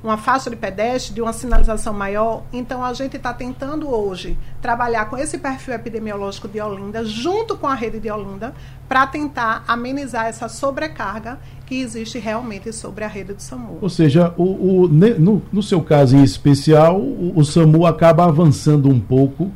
uma 0.03 0.17
faixa 0.17 0.49
de 0.49 0.55
pedestre, 0.55 1.13
de 1.13 1.21
uma 1.21 1.33
sinalização 1.33 1.93
maior. 1.93 2.43
Então, 2.53 2.83
a 2.83 2.93
gente 2.93 3.17
está 3.17 3.33
tentando 3.33 3.89
hoje 3.89 4.37
trabalhar 4.61 5.05
com 5.09 5.17
esse 5.17 5.37
perfil 5.37 5.73
epidemiológico 5.73 6.47
de 6.47 6.61
Olinda, 6.61 7.03
junto 7.03 7.57
com 7.57 7.67
a 7.67 7.73
rede 7.73 7.99
de 7.99 8.09
Olinda, 8.09 8.53
para 8.87 9.05
tentar 9.05 9.63
amenizar 9.67 10.27
essa 10.27 10.47
sobrecarga 10.47 11.37
que 11.65 11.81
existe 11.81 12.17
realmente 12.17 12.71
sobre 12.71 13.03
a 13.03 13.07
rede 13.07 13.33
do 13.33 13.41
SAMU. 13.41 13.77
Ou 13.81 13.89
seja, 13.89 14.33
o, 14.37 14.83
o 14.83 14.87
no, 14.87 15.41
no, 15.51 15.61
seu 15.61 15.81
caso 15.81 16.15
em 16.15 16.23
especial, 16.23 16.99
o, 16.99 17.33
o 17.35 17.43
SAMU 17.43 17.85
acaba 17.85 18.25
avançando 18.25 18.89
um 18.89 18.99
pouco 18.99 19.51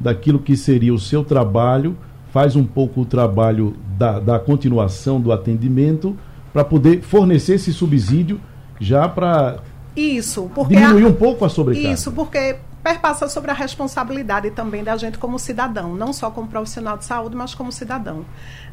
daquilo 0.00 0.38
que 0.38 0.56
seria 0.56 0.92
o 0.92 0.98
seu 0.98 1.22
trabalho, 1.22 1.96
faz 2.32 2.56
um 2.56 2.64
pouco 2.64 3.02
o 3.02 3.04
trabalho 3.04 3.76
da, 3.96 4.18
da 4.18 4.38
continuação 4.38 5.20
do 5.20 5.30
atendimento, 5.30 6.16
para 6.52 6.64
poder 6.64 7.02
fornecer 7.02 7.54
esse 7.54 7.72
subsídio 7.72 8.40
já 8.80 9.08
para 9.08 9.58
isso, 9.96 10.50
porque. 10.54 10.74
Diminuir 10.74 11.04
a, 11.04 11.08
um 11.08 11.14
pouco 11.14 11.44
a 11.44 11.48
sobrecarga. 11.48 11.92
Isso, 11.92 12.12
porque 12.12 12.56
perpassa 12.82 13.28
sobre 13.28 13.50
a 13.50 13.54
responsabilidade 13.54 14.50
também 14.50 14.82
da 14.82 14.96
gente 14.96 15.16
como 15.16 15.38
cidadão, 15.38 15.94
não 15.94 16.12
só 16.12 16.30
como 16.30 16.48
profissional 16.48 16.98
de 16.98 17.04
saúde, 17.04 17.36
mas 17.36 17.54
como 17.54 17.70
cidadão. 17.70 18.24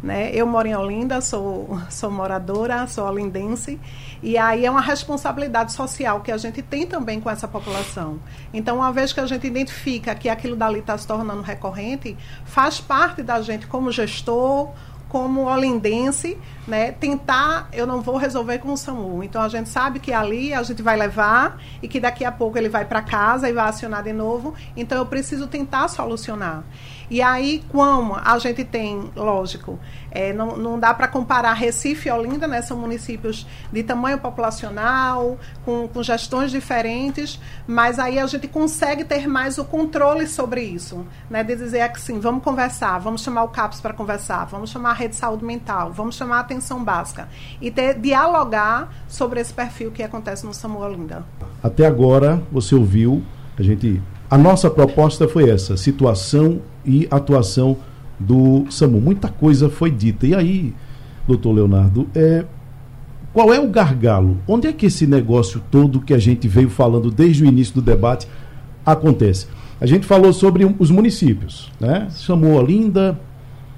Né? 0.01 0.31
Eu 0.33 0.47
moro 0.47 0.67
em 0.67 0.75
Olinda, 0.75 1.21
sou, 1.21 1.79
sou 1.89 2.09
moradora, 2.09 2.87
sou 2.87 3.05
olindense, 3.05 3.79
e 4.23 4.37
aí 4.37 4.65
é 4.65 4.71
uma 4.71 4.81
responsabilidade 4.81 5.73
social 5.73 6.21
que 6.21 6.31
a 6.31 6.37
gente 6.37 6.61
tem 6.61 6.87
também 6.87 7.21
com 7.21 7.29
essa 7.29 7.47
população. 7.47 8.19
Então, 8.51 8.77
uma 8.77 8.91
vez 8.91 9.13
que 9.13 9.19
a 9.19 9.27
gente 9.27 9.45
identifica 9.45 10.15
que 10.15 10.27
aquilo 10.27 10.55
dali 10.55 10.79
está 10.79 10.97
se 10.97 11.05
tornando 11.05 11.41
recorrente, 11.41 12.17
faz 12.45 12.79
parte 12.79 13.21
da 13.21 13.41
gente 13.41 13.67
como 13.67 13.91
gestor, 13.91 14.71
como 15.09 15.45
olindense, 15.45 16.37
né, 16.67 16.91
tentar, 16.91 17.67
eu 17.73 17.87
não 17.87 17.99
vou 17.99 18.15
resolver 18.15 18.59
com 18.59 18.71
o 18.71 18.77
SAMU. 18.77 19.23
Então 19.23 19.41
a 19.41 19.49
gente 19.49 19.67
sabe 19.67 19.99
que 19.99 20.13
ali 20.13 20.53
a 20.53 20.61
gente 20.61 20.83
vai 20.83 20.95
levar 20.95 21.59
e 21.81 21.87
que 21.87 21.99
daqui 21.99 22.23
a 22.23 22.31
pouco 22.31 22.57
ele 22.59 22.69
vai 22.69 22.85
para 22.85 23.01
casa 23.01 23.49
e 23.49 23.53
vai 23.53 23.67
acionar 23.67 24.03
de 24.03 24.13
novo. 24.13 24.53
Então 24.77 24.99
eu 24.99 25.05
preciso 25.07 25.47
tentar 25.47 25.87
solucionar. 25.87 26.63
E 27.09 27.21
aí, 27.21 27.63
como 27.69 28.15
a 28.15 28.37
gente 28.37 28.63
tem, 28.63 29.09
lógico, 29.15 29.79
é, 30.11 30.31
não, 30.31 30.55
não 30.57 30.79
dá 30.79 30.93
para 30.93 31.07
comparar 31.07 31.53
Recife 31.53 32.07
e 32.07 32.11
Olinda, 32.11 32.47
né? 32.47 32.61
São 32.61 32.77
municípios 32.77 33.47
de 33.71 33.83
tamanho 33.83 34.19
populacional, 34.19 35.37
com, 35.65 35.87
com 35.87 36.03
gestões 36.03 36.51
diferentes, 36.51 37.39
mas 37.67 37.97
aí 37.97 38.19
a 38.19 38.27
gente 38.27 38.47
consegue 38.47 39.03
ter 39.03 39.27
mais 39.27 39.57
o 39.57 39.65
controle 39.65 40.27
sobre 40.27 40.61
isso, 40.61 41.05
né? 41.29 41.43
De 41.43 41.55
dizer 41.55 41.81
assim, 41.81 42.19
vamos 42.19 42.43
conversar, 42.43 42.99
vamos 42.99 43.21
chamar 43.21 43.43
o 43.43 43.49
CAPS 43.49 43.81
para 43.81 43.93
conversar, 43.93 44.45
vamos 44.45 44.69
chamar 44.69 44.91
a 44.91 44.93
rede 44.93 45.11
de 45.11 45.15
saúde 45.15 45.43
mental, 45.43 45.91
vamos 45.91 46.15
chamar 46.15 46.37
a 46.37 46.41
atenção 46.41 46.83
básica 46.83 47.27
e 47.59 47.71
ter, 47.71 47.97
dialogar 47.99 48.93
sobre 49.07 49.39
esse 49.39 49.53
perfil 49.53 49.91
que 49.91 50.03
acontece 50.03 50.45
no 50.45 50.53
SAMU 50.53 50.79
Olinda. 50.79 51.25
Até 51.63 51.85
agora, 51.85 52.41
você 52.51 52.75
ouviu, 52.75 53.23
a 53.57 53.63
gente... 53.63 54.01
A 54.29 54.37
nossa 54.37 54.69
proposta 54.69 55.27
foi 55.27 55.49
essa, 55.49 55.75
situação 55.75 56.59
e 56.85 57.07
atuação 57.09 57.77
do 58.19 58.65
SAMU. 58.69 59.01
Muita 59.01 59.27
coisa 59.27 59.69
foi 59.69 59.89
dita. 59.89 60.27
E 60.27 60.35
aí, 60.35 60.73
doutor 61.27 61.51
Leonardo, 61.53 62.07
é, 62.13 62.45
qual 63.33 63.53
é 63.53 63.59
o 63.59 63.67
gargalo? 63.67 64.37
Onde 64.47 64.67
é 64.67 64.73
que 64.73 64.85
esse 64.85 65.07
negócio 65.07 65.61
todo 65.71 65.99
que 65.99 66.13
a 66.13 66.19
gente 66.19 66.47
veio 66.47 66.69
falando 66.69 67.09
desde 67.09 67.43
o 67.43 67.47
início 67.47 67.73
do 67.75 67.81
debate 67.81 68.27
acontece? 68.85 69.47
A 69.81 69.85
gente 69.85 70.05
falou 70.05 70.33
sobre 70.33 70.75
os 70.77 70.91
municípios, 70.91 71.71
né? 71.79 72.07
SAMU 72.11 72.55
Olinda, 72.55 73.19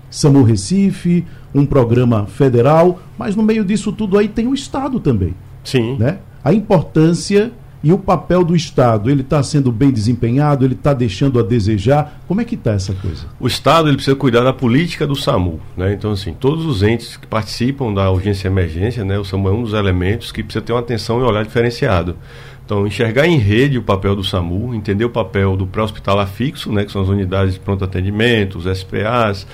SAMU 0.09 0.43
Recife, 0.43 1.25
um 1.53 1.65
programa 1.65 2.25
federal, 2.25 2.99
mas 3.17 3.35
no 3.35 3.43
meio 3.43 3.63
disso 3.63 3.91
tudo 3.91 4.17
aí 4.17 4.27
tem 4.27 4.47
o 4.47 4.53
Estado 4.53 4.99
também. 4.99 5.33
Sim. 5.63 5.97
Né? 5.97 6.17
A 6.43 6.53
importância 6.53 7.51
e 7.83 7.91
o 7.91 7.97
papel 7.97 8.43
do 8.43 8.55
Estado, 8.55 9.09
ele 9.09 9.21
está 9.21 9.41
sendo 9.41 9.71
bem 9.71 9.89
desempenhado, 9.89 10.63
ele 10.63 10.73
está 10.75 10.93
deixando 10.93 11.39
a 11.39 11.43
desejar? 11.43 12.21
Como 12.27 12.39
é 12.39 12.45
que 12.45 12.55
está 12.55 12.73
essa 12.73 12.93
coisa? 12.93 13.25
O 13.39 13.47
Estado 13.47 13.87
ele 13.87 13.95
precisa 13.95 14.15
cuidar 14.15 14.43
da 14.43 14.53
política 14.53 15.07
do 15.07 15.15
SAMU. 15.15 15.59
Né? 15.75 15.93
Então, 15.93 16.11
assim, 16.11 16.33
todos 16.33 16.65
os 16.65 16.83
entes 16.83 17.17
que 17.17 17.25
participam 17.25 17.91
da 17.93 18.11
urgência 18.11 18.47
e 18.47 18.51
emergência, 18.51 19.03
né? 19.03 19.17
o 19.17 19.25
SAMU 19.25 19.49
é 19.49 19.51
um 19.51 19.63
dos 19.63 19.73
elementos 19.73 20.31
que 20.31 20.43
precisa 20.43 20.63
ter 20.63 20.73
uma 20.73 20.79
atenção 20.79 21.19
e 21.19 21.23
um 21.23 21.25
olhar 21.25 21.43
diferenciado. 21.43 22.15
Então, 22.63 22.87
enxergar 22.87 23.27
em 23.27 23.37
rede 23.37 23.77
o 23.77 23.81
papel 23.81 24.15
do 24.15 24.23
SAMU, 24.23 24.73
entender 24.73 25.03
o 25.03 25.09
papel 25.09 25.57
do 25.57 25.67
pré-hospitalar 25.67 26.27
fixo, 26.27 26.71
né, 26.71 26.85
que 26.85 26.91
são 26.91 27.01
as 27.01 27.09
unidades 27.09 27.55
de 27.55 27.59
pronto 27.59 27.83
atendimento, 27.83 28.57
os 28.57 28.65
SPAs, 28.77 29.45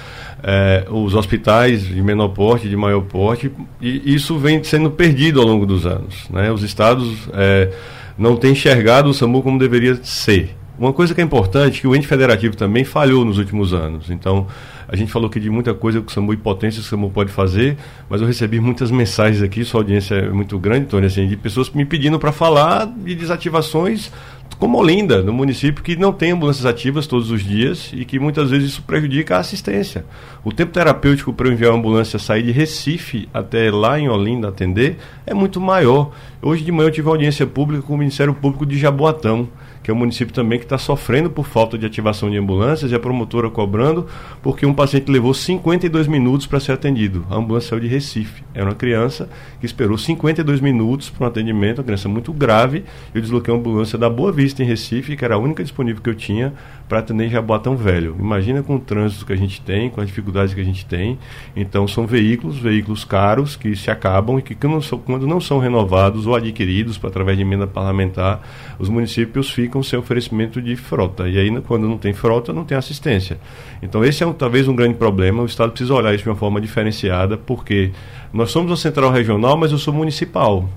eh, 0.44 0.86
os 0.92 1.16
hospitais 1.16 1.82
de 1.82 2.00
menor 2.00 2.28
porte, 2.28 2.70
de 2.70 2.76
maior 2.76 3.02
porte, 3.02 3.52
e 3.82 4.14
isso 4.14 4.38
vem 4.38 4.64
sendo 4.64 4.92
perdido 4.92 5.42
ao 5.42 5.48
longo 5.48 5.66
dos 5.66 5.88
anos. 5.88 6.30
Né? 6.30 6.52
Os 6.52 6.62
estados 6.62 7.28
eh, 7.34 7.72
não 8.18 8.36
tem 8.36 8.52
enxergado 8.52 9.10
o 9.10 9.14
SAMU 9.14 9.44
como 9.44 9.60
deveria 9.60 10.00
ser. 10.04 10.56
Uma 10.80 10.94
coisa 10.94 11.16
que 11.16 11.20
é 11.20 11.24
importante, 11.24 11.82
que 11.82 11.88
o 11.88 11.96
ente 11.96 12.06
federativo 12.06 12.56
também 12.56 12.84
falhou 12.84 13.26
nos 13.26 13.40
últimos 13.40 13.74
anos. 13.74 14.12
Então, 14.12 14.46
a 14.88 14.96
gente 14.96 15.12
falou 15.12 15.28
aqui 15.28 15.40
de 15.40 15.50
muita 15.50 15.74
coisa 15.74 16.00
que 16.02 16.08
o 16.08 16.14
SAMU 16.14 16.34
e 16.34 16.38
potência 16.38 16.80
que 16.80 16.86
o 16.86 16.90
SAMU 16.90 17.10
pode 17.10 17.32
fazer, 17.32 17.78
mas 18.08 18.22
eu 18.22 18.28
recebi 18.28 18.60
muitas 18.60 18.92
mensagens 18.92 19.42
aqui, 19.42 19.66
sua 19.66 19.80
audiência 19.82 20.14
é 20.16 20.30
muito 20.30 20.58
grande, 20.60 20.86
Tony, 20.86 21.08
assim, 21.08 21.28
de 21.28 21.36
pessoas 21.36 21.70
me 21.72 21.84
pedindo 21.84 22.20
para 22.20 22.32
falar 22.32 22.86
de 22.86 23.16
desativações 23.16 24.12
como 24.60 24.80
Olinda, 24.80 25.22
no 25.22 25.32
município 25.32 25.84
que 25.84 25.96
não 25.96 26.12
tem 26.12 26.32
ambulâncias 26.32 26.66
ativas 26.66 27.06
todos 27.06 27.30
os 27.30 27.44
dias 27.44 27.92
e 27.94 28.04
que 28.06 28.20
muitas 28.20 28.50
vezes 28.50 28.72
isso 28.72 28.82
prejudica 28.82 29.36
a 29.36 29.40
assistência. 29.40 30.06
O 30.44 30.52
tempo 30.52 30.72
terapêutico 30.72 31.32
para 31.32 31.50
enviar 31.50 31.72
uma 31.72 31.80
ambulância 31.80 32.18
sair 32.18 32.44
de 32.44 32.52
Recife 32.52 33.30
até 33.34 33.70
lá 33.70 34.00
em 34.00 34.10
Olinda 34.10 34.48
atender 34.48 34.98
é 35.26 35.34
muito 35.34 35.62
maior. 35.62 36.12
Hoje 36.42 36.64
de 36.64 36.72
manhã 36.72 36.88
eu 36.88 36.92
tive 36.92 37.08
audiência 37.08 37.46
pública 37.46 37.84
com 37.84 37.94
o 37.94 37.98
Ministério 37.98 38.34
Público 38.34 38.66
de 38.66 38.78
Jaboatão 38.80 39.48
que 39.88 39.92
é 39.92 39.94
um 39.94 39.98
município 39.98 40.34
também 40.34 40.60
que 40.60 40.66
está 40.66 40.78
sofrendo 40.78 41.30
por 41.30 41.48
falta 41.48 41.78
de 41.78 41.86
ativação 41.86 42.30
de 42.30 42.36
ambulâncias 42.36 42.92
e 42.92 42.96
a 42.96 43.00
promotora 43.00 43.50
cobrando, 43.50 44.06
porque 44.44 44.66
um 44.66 44.74
paciente 44.74 45.10
levou 45.10 45.34
52 45.34 46.08
minutos 46.08 46.46
para 46.46 46.60
ser 46.60 46.74
atendido. 46.74 47.26
A 47.30 47.38
ambulância 47.38 47.70
saiu 47.70 47.80
de 47.80 47.88
Recife. 47.88 48.44
Era 48.54 48.66
uma 48.66 48.76
criança 48.76 49.30
que 49.62 49.66
esperou 49.66 49.98
52 49.98 50.60
minutos 50.60 51.10
para 51.10 51.24
um 51.24 51.28
atendimento, 51.30 51.78
uma 51.78 51.86
criança 51.86 52.10
muito 52.10 52.34
grave. 52.34 52.84
Eu 53.16 53.22
desloquei 53.22 53.54
uma 53.54 53.62
ambulância 53.62 53.98
da 53.98 54.10
Boa 54.10 54.30
Vista 54.30 54.62
em 54.62 54.66
Recife, 54.66 55.16
que 55.16 55.24
era 55.24 55.36
a 55.36 55.38
única 55.38 55.64
disponível 55.64 56.02
que 56.02 56.10
eu 56.10 56.16
tinha 56.16 56.54
para 56.90 57.00
atender 57.00 57.30
Jaboatão 57.30 57.78
Velho. 57.78 58.14
Imagina 58.20 58.62
com 58.62 58.76
o 58.76 58.80
trânsito 58.80 59.26
que 59.26 59.32
a 59.32 59.38
gente 59.38 59.62
tem, 59.62 59.90
com 59.90 60.02
as 60.02 60.08
dificuldades 60.08 60.54
que 60.54 60.60
a 60.60 60.66
gente 60.66 60.86
tem. 60.86 61.18
Então 61.56 61.88
são 61.88 62.06
veículos, 62.06 62.58
veículos 62.58 63.06
caros 63.06 63.56
que 63.56 63.74
se 63.74 63.90
acabam 63.90 64.38
e 64.38 64.42
que 64.42 64.54
quando 64.54 65.26
não 65.26 65.40
são 65.40 65.60
renovados 65.60 66.28
ou 66.28 66.36
adquiridos 66.36 67.00
através 67.02 67.38
de 67.38 67.44
emenda 67.44 67.66
parlamentar, 67.66 68.42
os 68.78 68.90
municípios 68.90 69.50
ficam 69.50 69.77
ficam 69.78 69.84
sem 69.84 70.00
oferecimento 70.00 70.62
de 70.62 70.76
frota. 70.76 71.28
E 71.28 71.38
aí, 71.38 71.62
quando 71.62 71.88
não 71.88 71.98
tem 71.98 72.14
frota, 72.14 72.54
não 72.54 72.64
tem 72.64 72.78
assistência. 72.78 73.38
Então, 73.82 74.04
esse 74.04 74.24
é 74.24 74.28
um, 74.28 74.34
talvez 74.34 74.68
um 74.68 74.76
grande 74.76 74.96
problema. 74.96 75.44
O 75.44 75.46
Estado 75.46 75.72
precisa 75.72 75.94
olhar 75.94 76.14
isso 76.14 76.24
de 76.24 76.30
uma 76.30 76.36
forma 76.36 76.60
diferenciada, 76.60 77.38
porque 77.38 77.92
nós 78.34 78.52
somos 78.52 78.72
uma 78.72 78.78
central 78.78 79.12
regional, 79.12 79.58
mas 79.58 79.72
eu 79.72 79.78
sou 79.78 79.94
municipal. 79.94 80.68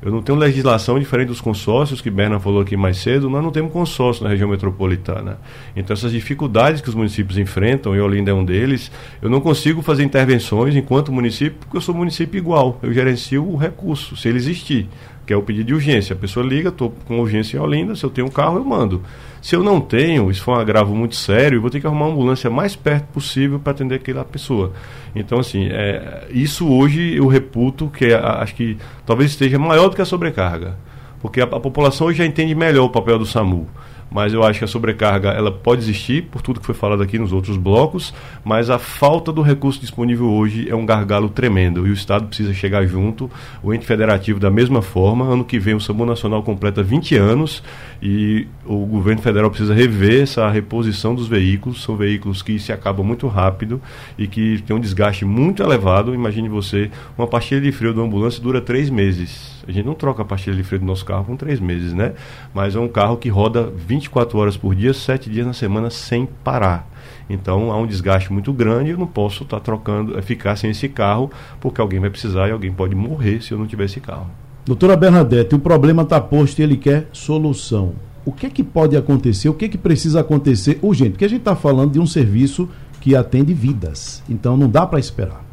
Eu 0.00 0.12
não 0.12 0.22
tenho 0.22 0.38
legislação 0.38 0.96
diferente 0.96 1.28
dos 1.28 1.40
consórcios, 1.40 2.00
que 2.00 2.08
Berna 2.08 2.38
falou 2.38 2.62
aqui 2.62 2.76
mais 2.76 2.98
cedo, 2.98 3.28
nós 3.28 3.42
não 3.42 3.50
temos 3.50 3.72
consórcio 3.72 4.22
na 4.22 4.30
região 4.30 4.48
metropolitana. 4.48 5.38
Então, 5.74 5.92
essas 5.92 6.12
dificuldades 6.12 6.80
que 6.80 6.88
os 6.88 6.94
municípios 6.94 7.36
enfrentam, 7.36 7.96
e 7.96 8.00
Olinda 8.00 8.30
é 8.30 8.34
um 8.34 8.44
deles, 8.44 8.92
eu 9.20 9.28
não 9.28 9.40
consigo 9.40 9.82
fazer 9.82 10.04
intervenções 10.04 10.76
enquanto 10.76 11.10
município, 11.10 11.58
porque 11.58 11.76
eu 11.76 11.80
sou 11.80 11.92
município 11.96 12.38
igual. 12.38 12.78
Eu 12.80 12.92
gerencio 12.92 13.44
o 13.44 13.56
recurso, 13.56 14.16
se 14.16 14.28
ele 14.28 14.38
existir 14.38 14.88
que 15.28 15.34
é 15.34 15.36
o 15.36 15.42
pedido 15.42 15.66
de 15.66 15.74
urgência. 15.74 16.14
A 16.14 16.18
pessoa 16.18 16.44
liga, 16.44 16.70
estou 16.70 16.90
com 17.04 17.20
urgência 17.20 17.58
em 17.58 17.60
Olinda, 17.60 17.94
se 17.94 18.02
eu 18.02 18.08
tenho 18.08 18.26
um 18.26 18.30
carro, 18.30 18.56
eu 18.56 18.64
mando. 18.64 19.02
Se 19.42 19.54
eu 19.54 19.62
não 19.62 19.78
tenho, 19.78 20.30
isso 20.30 20.42
for 20.42 20.56
um 20.56 20.58
agravo 20.58 20.94
muito 20.94 21.16
sério, 21.16 21.58
eu 21.58 21.60
vou 21.60 21.68
ter 21.68 21.80
que 21.80 21.86
arrumar 21.86 22.06
uma 22.06 22.14
ambulância 22.14 22.48
mais 22.48 22.74
perto 22.74 23.08
possível 23.08 23.60
para 23.60 23.72
atender 23.72 23.96
aquela 23.96 24.24
pessoa. 24.24 24.72
Então, 25.14 25.38
assim, 25.38 25.68
é, 25.70 26.28
isso 26.30 26.66
hoje 26.66 27.14
eu 27.14 27.26
reputo 27.26 27.88
que 27.88 28.06
é, 28.06 28.14
acho 28.14 28.54
que 28.54 28.78
talvez 29.04 29.30
esteja 29.30 29.58
maior 29.58 29.90
do 29.90 29.96
que 29.96 30.00
a 30.00 30.06
sobrecarga. 30.06 30.78
Porque 31.20 31.42
a, 31.42 31.44
a 31.44 31.60
população 31.60 32.06
hoje 32.06 32.18
já 32.18 32.24
entende 32.24 32.54
melhor 32.54 32.86
o 32.86 32.90
papel 32.90 33.18
do 33.18 33.26
SAMU 33.26 33.68
mas 34.10 34.32
eu 34.32 34.42
acho 34.42 34.58
que 34.58 34.64
a 34.64 34.68
sobrecarga 34.68 35.30
ela 35.30 35.50
pode 35.50 35.82
existir 35.82 36.24
por 36.24 36.42
tudo 36.42 36.60
que 36.60 36.66
foi 36.66 36.74
falado 36.74 37.02
aqui 37.02 37.18
nos 37.18 37.32
outros 37.32 37.56
blocos, 37.56 38.14
mas 38.44 38.70
a 38.70 38.78
falta 38.78 39.32
do 39.32 39.42
recurso 39.42 39.80
disponível 39.80 40.30
hoje 40.30 40.68
é 40.68 40.74
um 40.74 40.86
gargalo 40.86 41.28
tremendo 41.28 41.86
e 41.86 41.90
o 41.90 41.92
Estado 41.92 42.26
precisa 42.26 42.54
chegar 42.54 42.86
junto, 42.86 43.30
o 43.62 43.72
ente 43.74 43.86
federativo 43.86 44.40
da 44.40 44.50
mesma 44.50 44.82
forma. 44.82 45.24
Ano 45.24 45.44
que 45.44 45.58
vem 45.58 45.74
o 45.74 45.80
SAMU 45.80 46.06
Nacional 46.06 46.42
completa 46.42 46.82
20 46.82 47.16
anos 47.16 47.62
e 48.02 48.46
o 48.64 48.86
governo 48.86 49.20
federal 49.20 49.50
precisa 49.50 49.74
rever 49.74 50.22
essa 50.22 50.48
reposição 50.48 51.14
dos 51.14 51.28
veículos. 51.28 51.82
São 51.82 51.96
veículos 51.96 52.42
que 52.42 52.58
se 52.58 52.72
acabam 52.72 53.04
muito 53.04 53.26
rápido 53.26 53.80
e 54.16 54.26
que 54.26 54.62
tem 54.66 54.74
um 54.74 54.80
desgaste 54.80 55.24
muito 55.24 55.62
elevado. 55.62 56.14
Imagine 56.14 56.48
você, 56.48 56.90
uma 57.16 57.26
pastilha 57.26 57.60
de 57.60 57.72
freio 57.72 57.94
da 57.94 58.02
ambulância 58.02 58.42
dura 58.42 58.60
três 58.60 58.88
meses 58.90 59.57
a 59.68 59.72
gente 59.72 59.84
não 59.84 59.94
troca 59.94 60.22
a 60.22 60.24
pastilha 60.24 60.56
de 60.56 60.62
freio 60.62 60.80
do 60.80 60.86
nosso 60.86 61.04
carro 61.04 61.26
com 61.26 61.36
três 61.36 61.60
meses, 61.60 61.92
né? 61.92 62.14
Mas 62.54 62.74
é 62.74 62.80
um 62.80 62.88
carro 62.88 63.18
que 63.18 63.28
roda 63.28 63.70
24 63.76 64.38
horas 64.38 64.56
por 64.56 64.74
dia, 64.74 64.94
7 64.94 65.28
dias 65.28 65.46
na 65.46 65.52
semana 65.52 65.90
sem 65.90 66.26
parar. 66.42 66.88
Então 67.28 67.70
há 67.70 67.76
um 67.76 67.86
desgaste 67.86 68.32
muito 68.32 68.50
grande, 68.50 68.90
eu 68.90 68.98
não 68.98 69.06
posso 69.06 69.42
estar 69.42 69.58
tá 69.58 69.62
trocando, 69.62 70.20
ficar 70.22 70.56
sem 70.56 70.70
esse 70.70 70.88
carro, 70.88 71.30
porque 71.60 71.82
alguém 71.82 72.00
vai 72.00 72.08
precisar 72.08 72.48
e 72.48 72.50
alguém 72.50 72.72
pode 72.72 72.94
morrer 72.94 73.42
se 73.42 73.52
eu 73.52 73.58
não 73.58 73.66
tiver 73.66 73.84
esse 73.84 74.00
carro. 74.00 74.30
Doutora 74.64 74.96
Bernadette, 74.96 75.54
o 75.54 75.58
problema 75.58 76.02
está 76.02 76.18
posto 76.18 76.60
e 76.60 76.62
ele 76.62 76.78
quer 76.78 77.06
solução. 77.12 77.92
O 78.24 78.32
que 78.32 78.46
é 78.46 78.50
que 78.50 78.64
pode 78.64 78.96
acontecer? 78.96 79.50
O 79.50 79.54
que 79.54 79.66
é 79.66 79.68
que 79.68 79.78
precisa 79.78 80.20
acontecer 80.20 80.78
urgente? 80.80 81.10
Porque 81.10 81.24
a 81.26 81.28
gente 81.28 81.40
está 81.40 81.54
falando 81.54 81.92
de 81.92 82.00
um 82.00 82.06
serviço 82.06 82.68
que 83.00 83.14
atende 83.14 83.52
vidas. 83.52 84.22
Então 84.28 84.56
não 84.56 84.68
dá 84.68 84.86
para 84.86 84.98
esperar 84.98 85.47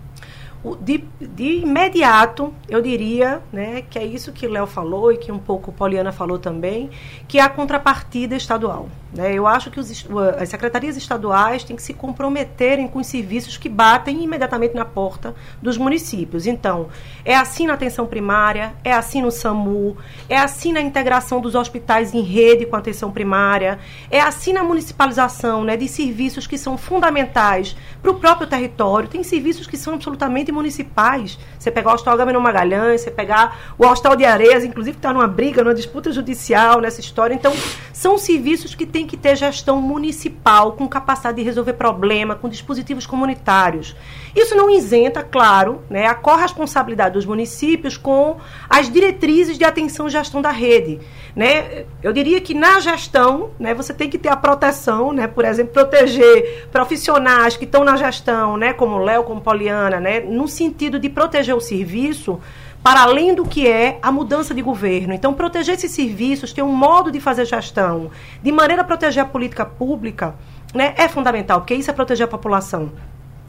de, 0.81 1.03
de 1.19 1.59
imediato, 1.59 2.53
eu 2.67 2.81
diria, 2.81 3.41
né, 3.51 3.83
que 3.89 3.99
é 3.99 4.05
isso 4.05 4.31
que 4.31 4.47
Léo 4.47 4.65
falou 4.65 5.11
e 5.11 5.17
que 5.17 5.31
um 5.31 5.37
pouco 5.37 5.71
Poliana 5.71 6.11
falou 6.11 6.39
também, 6.39 6.89
que 7.27 7.37
é 7.37 7.41
a 7.41 7.49
contrapartida 7.49 8.35
estadual. 8.35 8.89
Né? 9.15 9.33
Eu 9.33 9.47
acho 9.47 9.71
que 9.71 9.79
os, 9.79 10.05
as 10.37 10.49
secretarias 10.49 10.97
estaduais 10.97 11.63
têm 11.63 11.75
que 11.75 11.81
se 11.81 11.93
comprometerem 11.93 12.87
com 12.87 12.99
os 12.99 13.07
serviços 13.07 13.57
que 13.57 13.69
batem 13.69 14.23
imediatamente 14.23 14.75
na 14.75 14.83
porta 14.83 15.33
dos 15.61 15.77
municípios. 15.77 16.45
Então, 16.45 16.89
é 17.23 17.35
assim 17.35 17.65
na 17.67 17.73
atenção 17.73 18.05
primária, 18.05 18.73
é 18.83 18.91
assim 18.91 19.21
no 19.21 19.31
SAMU, 19.31 19.95
é 20.27 20.37
assim 20.37 20.73
na 20.73 20.81
integração 20.81 21.39
dos 21.39 21.55
hospitais 21.55 22.13
em 22.13 22.21
rede 22.21 22.65
com 22.65 22.75
a 22.75 22.79
atenção 22.79 23.09
primária, 23.11 23.79
é 24.11 24.19
assim 24.19 24.51
na 24.51 24.63
municipalização 24.63 25.63
né, 25.63 25.77
de 25.77 25.87
serviços 25.87 26.45
que 26.45 26.57
são 26.57 26.77
fundamentais 26.77 27.75
para 28.01 28.11
o 28.11 28.15
próprio 28.15 28.47
território. 28.47 29.07
Tem 29.07 29.23
serviços 29.23 29.65
que 29.65 29.77
são 29.77 29.93
absolutamente 29.93 30.51
municipais. 30.55 31.37
Você 31.59 31.69
pegar 31.69 31.91
o 31.91 31.93
Hospital 31.93 32.15
Agamenon 32.15 32.39
Magalhães, 32.39 33.01
você 33.01 33.11
pegar 33.11 33.75
o 33.77 33.85
Hospital 33.85 34.15
de 34.15 34.25
Areias, 34.25 34.63
inclusive 34.63 34.97
está 34.97 35.13
numa 35.13 35.27
briga, 35.27 35.63
numa 35.63 35.75
disputa 35.75 36.11
judicial 36.11 36.81
nessa 36.81 36.99
história. 36.99 37.33
Então, 37.33 37.53
são 37.93 38.17
serviços 38.17 38.73
que 38.73 38.85
têm 38.85 39.05
que 39.05 39.17
ter 39.17 39.35
gestão 39.35 39.81
municipal, 39.81 40.71
com 40.73 40.87
capacidade 40.87 41.37
de 41.37 41.43
resolver 41.43 41.73
problema, 41.73 42.35
com 42.35 42.49
dispositivos 42.49 43.05
comunitários. 43.05 43.95
Isso 44.35 44.55
não 44.55 44.69
isenta, 44.69 45.23
claro, 45.23 45.81
né, 45.89 46.07
a 46.07 46.15
corresponsabilidade 46.15 47.13
dos 47.13 47.25
municípios 47.25 47.97
com 47.97 48.37
as 48.69 48.89
diretrizes 48.89 49.57
de 49.57 49.63
atenção 49.63 50.07
e 50.07 50.09
gestão 50.09 50.41
da 50.41 50.51
rede. 50.51 50.99
Né? 51.35 51.85
Eu 52.01 52.13
diria 52.13 52.39
que 52.39 52.53
na 52.53 52.79
gestão, 52.79 53.51
né, 53.59 53.73
você 53.73 53.93
tem 53.93 54.09
que 54.09 54.17
ter 54.17 54.29
a 54.29 54.35
proteção, 54.35 55.11
né, 55.11 55.27
por 55.27 55.43
exemplo, 55.45 55.73
proteger 55.73 56.67
profissionais 56.71 57.57
que 57.57 57.65
estão 57.65 57.83
na 57.83 57.97
gestão, 57.97 58.57
né, 58.57 58.73
como 58.73 58.97
Léo, 58.97 59.23
como 59.23 59.41
Poliana, 59.41 59.99
né, 59.99 60.19
no 60.19 60.44
sentido 60.47 60.99
de 60.99 61.09
proteger 61.09 61.55
o 61.55 61.61
serviço 61.61 62.39
para 62.83 63.01
além 63.01 63.33
do 63.33 63.45
que 63.45 63.67
é 63.67 63.97
a 64.01 64.11
mudança 64.11 64.53
de 64.53 64.61
governo. 64.61 65.13
Então, 65.13 65.33
proteger 65.33 65.73
esses 65.73 65.91
serviços, 65.91 66.53
ter 66.53 66.61
um 66.61 66.71
modo 66.71 67.11
de 67.11 67.19
fazer 67.19 67.45
gestão, 67.45 68.11
de 68.43 68.51
maneira 68.51 68.83
a 68.83 68.85
proteger 68.85 69.23
a 69.23 69.25
política 69.25 69.65
pública, 69.65 70.35
né, 70.73 70.93
é 70.95 71.07
fundamental, 71.07 71.61
porque 71.61 71.73
isso 71.73 71.89
é 71.89 71.93
proteger 71.93 72.25
a 72.25 72.29
população. 72.29 72.91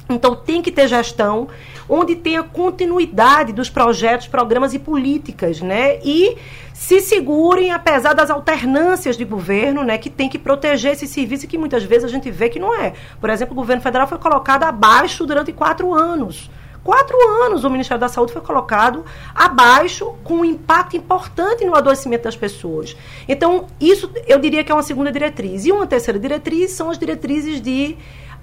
Então 0.08 0.36
tem 0.36 0.62
que 0.62 0.70
ter 0.70 0.86
gestão 0.86 1.48
onde 1.88 2.14
tenha 2.14 2.42
continuidade 2.42 3.52
dos 3.52 3.68
projetos, 3.68 4.28
programas 4.28 4.72
e 4.72 4.78
políticas, 4.78 5.60
né? 5.60 5.98
E 6.04 6.36
se 6.72 7.00
segurem 7.00 7.72
apesar 7.72 8.12
das 8.12 8.30
alternâncias 8.30 9.16
de 9.16 9.24
governo, 9.24 9.82
né, 9.82 9.98
que 9.98 10.08
tem 10.08 10.28
que 10.28 10.38
proteger 10.38 10.92
esse 10.92 11.06
serviço 11.06 11.48
que 11.48 11.58
muitas 11.58 11.82
vezes 11.82 12.04
a 12.04 12.08
gente 12.08 12.30
vê 12.30 12.48
que 12.48 12.58
não 12.58 12.74
é. 12.74 12.92
Por 13.20 13.30
exemplo, 13.30 13.52
o 13.52 13.56
governo 13.56 13.82
federal 13.82 14.06
foi 14.06 14.18
colocado 14.18 14.62
abaixo 14.62 15.26
durante 15.26 15.52
quatro 15.52 15.92
anos. 15.92 16.50
Quatro 16.86 17.16
anos 17.42 17.64
o 17.64 17.68
Ministério 17.68 18.00
da 18.00 18.08
Saúde 18.08 18.32
foi 18.32 18.40
colocado 18.40 19.04
abaixo, 19.34 20.14
com 20.22 20.34
um 20.34 20.44
impacto 20.44 20.96
importante 20.96 21.64
no 21.64 21.74
adoecimento 21.74 22.22
das 22.22 22.36
pessoas. 22.36 22.96
Então, 23.26 23.66
isso 23.80 24.08
eu 24.24 24.38
diria 24.38 24.62
que 24.62 24.70
é 24.70 24.74
uma 24.74 24.84
segunda 24.84 25.10
diretriz. 25.10 25.66
E 25.66 25.72
uma 25.72 25.84
terceira 25.84 26.16
diretriz 26.16 26.70
são 26.70 26.88
as 26.88 26.96
diretrizes 26.96 27.60
de 27.60 27.96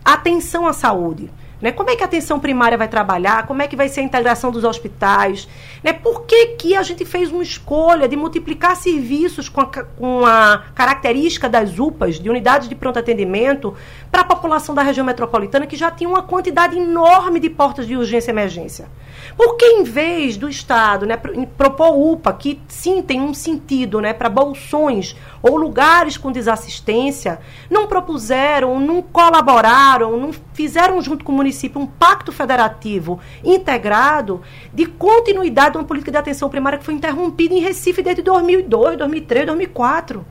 atenção 0.04 0.68
à 0.68 0.74
saúde. 0.74 1.32
Né? 1.64 1.72
Como 1.72 1.90
é 1.90 1.96
que 1.96 2.04
a 2.04 2.06
atenção 2.06 2.42
primária 2.42 2.78
vai 2.78 2.90
trabalhar? 2.90 3.48
Como 3.48 3.62
é 3.62 3.68
que 3.70 3.76
vai 3.78 3.88
ser 3.88 4.02
a 4.02 4.04
integração 4.04 4.52
dos 4.52 4.66
hospitais? 4.66 5.48
Né? 5.82 5.94
Por 5.94 6.24
que, 6.24 6.48
que 6.58 6.76
a 6.76 6.84
gente 6.84 7.06
fez 7.06 7.32
uma 7.32 7.42
escolha 7.42 8.06
de 8.06 8.18
multiplicar 8.18 8.76
serviços 8.76 9.48
com 9.48 9.62
a, 9.62 9.66
com 9.68 10.26
a 10.26 10.66
característica 10.76 11.48
das 11.48 11.80
UPAs, 11.80 12.20
de 12.20 12.30
unidades 12.30 12.68
de 12.68 12.76
pronto 12.76 13.00
atendimento, 13.00 13.74
para 14.12 14.24
a 14.24 14.26
população 14.26 14.76
da 14.76 14.82
região 14.82 15.06
metropolitana 15.06 15.66
que 15.66 15.78
já 15.78 15.90
tinha 15.90 16.10
uma 16.10 16.22
quantidade 16.22 16.78
enorme 16.78 17.40
de 17.40 17.50
portas 17.50 17.88
de 17.88 17.96
urgência 17.96 18.32
e 18.32 18.34
emergência? 18.34 18.90
Porque 19.36 19.66
em 19.66 19.84
vez 19.84 20.38
do 20.38 20.50
Estado 20.50 21.06
né, 21.06 21.18
propor 21.58 21.98
UPA, 21.98 22.34
que 22.34 22.60
sim 22.68 23.02
tem 23.02 23.22
um 23.22 23.34
sentido 23.34 24.00
né, 24.00 24.14
para 24.14 24.30
bolsões 24.30 25.16
ou 25.42 25.58
lugares 25.58 26.18
com 26.18 26.32
desassistência, 26.32 27.40
não 27.70 27.88
propuseram, 27.88 28.80
não 28.80 29.02
colaboraram, 29.02 30.18
não 30.18 30.32
fizeram 30.54 31.02
junto 31.02 31.26
com 31.26 31.32
o 31.32 31.36
município 31.36 31.82
um 31.82 31.88
pacto 31.88 32.32
federativo 32.32 33.20
integrado 33.44 34.42
de 34.74 34.86
continuidade 34.86 35.72
de 35.72 35.78
uma 35.78 35.84
política 35.84 36.12
de 36.12 36.18
atenção 36.18 36.50
primária 36.50 36.80
que 36.80 36.86
foi 36.86 36.94
interrompida 36.94 37.54
em 37.54 37.60
Recife 37.60 38.02
desde 38.02 38.22
2002, 38.22 38.98
2003, 38.98 39.48
2004. 39.48 40.26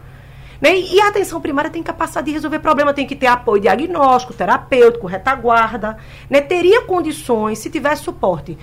Né? 0.63 0.79
E 0.79 1.01
a 1.01 1.09
atenção 1.09 1.41
primária 1.41 1.69
tem 1.69 1.83
capacidade 1.83 2.27
de 2.27 2.33
resolver 2.33 2.61
problema, 2.61 2.95
tem 2.95 3.05
que 3.05 3.17
ter 3.17 3.27
apoio 3.27 3.61
diagnóstico, 3.61 4.33
terapêutico, 4.33 5.09
retaguarda. 5.09 5.99
Né? 6.31 6.41
Teria 6.41 6.83
condições 6.83 7.59
se 7.59 7.69
tivesse 7.69 8.05
suporte. 8.05 8.57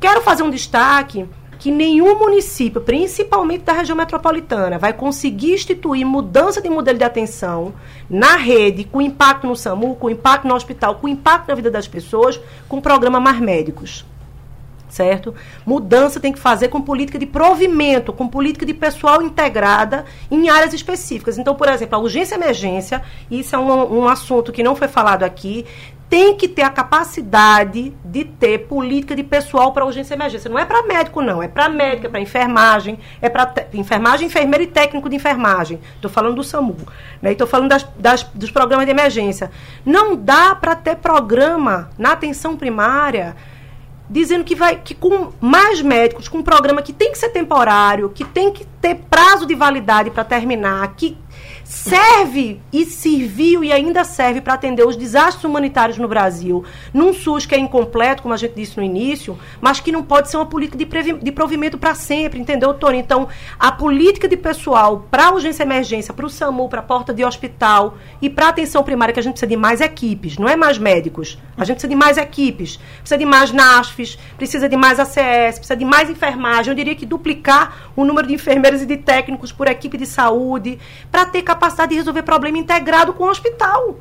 Quero 0.00 0.22
fazer 0.22 0.42
um 0.42 0.50
destaque 0.50 1.28
que 1.58 1.70
nenhum 1.70 2.18
município, 2.18 2.80
principalmente 2.80 3.62
da 3.62 3.72
região 3.72 3.94
metropolitana, 3.94 4.78
vai 4.78 4.92
conseguir 4.92 5.52
instituir 5.52 6.04
mudança 6.04 6.60
de 6.60 6.68
modelo 6.68 6.98
de 6.98 7.04
atenção 7.04 7.72
na 8.10 8.34
rede, 8.34 8.82
com 8.82 9.00
impacto 9.00 9.46
no 9.46 9.54
SAMU, 9.54 9.94
com 9.94 10.10
impacto 10.10 10.48
no 10.48 10.54
hospital, 10.54 10.96
com 10.96 11.06
impacto 11.06 11.50
na 11.50 11.54
vida 11.54 11.70
das 11.70 11.86
pessoas, 11.86 12.40
com 12.68 12.78
o 12.78 12.82
programa 12.82 13.20
Mais 13.20 13.38
Médicos 13.38 14.04
certo? 14.92 15.34
Mudança 15.64 16.20
tem 16.20 16.32
que 16.32 16.38
fazer 16.38 16.68
com 16.68 16.80
política 16.80 17.18
de 17.18 17.24
provimento, 17.24 18.12
com 18.12 18.28
política 18.28 18.66
de 18.66 18.74
pessoal 18.74 19.22
integrada 19.22 20.04
em 20.30 20.50
áreas 20.50 20.74
específicas. 20.74 21.38
Então, 21.38 21.54
por 21.54 21.68
exemplo, 21.68 21.96
a 21.96 21.98
urgência 21.98 22.34
emergência, 22.34 23.02
isso 23.30 23.56
é 23.56 23.58
um, 23.58 24.00
um 24.00 24.08
assunto 24.08 24.52
que 24.52 24.62
não 24.62 24.76
foi 24.76 24.88
falado 24.88 25.22
aqui, 25.22 25.64
tem 26.10 26.36
que 26.36 26.46
ter 26.46 26.60
a 26.60 26.68
capacidade 26.68 27.94
de 28.04 28.22
ter 28.22 28.66
política 28.66 29.16
de 29.16 29.22
pessoal 29.22 29.72
para 29.72 29.82
urgência 29.82 30.12
e 30.12 30.16
emergência. 30.18 30.50
Não 30.50 30.58
é 30.58 30.64
para 30.66 30.82
médico, 30.82 31.22
não. 31.22 31.42
É 31.42 31.48
para 31.48 31.70
médico, 31.70 32.06
é 32.06 32.10
para 32.10 32.20
enfermagem, 32.20 32.98
é 33.22 33.30
para 33.30 33.50
enfermagem, 33.72 34.26
enfermeiro 34.26 34.62
e 34.62 34.66
técnico 34.66 35.08
de 35.08 35.16
enfermagem. 35.16 35.80
Estou 35.94 36.10
falando 36.10 36.34
do 36.34 36.44
SAMU. 36.44 36.76
Né? 37.22 37.32
Estou 37.32 37.46
falando 37.46 37.70
das, 37.70 37.88
das, 37.98 38.24
dos 38.24 38.50
programas 38.50 38.84
de 38.84 38.90
emergência. 38.90 39.50
Não 39.86 40.14
dá 40.14 40.54
para 40.54 40.76
ter 40.76 40.96
programa 40.96 41.88
na 41.96 42.12
atenção 42.12 42.58
primária 42.58 43.34
dizendo 44.12 44.44
que 44.44 44.54
vai 44.54 44.76
que 44.76 44.94
com 44.94 45.32
mais 45.40 45.80
médicos, 45.80 46.28
com 46.28 46.38
um 46.38 46.42
programa 46.42 46.82
que 46.82 46.92
tem 46.92 47.10
que 47.10 47.18
ser 47.18 47.30
temporário, 47.30 48.10
que 48.10 48.24
tem 48.24 48.52
que 48.52 48.64
ter 48.80 48.96
prazo 49.08 49.46
de 49.46 49.54
validade 49.54 50.10
para 50.10 50.22
terminar, 50.22 50.94
que 50.94 51.16
serve 51.64 52.60
e 52.72 52.84
serviu 52.84 53.64
e 53.64 53.72
ainda 53.72 54.04
serve 54.04 54.40
para 54.40 54.54
atender 54.54 54.86
os 54.86 54.96
desastres 54.96 55.44
humanitários 55.44 55.98
no 55.98 56.06
Brasil, 56.06 56.64
num 56.92 57.12
SUS 57.12 57.46
que 57.46 57.54
é 57.54 57.58
incompleto, 57.58 58.22
como 58.22 58.34
a 58.34 58.36
gente 58.36 58.54
disse 58.54 58.76
no 58.76 58.82
início, 58.82 59.38
mas 59.60 59.80
que 59.80 59.90
não 59.90 60.02
pode 60.02 60.30
ser 60.30 60.36
uma 60.36 60.46
política 60.46 60.78
de, 60.78 61.12
de 61.12 61.32
provimento 61.32 61.78
para 61.78 61.94
sempre, 61.94 62.38
entendeu, 62.38 62.68
doutor? 62.68 62.94
Então, 62.94 63.28
a 63.58 63.72
política 63.72 64.28
de 64.28 64.36
pessoal 64.36 65.06
para 65.10 65.32
urgência 65.32 65.62
e 65.62 65.66
emergência, 65.66 66.14
para 66.14 66.26
o 66.26 66.30
SAMU, 66.30 66.68
para 66.68 66.80
a 66.80 66.82
porta 66.82 67.12
de 67.12 67.24
hospital 67.24 67.96
e 68.20 68.28
para 68.28 68.48
atenção 68.48 68.82
primária, 68.82 69.12
que 69.12 69.20
a 69.20 69.22
gente 69.22 69.32
precisa 69.32 69.48
de 69.48 69.56
mais 69.56 69.80
equipes, 69.80 70.38
não 70.38 70.48
é 70.48 70.56
mais 70.56 70.78
médicos. 70.78 71.38
A 71.56 71.64
gente 71.64 71.76
precisa 71.76 71.90
de 71.90 71.96
mais 71.96 72.16
equipes, 72.16 72.78
precisa 72.98 73.18
de 73.18 73.24
mais 73.24 73.50
NASFs, 73.50 74.18
precisa 74.36 74.68
de 74.68 74.76
mais 74.76 75.00
ACS, 75.00 75.58
precisa 75.58 75.76
de 75.76 75.84
mais 75.84 76.08
enfermagem. 76.08 76.70
Eu 76.70 76.76
diria 76.76 76.94
que 76.94 77.06
duplicar 77.06 77.90
o 77.96 78.04
número 78.04 78.26
de 78.26 78.34
enfermeiros 78.34 78.82
e 78.82 78.86
de 78.86 78.96
técnicos 78.96 79.52
por 79.52 79.66
equipe 79.66 79.96
de 79.98 80.06
saúde, 80.06 80.78
para 81.10 81.24
ter 81.26 81.42
capacidade 81.42 81.61
de 81.88 81.94
resolver 81.94 82.22
problema 82.22 82.58
integrado 82.58 83.12
com 83.12 83.24
o 83.24 83.30
hospital. 83.30 83.96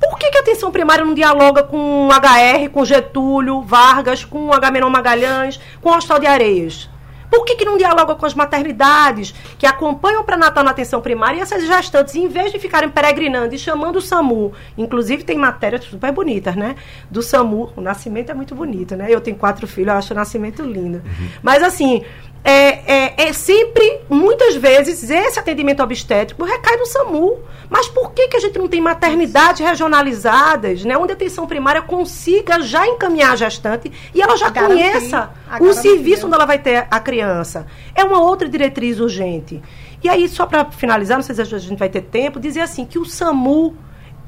Por 0.00 0.18
que, 0.18 0.30
que 0.30 0.38
a 0.38 0.40
atenção 0.40 0.72
primária 0.72 1.04
não 1.04 1.14
dialoga 1.14 1.62
com 1.62 2.08
HR, 2.08 2.68
com 2.70 2.84
Getúlio, 2.84 3.62
Vargas, 3.62 4.24
com 4.24 4.52
Agamenon 4.52 4.90
Magalhães, 4.90 5.60
com 5.80 5.90
o 5.90 5.96
Hospital 5.96 6.18
de 6.18 6.26
Areias? 6.26 6.90
Por 7.32 7.46
que, 7.46 7.54
que 7.54 7.64
não 7.64 7.78
dialoga 7.78 8.14
com 8.14 8.26
as 8.26 8.34
maternidades 8.34 9.32
que 9.58 9.64
acompanham 9.64 10.20
o 10.20 10.24
pré-natal 10.24 10.62
na 10.62 10.70
atenção 10.70 11.00
primária 11.00 11.38
e 11.38 11.40
essas 11.40 11.66
gestantes, 11.66 12.14
em 12.14 12.28
vez 12.28 12.52
de 12.52 12.58
ficarem 12.58 12.90
peregrinando 12.90 13.54
e 13.54 13.58
chamando 13.58 13.96
o 13.96 14.02
SAMU, 14.02 14.52
inclusive 14.76 15.24
tem 15.24 15.38
matérias 15.38 15.82
super 15.84 16.12
bonitas, 16.12 16.54
né? 16.54 16.76
Do 17.10 17.22
SAMU, 17.22 17.72
o 17.74 17.80
nascimento 17.80 18.30
é 18.30 18.34
muito 18.34 18.54
bonito, 18.54 18.94
né? 18.96 19.06
Eu 19.08 19.18
tenho 19.18 19.36
quatro 19.36 19.66
filhos, 19.66 19.92
eu 19.92 19.98
acho 19.98 20.12
o 20.12 20.16
nascimento 20.16 20.62
lindo. 20.62 20.98
Uhum. 20.98 21.28
Mas 21.42 21.62
assim, 21.62 22.04
é, 22.44 22.92
é, 22.92 23.28
é, 23.28 23.32
sempre, 23.32 24.00
muitas 24.08 24.56
vezes, 24.56 25.08
esse 25.08 25.38
atendimento 25.38 25.82
obstétrico 25.82 26.44
recai 26.44 26.76
no 26.76 26.86
SAMU. 26.86 27.38
Mas 27.70 27.88
por 27.88 28.12
que, 28.12 28.28
que 28.28 28.36
a 28.36 28.40
gente 28.40 28.58
não 28.58 28.68
tem 28.68 28.80
maternidades 28.80 29.64
regionalizadas, 29.64 30.84
né, 30.84 30.96
onde 30.98 31.12
a 31.12 31.14
atenção 31.14 31.46
primária 31.46 31.80
consiga 31.80 32.60
já 32.60 32.86
encaminhar 32.86 33.32
a 33.32 33.36
gestante 33.36 33.90
e 34.14 34.20
ela 34.20 34.36
já 34.36 34.50
garantir, 34.50 34.90
conheça 34.90 35.30
o 35.58 35.72
serviço 35.72 36.26
onde 36.26 36.34
ela 36.34 36.44
vai 36.44 36.58
ter 36.58 36.86
a 36.90 37.00
criança? 37.00 37.66
É 37.94 38.04
uma 38.04 38.20
outra 38.20 38.46
diretriz 38.48 39.00
urgente. 39.00 39.62
E 40.02 40.08
aí, 40.08 40.28
só 40.28 40.44
para 40.44 40.64
finalizar, 40.66 41.16
não 41.16 41.22
sei 41.22 41.34
se 41.34 41.40
a 41.40 41.58
gente 41.58 41.78
vai 41.78 41.88
ter 41.88 42.02
tempo, 42.02 42.40
dizer 42.40 42.60
assim 42.60 42.84
que 42.84 42.98
o 42.98 43.06
SAMU 43.06 43.74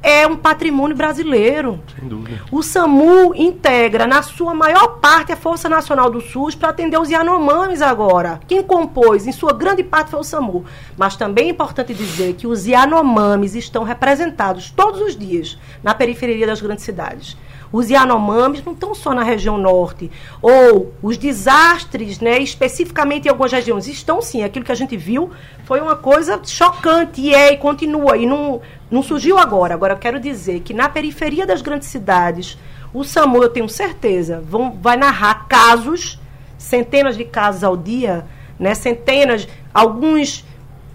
é 0.05 0.27
um 0.27 0.37
patrimônio 0.37 0.95
brasileiro. 0.95 1.81
Sem 1.99 2.07
dúvida. 2.07 2.43
O 2.53 2.63
SAMU 2.63 3.35
integra, 3.35 4.07
na 4.07 4.23
sua 4.23 4.55
maior 4.55 4.99
parte, 4.99 5.33
a 5.33 5.37
Força 5.37 5.67
Nacional 5.67 6.11
do 6.11 6.21
SUS 6.21 6.55
para 6.55 6.69
atender 6.69 7.01
os 7.01 7.09
Yanomamis 7.09 7.81
agora. 7.81 8.39
Quem 8.47 8.63
compôs, 8.63 9.27
em 9.27 9.33
sua 9.33 9.55
grande 9.55 9.83
parte, 9.83 10.11
foi 10.11 10.21
o 10.21 10.25
SAMU. 10.25 10.67
Mas 10.95 11.17
também 11.17 11.47
é 11.47 11.51
importante 11.51 11.95
dizer 11.95 12.35
que 12.35 12.47
os 12.47 12.67
Yanomamis 12.67 13.55
estão 13.55 13.83
representados 13.83 14.71
todos 14.71 15.01
os 15.01 15.17
dias 15.17 15.59
na 15.83 15.95
periferia 15.95 16.47
das 16.47 16.61
grandes 16.61 16.85
cidades. 16.85 17.35
Os 17.75 17.91
Yanomamis 17.91 18.63
não 18.63 18.73
estão 18.73 18.95
só 18.95 19.13
na 19.13 19.25
região 19.25 19.59
norte. 19.59 20.09
Ou 20.41 20.93
os 21.03 21.19
desastres, 21.19 22.21
né, 22.21 22.39
especificamente 22.39 23.27
em 23.27 23.31
algumas 23.31 23.51
regiões, 23.51 23.89
estão 23.89 24.23
sim. 24.23 24.45
Aquilo 24.45 24.65
que 24.65 24.71
a 24.71 24.77
gente 24.77 24.97
viu 24.97 25.33
foi 25.65 25.81
uma 25.81 25.97
coisa 25.97 26.41
chocante 26.45 27.21
e 27.21 27.35
é 27.35 27.53
e 27.53 27.57
continua. 27.57 28.17
E 28.17 28.27
não, 28.27 28.61
não 28.95 29.03
surgiu 29.03 29.37
agora. 29.39 29.75
Agora, 29.75 29.95
eu 29.95 29.99
quero 29.99 30.21
dizer 30.21 30.61
que 30.61 30.73
na 30.73 30.89
periferia 30.89 31.45
das 31.45 31.61
grandes 31.61 31.89
cidades, 31.89 32.57
o 32.93 33.03
SAMU, 33.03 33.43
eu 33.43 33.49
tenho 33.49 33.69
certeza, 33.69 34.41
vão, 34.41 34.71
vai 34.71 34.97
narrar 34.97 35.49
casos, 35.49 36.21
centenas 36.57 37.17
de 37.17 37.25
casos 37.25 37.65
ao 37.65 37.77
dia, 37.77 38.25
né? 38.57 38.73
centenas, 38.73 39.49
alguns 39.75 40.45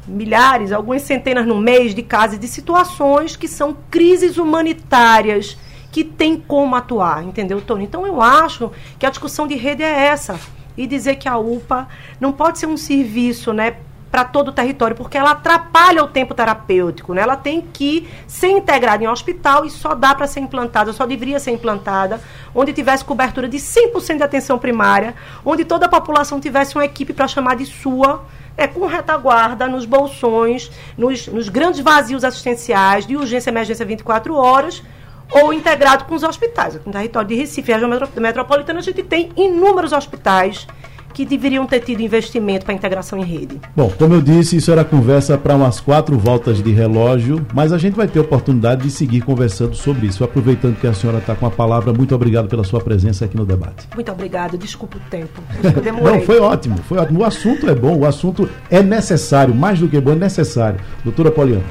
milhares, 0.07 0.71
algumas 0.71 1.01
centenas 1.01 1.45
no 1.45 1.57
mês 1.57 1.93
de 1.93 2.01
casos 2.01 2.39
de 2.39 2.47
situações 2.47 3.35
que 3.35 3.49
são 3.49 3.75
crises 3.91 4.37
humanitárias 4.37 5.57
que 5.91 6.03
tem 6.03 6.37
como 6.39 6.75
atuar, 6.75 7.23
entendeu, 7.23 7.59
Tony? 7.59 7.83
Então 7.83 8.07
eu 8.07 8.21
acho 8.21 8.71
que 8.97 9.05
a 9.05 9.09
discussão 9.09 9.45
de 9.45 9.55
rede 9.55 9.83
é 9.83 10.05
essa. 10.05 10.39
E 10.77 10.87
dizer 10.87 11.15
que 11.17 11.27
a 11.27 11.37
UPA 11.37 11.89
não 12.21 12.31
pode 12.31 12.59
ser 12.59 12.67
um 12.67 12.77
serviço, 12.77 13.51
né, 13.51 13.75
para 14.11 14.23
todo 14.25 14.49
o 14.49 14.51
território, 14.51 14.95
porque 14.95 15.17
ela 15.17 15.31
atrapalha 15.31 16.03
o 16.03 16.07
tempo 16.07 16.33
terapêutico. 16.33 17.13
Né? 17.13 17.21
Ela 17.21 17.35
tem 17.35 17.61
que 17.61 18.07
ser 18.27 18.47
integrada 18.47 19.03
em 19.03 19.07
um 19.07 19.11
hospital 19.11 19.65
e 19.65 19.69
só 19.69 19.93
dá 19.93 20.15
para 20.15 20.27
ser 20.27 20.39
implantada, 20.39 20.91
só 20.93 21.05
deveria 21.05 21.39
ser 21.39 21.51
implantada, 21.51 22.19
onde 22.53 22.73
tivesse 22.73 23.05
cobertura 23.05 23.47
de 23.47 23.57
100% 23.57 24.17
de 24.17 24.23
atenção 24.23 24.57
primária, 24.57 25.13
onde 25.45 25.63
toda 25.63 25.85
a 25.85 25.89
população 25.89 26.39
tivesse 26.39 26.75
uma 26.75 26.85
equipe 26.85 27.13
para 27.13 27.27
chamar 27.27 27.55
de 27.55 27.65
sua, 27.65 28.25
é, 28.57 28.67
com 28.67 28.85
retaguarda 28.87 29.67
nos 29.67 29.85
bolsões, 29.85 30.71
nos, 30.97 31.27
nos 31.27 31.47
grandes 31.47 31.79
vazios 31.79 32.23
assistenciais, 32.23 33.05
de 33.05 33.15
urgência 33.15 33.49
e 33.49 33.53
emergência 33.53 33.85
24 33.85 34.35
horas, 34.35 34.83
ou 35.31 35.53
integrado 35.53 36.05
com 36.05 36.15
os 36.15 36.23
hospitais. 36.23 36.73
No 36.83 36.91
território 36.91 37.27
de 37.27 37.35
Recife, 37.35 37.71
região 37.71 37.89
metropolitana, 38.17 38.79
a 38.79 38.81
gente 38.81 39.03
tem 39.03 39.31
inúmeros 39.37 39.93
hospitais 39.93 40.67
que 41.13 41.25
deveriam 41.25 41.65
ter 41.65 41.79
tido 41.81 42.01
investimento 42.01 42.65
para 42.65 42.73
integração 42.73 43.19
em 43.19 43.23
rede. 43.23 43.59
Bom, 43.75 43.91
como 43.97 44.13
eu 44.13 44.21
disse, 44.21 44.57
isso 44.57 44.71
era 44.71 44.83
conversa 44.83 45.37
para 45.37 45.55
umas 45.55 45.79
quatro 45.79 46.17
voltas 46.17 46.61
de 46.61 46.71
relógio, 46.71 47.45
mas 47.53 47.73
a 47.73 47.77
gente 47.77 47.95
vai 47.95 48.07
ter 48.07 48.19
oportunidade 48.19 48.83
de 48.83 48.91
seguir 48.91 49.21
conversando 49.21 49.75
sobre 49.75 50.07
isso. 50.07 50.23
Aproveitando 50.23 50.79
que 50.79 50.87
a 50.87 50.93
senhora 50.93 51.19
está 51.19 51.35
com 51.35 51.45
a 51.45 51.51
palavra, 51.51 51.93
muito 51.93 52.13
obrigado 52.15 52.47
pela 52.47 52.63
sua 52.63 52.79
presença 52.79 53.25
aqui 53.25 53.35
no 53.35 53.45
debate. 53.45 53.87
Muito 53.93 54.11
obrigada, 54.11 54.57
desculpa 54.57 54.97
o 54.97 55.09
tempo. 55.09 55.41
Não, 56.03 56.21
foi 56.21 56.39
ótimo, 56.39 56.77
foi 56.79 56.97
ótimo. 56.97 57.19
O 57.19 57.25
assunto 57.25 57.69
é 57.69 57.75
bom, 57.75 57.97
o 57.97 58.05
assunto 58.05 58.49
é 58.69 58.81
necessário, 58.81 59.53
mais 59.53 59.79
do 59.79 59.87
que 59.87 59.99
bom, 59.99 60.11
é 60.11 60.15
necessário. 60.15 60.79
Doutora 61.03 61.31
Poliana, 61.31 61.63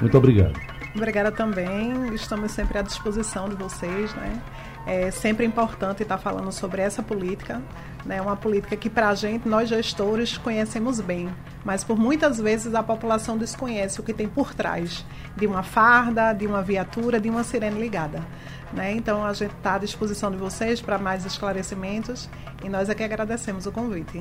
muito 0.00 0.16
obrigado. 0.16 0.68
Obrigada 0.94 1.30
também, 1.30 2.12
estamos 2.14 2.50
sempre 2.50 2.78
à 2.78 2.82
disposição 2.82 3.48
de 3.48 3.54
vocês, 3.54 4.12
né? 4.14 4.40
É 4.86 5.10
sempre 5.10 5.44
importante 5.44 6.02
estar 6.02 6.18
falando 6.18 6.50
sobre 6.50 6.80
essa 6.80 7.02
política, 7.02 7.60
né? 8.08 8.22
Uma 8.22 8.36
política 8.36 8.74
que 8.74 8.88
para 8.88 9.10
a 9.10 9.14
gente, 9.14 9.46
nós 9.46 9.68
gestores, 9.68 10.38
conhecemos 10.38 10.98
bem, 10.98 11.28
mas 11.62 11.84
por 11.84 11.98
muitas 11.98 12.40
vezes 12.40 12.74
a 12.74 12.82
população 12.82 13.36
desconhece 13.36 14.00
o 14.00 14.02
que 14.02 14.14
tem 14.14 14.26
por 14.26 14.54
trás 14.54 15.04
de 15.36 15.46
uma 15.46 15.62
farda, 15.62 16.32
de 16.32 16.46
uma 16.46 16.62
viatura, 16.62 17.20
de 17.20 17.28
uma 17.28 17.44
sirene 17.44 17.78
ligada. 17.78 18.26
Né? 18.72 18.92
Então 18.92 19.24
a 19.24 19.32
gente 19.34 19.54
está 19.54 19.74
à 19.74 19.78
disposição 19.78 20.30
de 20.30 20.38
vocês 20.38 20.80
para 20.80 20.98
mais 20.98 21.26
esclarecimentos 21.26 22.30
e 22.64 22.68
nós 22.70 22.88
aqui 22.88 23.04
agradecemos 23.04 23.66
o 23.66 23.72
convite. 23.72 24.20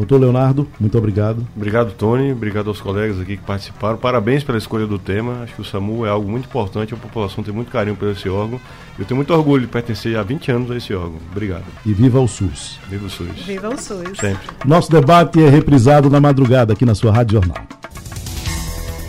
Doutor 0.00 0.18
Leonardo, 0.18 0.66
muito 0.80 0.96
obrigado. 0.96 1.46
Obrigado, 1.54 1.92
Tony. 1.92 2.32
Obrigado 2.32 2.68
aos 2.68 2.80
colegas 2.80 3.20
aqui 3.20 3.36
que 3.36 3.44
participaram. 3.44 3.98
Parabéns 3.98 4.42
pela 4.42 4.56
escolha 4.56 4.86
do 4.86 4.98
tema. 4.98 5.42
Acho 5.42 5.54
que 5.54 5.60
o 5.60 5.64
SAMU 5.64 6.06
é 6.06 6.08
algo 6.08 6.28
muito 6.28 6.46
importante. 6.46 6.94
A 6.94 6.96
população 6.96 7.44
tem 7.44 7.52
muito 7.52 7.70
carinho 7.70 7.94
por 7.94 8.08
esse 8.08 8.26
órgão. 8.26 8.58
Eu 8.98 9.04
tenho 9.04 9.16
muito 9.16 9.30
orgulho 9.34 9.60
de 9.60 9.66
pertencer 9.66 10.16
há 10.16 10.22
20 10.22 10.52
anos 10.52 10.70
a 10.70 10.76
esse 10.76 10.94
órgão. 10.94 11.18
Obrigado. 11.30 11.64
E 11.84 11.92
viva 11.92 12.18
o 12.18 12.26
SUS. 12.26 12.80
Viva 12.88 13.06
o 13.06 13.10
SUS. 13.10 13.42
Viva 13.44 13.68
o 13.68 13.76
SUS. 13.76 14.18
Sempre. 14.18 14.48
Nosso 14.64 14.90
debate 14.90 15.42
é 15.42 15.50
reprisado 15.50 16.08
na 16.08 16.18
madrugada 16.18 16.72
aqui 16.72 16.86
na 16.86 16.94
sua 16.94 17.12
Rádio 17.12 17.34
Jornal. 17.34 17.62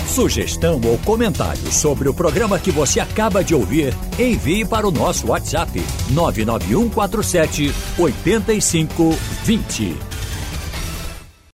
Sugestão 0.06 0.82
ou 0.84 0.98
comentário 0.98 1.72
sobre 1.72 2.10
o 2.10 2.14
programa 2.14 2.60
que 2.60 2.70
você 2.70 3.00
acaba 3.00 3.46
de 3.46 3.56
ouvir, 3.56 3.94
envie 4.20 4.66
para 4.66 4.86
o 4.86 4.92
nosso 4.92 5.28
WhatsApp 5.28 5.82
99147 6.10 7.74
8520. 7.98 10.11